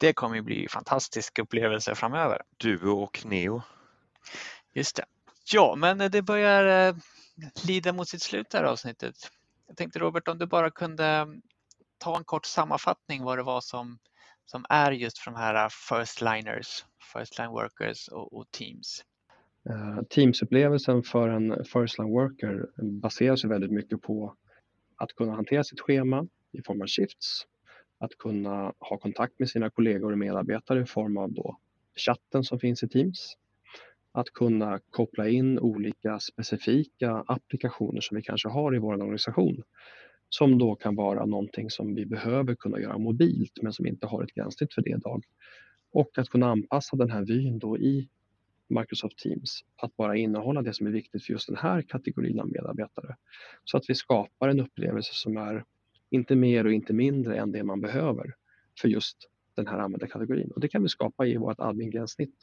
Det 0.00 0.12
kommer 0.12 0.38
att 0.38 0.44
bli 0.44 0.68
fantastisk 0.68 1.38
upplevelse 1.38 1.94
framöver. 1.94 2.42
Duo 2.60 3.02
och 3.02 3.20
Neo. 3.24 3.62
Just 4.74 4.96
det. 4.96 5.04
Ja, 5.52 5.74
men 5.76 5.98
det 5.98 6.22
börjar 6.22 6.88
eh, 6.88 6.96
lida 7.66 7.92
mot 7.92 8.08
sitt 8.08 8.22
slut 8.22 8.50
det 8.50 8.58
här 8.58 8.64
avsnittet. 8.64 9.16
Jag 9.66 9.76
tänkte 9.76 9.98
Robert 9.98 10.28
om 10.28 10.38
du 10.38 10.46
bara 10.46 10.70
kunde 10.70 11.06
mm, 11.06 11.42
ta 11.98 12.16
en 12.16 12.24
kort 12.24 12.46
sammanfattning 12.46 13.22
vad 13.22 13.38
det 13.38 13.42
var 13.42 13.60
som, 13.60 13.98
som 14.46 14.66
är 14.68 14.92
just 14.92 15.18
för 15.18 15.30
de 15.30 15.36
här 15.36 15.64
eh, 15.64 15.68
first 15.68 16.20
liners, 16.20 16.84
first 17.12 17.38
line 17.38 17.50
workers 17.50 18.08
och, 18.08 18.32
och 18.32 18.50
teams. 18.50 19.04
Uh, 19.70 21.02
för 21.02 21.28
en 21.28 21.64
first 21.64 21.98
line 21.98 22.10
worker 22.10 22.66
baseras 22.82 23.44
väldigt 23.44 23.70
mycket 23.70 24.02
på 24.02 24.36
att 24.96 25.12
kunna 25.12 25.32
hantera 25.32 25.64
sitt 25.64 25.80
schema 25.80 26.26
i 26.52 26.62
form 26.62 26.82
av 26.82 26.86
shifts, 26.86 27.46
att 27.98 28.18
kunna 28.18 28.72
ha 28.78 28.98
kontakt 28.98 29.38
med 29.38 29.48
sina 29.48 29.70
kollegor 29.70 30.12
och 30.12 30.18
medarbetare 30.18 30.82
i 30.82 30.86
form 30.86 31.16
av 31.16 31.32
då 31.32 31.58
chatten 31.96 32.44
som 32.44 32.60
finns 32.60 32.82
i 32.82 32.88
Teams, 32.88 33.36
att 34.14 34.30
kunna 34.30 34.80
koppla 34.90 35.28
in 35.28 35.58
olika 35.58 36.20
specifika 36.20 37.24
applikationer 37.26 38.00
som 38.00 38.16
vi 38.16 38.22
kanske 38.22 38.48
har 38.48 38.74
i 38.76 38.78
vår 38.78 38.92
organisation 38.92 39.62
som 40.28 40.58
då 40.58 40.74
kan 40.74 40.94
vara 40.94 41.26
någonting 41.26 41.70
som 41.70 41.94
vi 41.94 42.06
behöver 42.06 42.54
kunna 42.54 42.80
göra 42.80 42.98
mobilt 42.98 43.52
men 43.62 43.72
som 43.72 43.86
inte 43.86 44.06
har 44.06 44.22
ett 44.22 44.34
gränssnitt 44.34 44.74
för 44.74 44.82
det 44.82 44.90
idag. 44.90 45.24
Och 45.92 46.18
att 46.18 46.28
kunna 46.28 46.46
anpassa 46.50 46.96
den 46.96 47.10
här 47.10 47.24
vyn 47.24 47.58
då 47.58 47.78
i 47.78 48.08
Microsoft 48.68 49.18
Teams 49.18 49.60
att 49.76 49.96
bara 49.96 50.16
innehålla 50.16 50.62
det 50.62 50.74
som 50.74 50.86
är 50.86 50.90
viktigt 50.90 51.24
för 51.24 51.32
just 51.32 51.46
den 51.46 51.56
här 51.56 51.82
kategorin 51.82 52.40
av 52.40 52.48
medarbetare. 52.48 53.16
Så 53.64 53.76
att 53.76 53.84
vi 53.88 53.94
skapar 53.94 54.48
en 54.48 54.60
upplevelse 54.60 55.14
som 55.14 55.36
är 55.36 55.64
inte 56.10 56.36
mer 56.36 56.66
och 56.66 56.72
inte 56.72 56.92
mindre 56.92 57.36
än 57.36 57.52
det 57.52 57.64
man 57.64 57.80
behöver 57.80 58.34
för 58.80 58.88
just 58.88 59.16
den 59.56 59.66
här 59.66 59.78
användarkategorin. 59.78 60.50
Och 60.50 60.60
det 60.60 60.68
kan 60.68 60.82
vi 60.82 60.88
skapa 60.88 61.26
i 61.26 61.36
vårt 61.36 61.60
admin-gränssnitt. 61.60 62.34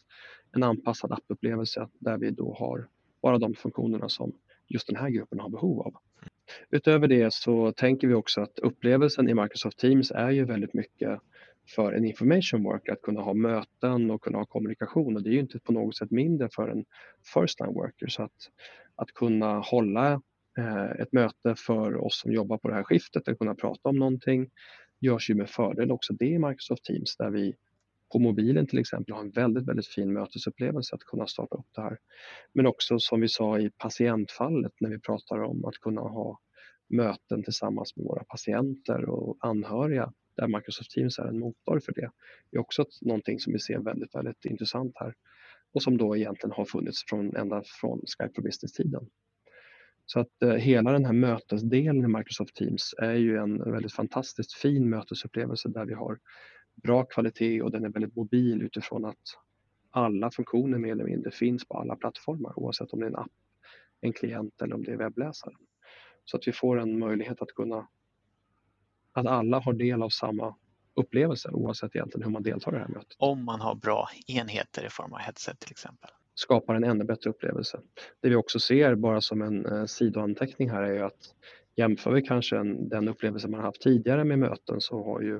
En 0.55 0.63
anpassad 0.63 1.11
appupplevelse 1.11 1.87
där 1.99 2.17
vi 2.17 2.31
då 2.31 2.55
har 2.59 2.87
bara 3.21 3.37
de 3.37 3.53
funktionerna 3.53 4.09
som 4.09 4.33
just 4.67 4.87
den 4.87 4.95
här 4.95 5.09
gruppen 5.09 5.39
har 5.39 5.49
behov 5.49 5.79
av. 5.79 5.93
Utöver 6.69 7.07
det 7.07 7.33
så 7.33 7.71
tänker 7.71 8.07
vi 8.07 8.13
också 8.13 8.41
att 8.41 8.59
upplevelsen 8.59 9.29
i 9.29 9.33
Microsoft 9.33 9.79
Teams 9.79 10.11
är 10.11 10.29
ju 10.29 10.45
väldigt 10.45 10.73
mycket 10.73 11.19
för 11.75 11.93
en 11.93 12.05
information 12.05 12.63
worker 12.63 12.91
att 12.91 13.01
kunna 13.01 13.21
ha 13.21 13.33
möten 13.33 14.11
och 14.11 14.21
kunna 14.21 14.37
ha 14.37 14.45
kommunikation 14.45 15.15
och 15.15 15.23
det 15.23 15.29
är 15.29 15.33
ju 15.33 15.39
inte 15.39 15.59
på 15.59 15.73
något 15.73 15.97
sätt 15.97 16.11
mindre 16.11 16.49
för 16.55 16.69
en 16.69 16.85
first 17.33 17.59
line 17.59 17.73
worker 17.73 18.07
så 18.07 18.23
att, 18.23 18.49
att 18.95 19.11
kunna 19.13 19.59
hålla 19.59 20.21
eh, 20.57 20.91
ett 20.91 21.13
möte 21.13 21.55
för 21.57 22.05
oss 22.05 22.21
som 22.21 22.31
jobbar 22.31 22.57
på 22.57 22.67
det 22.67 22.73
här 22.73 22.83
skiftet, 22.83 23.27
att 23.27 23.39
kunna 23.39 23.55
prata 23.55 23.89
om 23.89 23.99
någonting 23.99 24.49
görs 25.01 25.29
ju 25.29 25.35
med 25.35 25.49
fördel 25.49 25.91
också 25.91 26.13
det 26.13 26.25
i 26.25 26.39
Microsoft 26.39 26.83
Teams 26.83 27.17
där 27.17 27.29
vi 27.29 27.55
på 28.11 28.19
mobilen 28.19 28.67
till 28.67 28.79
exempel 28.79 29.13
har 29.13 29.21
en 29.21 29.31
väldigt, 29.31 29.67
väldigt 29.67 29.87
fin 29.87 30.13
mötesupplevelse 30.13 30.95
att 30.95 31.03
kunna 31.03 31.27
starta 31.27 31.55
upp 31.55 31.67
det 31.75 31.81
här. 31.81 31.97
Men 32.53 32.67
också 32.67 32.99
som 32.99 33.21
vi 33.21 33.27
sa 33.27 33.59
i 33.59 33.69
patientfallet 33.69 34.73
när 34.79 34.89
vi 34.89 34.99
pratar 34.99 35.43
om 35.43 35.65
att 35.65 35.77
kunna 35.77 36.01
ha 36.01 36.39
möten 36.87 37.43
tillsammans 37.43 37.95
med 37.95 38.05
våra 38.05 38.23
patienter 38.23 39.09
och 39.09 39.37
anhöriga 39.39 40.13
där 40.35 40.47
Microsoft 40.47 40.91
Teams 40.91 41.19
är 41.19 41.23
en 41.25 41.39
motor 41.39 41.79
för 41.79 41.93
det. 41.93 42.11
Det 42.51 42.57
är 42.57 42.61
också 42.61 42.85
någonting 43.01 43.39
som 43.39 43.53
vi 43.53 43.59
ser 43.59 43.79
väldigt, 43.79 44.15
väldigt 44.15 44.45
intressant 44.45 44.91
här 44.95 45.13
och 45.73 45.83
som 45.83 45.97
då 45.97 46.17
egentligen 46.17 46.51
har 46.51 46.65
funnits 46.65 47.03
från, 47.07 47.35
ända 47.35 47.63
från 47.65 47.99
Skype 47.99 48.33
for 48.35 48.41
Business-tiden. 48.41 49.09
Så 50.05 50.19
att 50.19 50.41
eh, 50.43 50.49
hela 50.49 50.91
den 50.91 51.05
här 51.05 51.13
mötesdelen 51.13 52.05
i 52.05 52.07
Microsoft 52.07 52.55
Teams 52.55 52.93
är 52.97 53.13
ju 53.13 53.37
en 53.37 53.71
väldigt 53.71 53.93
fantastiskt 53.93 54.53
fin 54.53 54.89
mötesupplevelse 54.89 55.69
där 55.69 55.85
vi 55.85 55.93
har 55.93 56.19
bra 56.83 57.03
kvalitet 57.03 57.61
och 57.61 57.71
den 57.71 57.85
är 57.85 57.89
väldigt 57.89 58.15
mobil 58.15 58.61
utifrån 58.61 59.05
att 59.05 59.17
alla 59.89 60.31
funktioner 60.31 60.77
mer 60.77 60.91
eller 60.91 61.03
mindre 61.03 61.31
finns 61.31 61.67
på 61.67 61.77
alla 61.77 61.95
plattformar 61.95 62.59
oavsett 62.59 62.93
om 62.93 62.99
det 62.99 63.05
är 63.05 63.09
en 63.09 63.15
app, 63.15 63.31
en 64.01 64.13
klient 64.13 64.61
eller 64.61 64.75
om 64.75 64.83
det 64.83 64.91
är 64.91 64.97
webbläsaren. 64.97 65.57
Så 66.25 66.37
att 66.37 66.47
vi 66.47 66.51
får 66.51 66.79
en 66.79 66.99
möjlighet 66.99 67.41
att 67.41 67.51
kunna 67.55 67.87
att 69.13 69.25
alla 69.25 69.59
har 69.59 69.73
del 69.73 70.03
av 70.03 70.09
samma 70.09 70.55
upplevelse 70.93 71.49
oavsett 71.49 71.95
egentligen 71.95 72.23
hur 72.23 72.31
man 72.31 72.43
deltar 72.43 72.71
i 72.71 72.75
det 72.75 72.81
här 72.81 72.87
mötet. 72.87 73.15
Om 73.17 73.45
man 73.45 73.61
har 73.61 73.75
bra 73.75 74.07
enheter 74.27 74.85
i 74.85 74.89
form 74.89 75.13
av 75.13 75.19
headset 75.19 75.59
till 75.59 75.71
exempel. 75.71 76.09
Skapar 76.35 76.75
en 76.75 76.83
ännu 76.83 77.03
bättre 77.03 77.29
upplevelse. 77.29 77.79
Det 78.21 78.29
vi 78.29 78.35
också 78.35 78.59
ser 78.59 78.95
bara 78.95 79.21
som 79.21 79.41
en 79.41 79.65
eh, 79.65 79.85
sidoanteckning 79.85 80.69
här 80.69 80.83
är 80.83 80.93
ju 80.93 81.01
att 81.01 81.35
jämför 81.75 82.11
vi 82.11 82.21
kanske 82.21 82.57
en, 82.57 82.89
den 82.89 83.07
upplevelse 83.07 83.47
man 83.47 83.61
haft 83.61 83.81
tidigare 83.81 84.23
med 84.23 84.39
möten 84.39 84.81
så 84.81 85.03
har 85.03 85.21
ju 85.21 85.39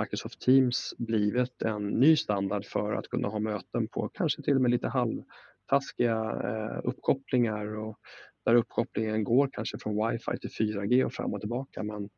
Microsoft 0.00 0.40
Teams 0.40 0.94
blivit 0.98 1.62
en 1.62 1.88
ny 1.88 2.16
standard 2.16 2.64
för 2.64 2.92
att 2.92 3.08
kunna 3.08 3.28
ha 3.28 3.38
möten 3.38 3.88
på 3.88 4.08
kanske 4.08 4.42
till 4.42 4.54
och 4.54 4.60
med 4.62 4.70
lite 4.70 4.88
halvtaskiga 4.88 6.16
eh, 6.44 6.80
uppkopplingar 6.84 7.76
och 7.76 7.98
där 8.44 8.54
uppkopplingen 8.54 9.24
går 9.24 9.48
kanske 9.52 9.78
från 9.78 10.10
wifi 10.10 10.38
till 10.38 10.50
4G 10.50 11.04
och 11.04 11.12
fram 11.12 11.34
och 11.34 11.40
tillbaka 11.40 11.82
men 11.82 12.08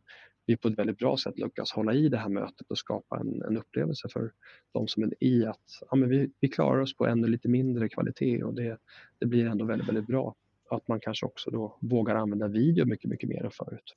vi 0.48 0.56
på 0.56 0.68
ett 0.68 0.78
väldigt 0.78 0.98
bra 0.98 1.16
sätt 1.16 1.38
lyckas 1.38 1.72
hålla 1.72 1.92
i 1.94 2.08
det 2.08 2.18
här 2.18 2.28
mötet 2.28 2.70
och 2.70 2.78
skapa 2.78 3.18
en, 3.18 3.42
en 3.42 3.56
upplevelse 3.56 4.08
för 4.12 4.32
de 4.72 4.88
som 4.88 5.02
är 5.02 5.14
i 5.20 5.46
att 5.46 5.82
ja, 5.90 5.96
men 5.96 6.08
vi, 6.08 6.30
vi 6.40 6.48
klarar 6.48 6.80
oss 6.80 6.96
på 6.96 7.06
ännu 7.06 7.28
lite 7.28 7.48
mindre 7.48 7.88
kvalitet 7.88 8.42
och 8.42 8.54
det, 8.54 8.78
det 9.20 9.26
blir 9.26 9.46
ändå 9.46 9.64
väldigt, 9.64 9.88
väldigt 9.88 10.06
bra 10.06 10.34
att 10.70 10.88
man 10.88 11.00
kanske 11.00 11.26
också 11.26 11.50
då 11.50 11.78
vågar 11.80 12.14
använda 12.14 12.48
video 12.48 12.86
mycket, 12.86 13.10
mycket 13.10 13.28
mer 13.28 13.44
än 13.44 13.50
förut. 13.50 13.94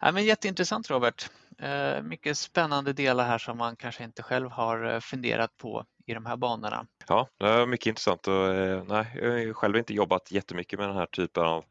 Ja, 0.00 0.12
men 0.12 0.24
jätteintressant 0.24 0.90
Robert. 0.90 1.30
Eh, 1.58 2.02
mycket 2.02 2.38
spännande 2.38 2.92
delar 2.92 3.24
här 3.24 3.38
som 3.38 3.58
man 3.58 3.76
kanske 3.76 4.04
inte 4.04 4.22
själv 4.22 4.50
har 4.50 4.94
eh, 4.94 5.00
funderat 5.00 5.56
på 5.56 5.84
i 6.06 6.14
de 6.14 6.26
här 6.26 6.36
banorna. 6.36 6.86
Ja, 7.08 7.28
det 7.38 7.46
är 7.46 7.66
mycket 7.66 7.86
intressant 7.86 8.28
och 8.28 8.54
eh, 8.54 8.84
nej, 8.88 9.06
jag 9.14 9.46
har 9.46 9.52
själv 9.52 9.76
inte 9.76 9.94
jobbat 9.94 10.32
jättemycket 10.32 10.78
med 10.78 10.88
den 10.88 10.96
här 10.96 11.06
typen 11.06 11.42
av 11.42 11.64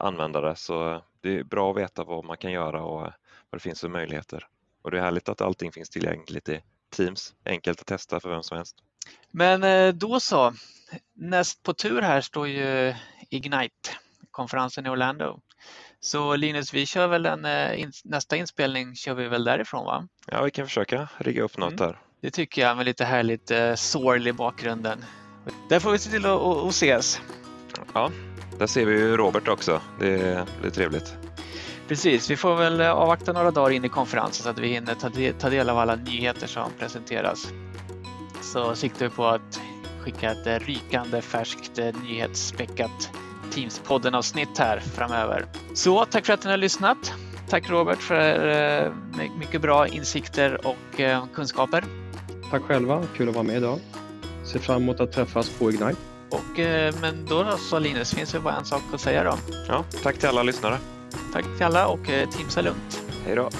användare 0.00 0.56
så 0.56 1.02
det 1.20 1.38
är 1.38 1.44
bra 1.44 1.70
att 1.70 1.76
veta 1.76 2.04
vad 2.04 2.24
man 2.24 2.36
kan 2.36 2.52
göra 2.52 2.84
och 2.84 3.00
vad 3.00 3.12
det 3.52 3.60
finns 3.60 3.80
för 3.80 3.88
möjligheter. 3.88 4.46
Och 4.82 4.90
det 4.90 4.98
är 4.98 5.02
härligt 5.02 5.28
att 5.28 5.40
allting 5.40 5.72
finns 5.72 5.90
tillgängligt 5.90 6.48
i 6.48 6.60
Teams, 6.96 7.34
enkelt 7.44 7.80
att 7.80 7.86
testa 7.86 8.20
för 8.20 8.30
vem 8.30 8.42
som 8.42 8.56
helst. 8.56 8.76
Men 9.30 9.98
då 9.98 10.20
så, 10.20 10.54
näst 11.14 11.62
på 11.62 11.74
tur 11.74 12.02
här 12.02 12.20
står 12.20 12.48
ju 12.48 12.94
Ignite, 13.30 13.90
konferensen 14.30 14.86
i 14.86 14.88
Orlando. 14.88 15.40
Så 16.00 16.36
Linus, 16.36 16.74
vi 16.74 16.86
kör 16.86 17.06
väl 17.06 17.26
en, 17.26 17.44
eh, 17.44 17.88
nästa 18.04 18.36
inspelning 18.36 18.94
kör 18.94 19.14
vi 19.14 19.28
väl 19.28 19.44
därifrån 19.44 19.84
va? 19.84 20.08
Ja, 20.26 20.42
vi 20.42 20.50
kan 20.50 20.66
försöka 20.66 21.08
rigga 21.18 21.42
upp 21.42 21.58
något 21.58 21.72
mm. 21.72 21.86
där. 21.86 21.98
Det 22.20 22.30
tycker 22.30 22.62
jag 22.62 22.76
med 22.76 22.86
lite 22.86 23.04
härligt 23.04 23.50
eh, 23.50 23.74
sorl 23.74 24.26
i 24.26 24.32
bakgrunden. 24.32 25.04
Där 25.68 25.80
får 25.80 25.90
vi 25.92 25.98
se 25.98 26.10
till 26.10 26.26
att 26.26 26.68
ses. 26.68 27.20
Ja, 27.94 28.10
där 28.60 28.66
ser 28.66 28.86
vi 28.86 28.98
ju 28.98 29.16
Robert 29.16 29.48
också. 29.48 29.80
Det, 29.98 30.16
det 30.62 30.66
är 30.66 30.70
trevligt. 30.70 31.14
Precis, 31.88 32.30
vi 32.30 32.36
får 32.36 32.56
väl 32.56 32.80
eh, 32.80 32.90
avvakta 32.90 33.32
några 33.32 33.50
dagar 33.50 33.70
in 33.70 33.84
i 33.84 33.88
konferensen 33.88 34.44
så 34.44 34.50
att 34.50 34.58
vi 34.58 34.68
hinner 34.68 34.94
ta, 34.94 35.08
de, 35.08 35.32
ta 35.32 35.50
del 35.50 35.70
av 35.70 35.78
alla 35.78 35.96
nyheter 35.96 36.46
som 36.46 36.70
presenteras. 36.78 37.48
Så 38.42 38.74
siktar 38.74 39.08
vi 39.08 39.10
på 39.10 39.26
att 39.26 39.60
skicka 40.00 40.30
ett 40.30 40.46
eh, 40.46 40.58
rykande 40.58 41.22
färskt 41.22 41.78
nyhetsspäckat 42.02 43.10
Teams-podden-avsnitt 43.50 44.58
här 44.58 44.80
framöver. 44.80 45.46
Så 45.74 46.04
tack 46.04 46.26
för 46.26 46.32
att 46.32 46.44
ni 46.44 46.50
har 46.50 46.58
lyssnat. 46.58 47.12
Tack 47.48 47.70
Robert 47.70 47.98
för 47.98 48.48
eh, 48.48 48.92
mycket 49.38 49.62
bra 49.62 49.88
insikter 49.88 50.66
och 50.66 51.00
eh, 51.00 51.24
kunskaper. 51.34 51.84
Tack 52.50 52.62
själva, 52.62 53.04
kul 53.16 53.28
att 53.28 53.34
vara 53.34 53.44
med 53.44 53.56
idag. 53.56 53.78
Ser 54.44 54.58
fram 54.58 54.82
emot 54.82 55.00
att 55.00 55.12
träffas 55.12 55.50
på 55.50 55.70
Ignite. 55.70 55.96
Och, 56.30 56.58
eh, 56.58 56.94
men 57.00 57.26
då 57.26 57.56
så 57.58 57.78
Linus, 57.78 58.14
finns 58.14 58.32
det 58.32 58.40
bara 58.40 58.56
en 58.56 58.64
sak 58.64 58.82
att 58.94 59.00
säga 59.00 59.24
då. 59.24 59.38
Ja, 59.68 59.84
tack 60.02 60.18
till 60.18 60.28
alla 60.28 60.42
lyssnare. 60.42 60.78
Tack 61.32 61.44
till 61.56 61.66
alla 61.66 61.86
och 61.86 62.04
Teamsa 62.06 62.60
lugnt. 62.60 63.02
Hej 63.26 63.36
då. 63.36 63.50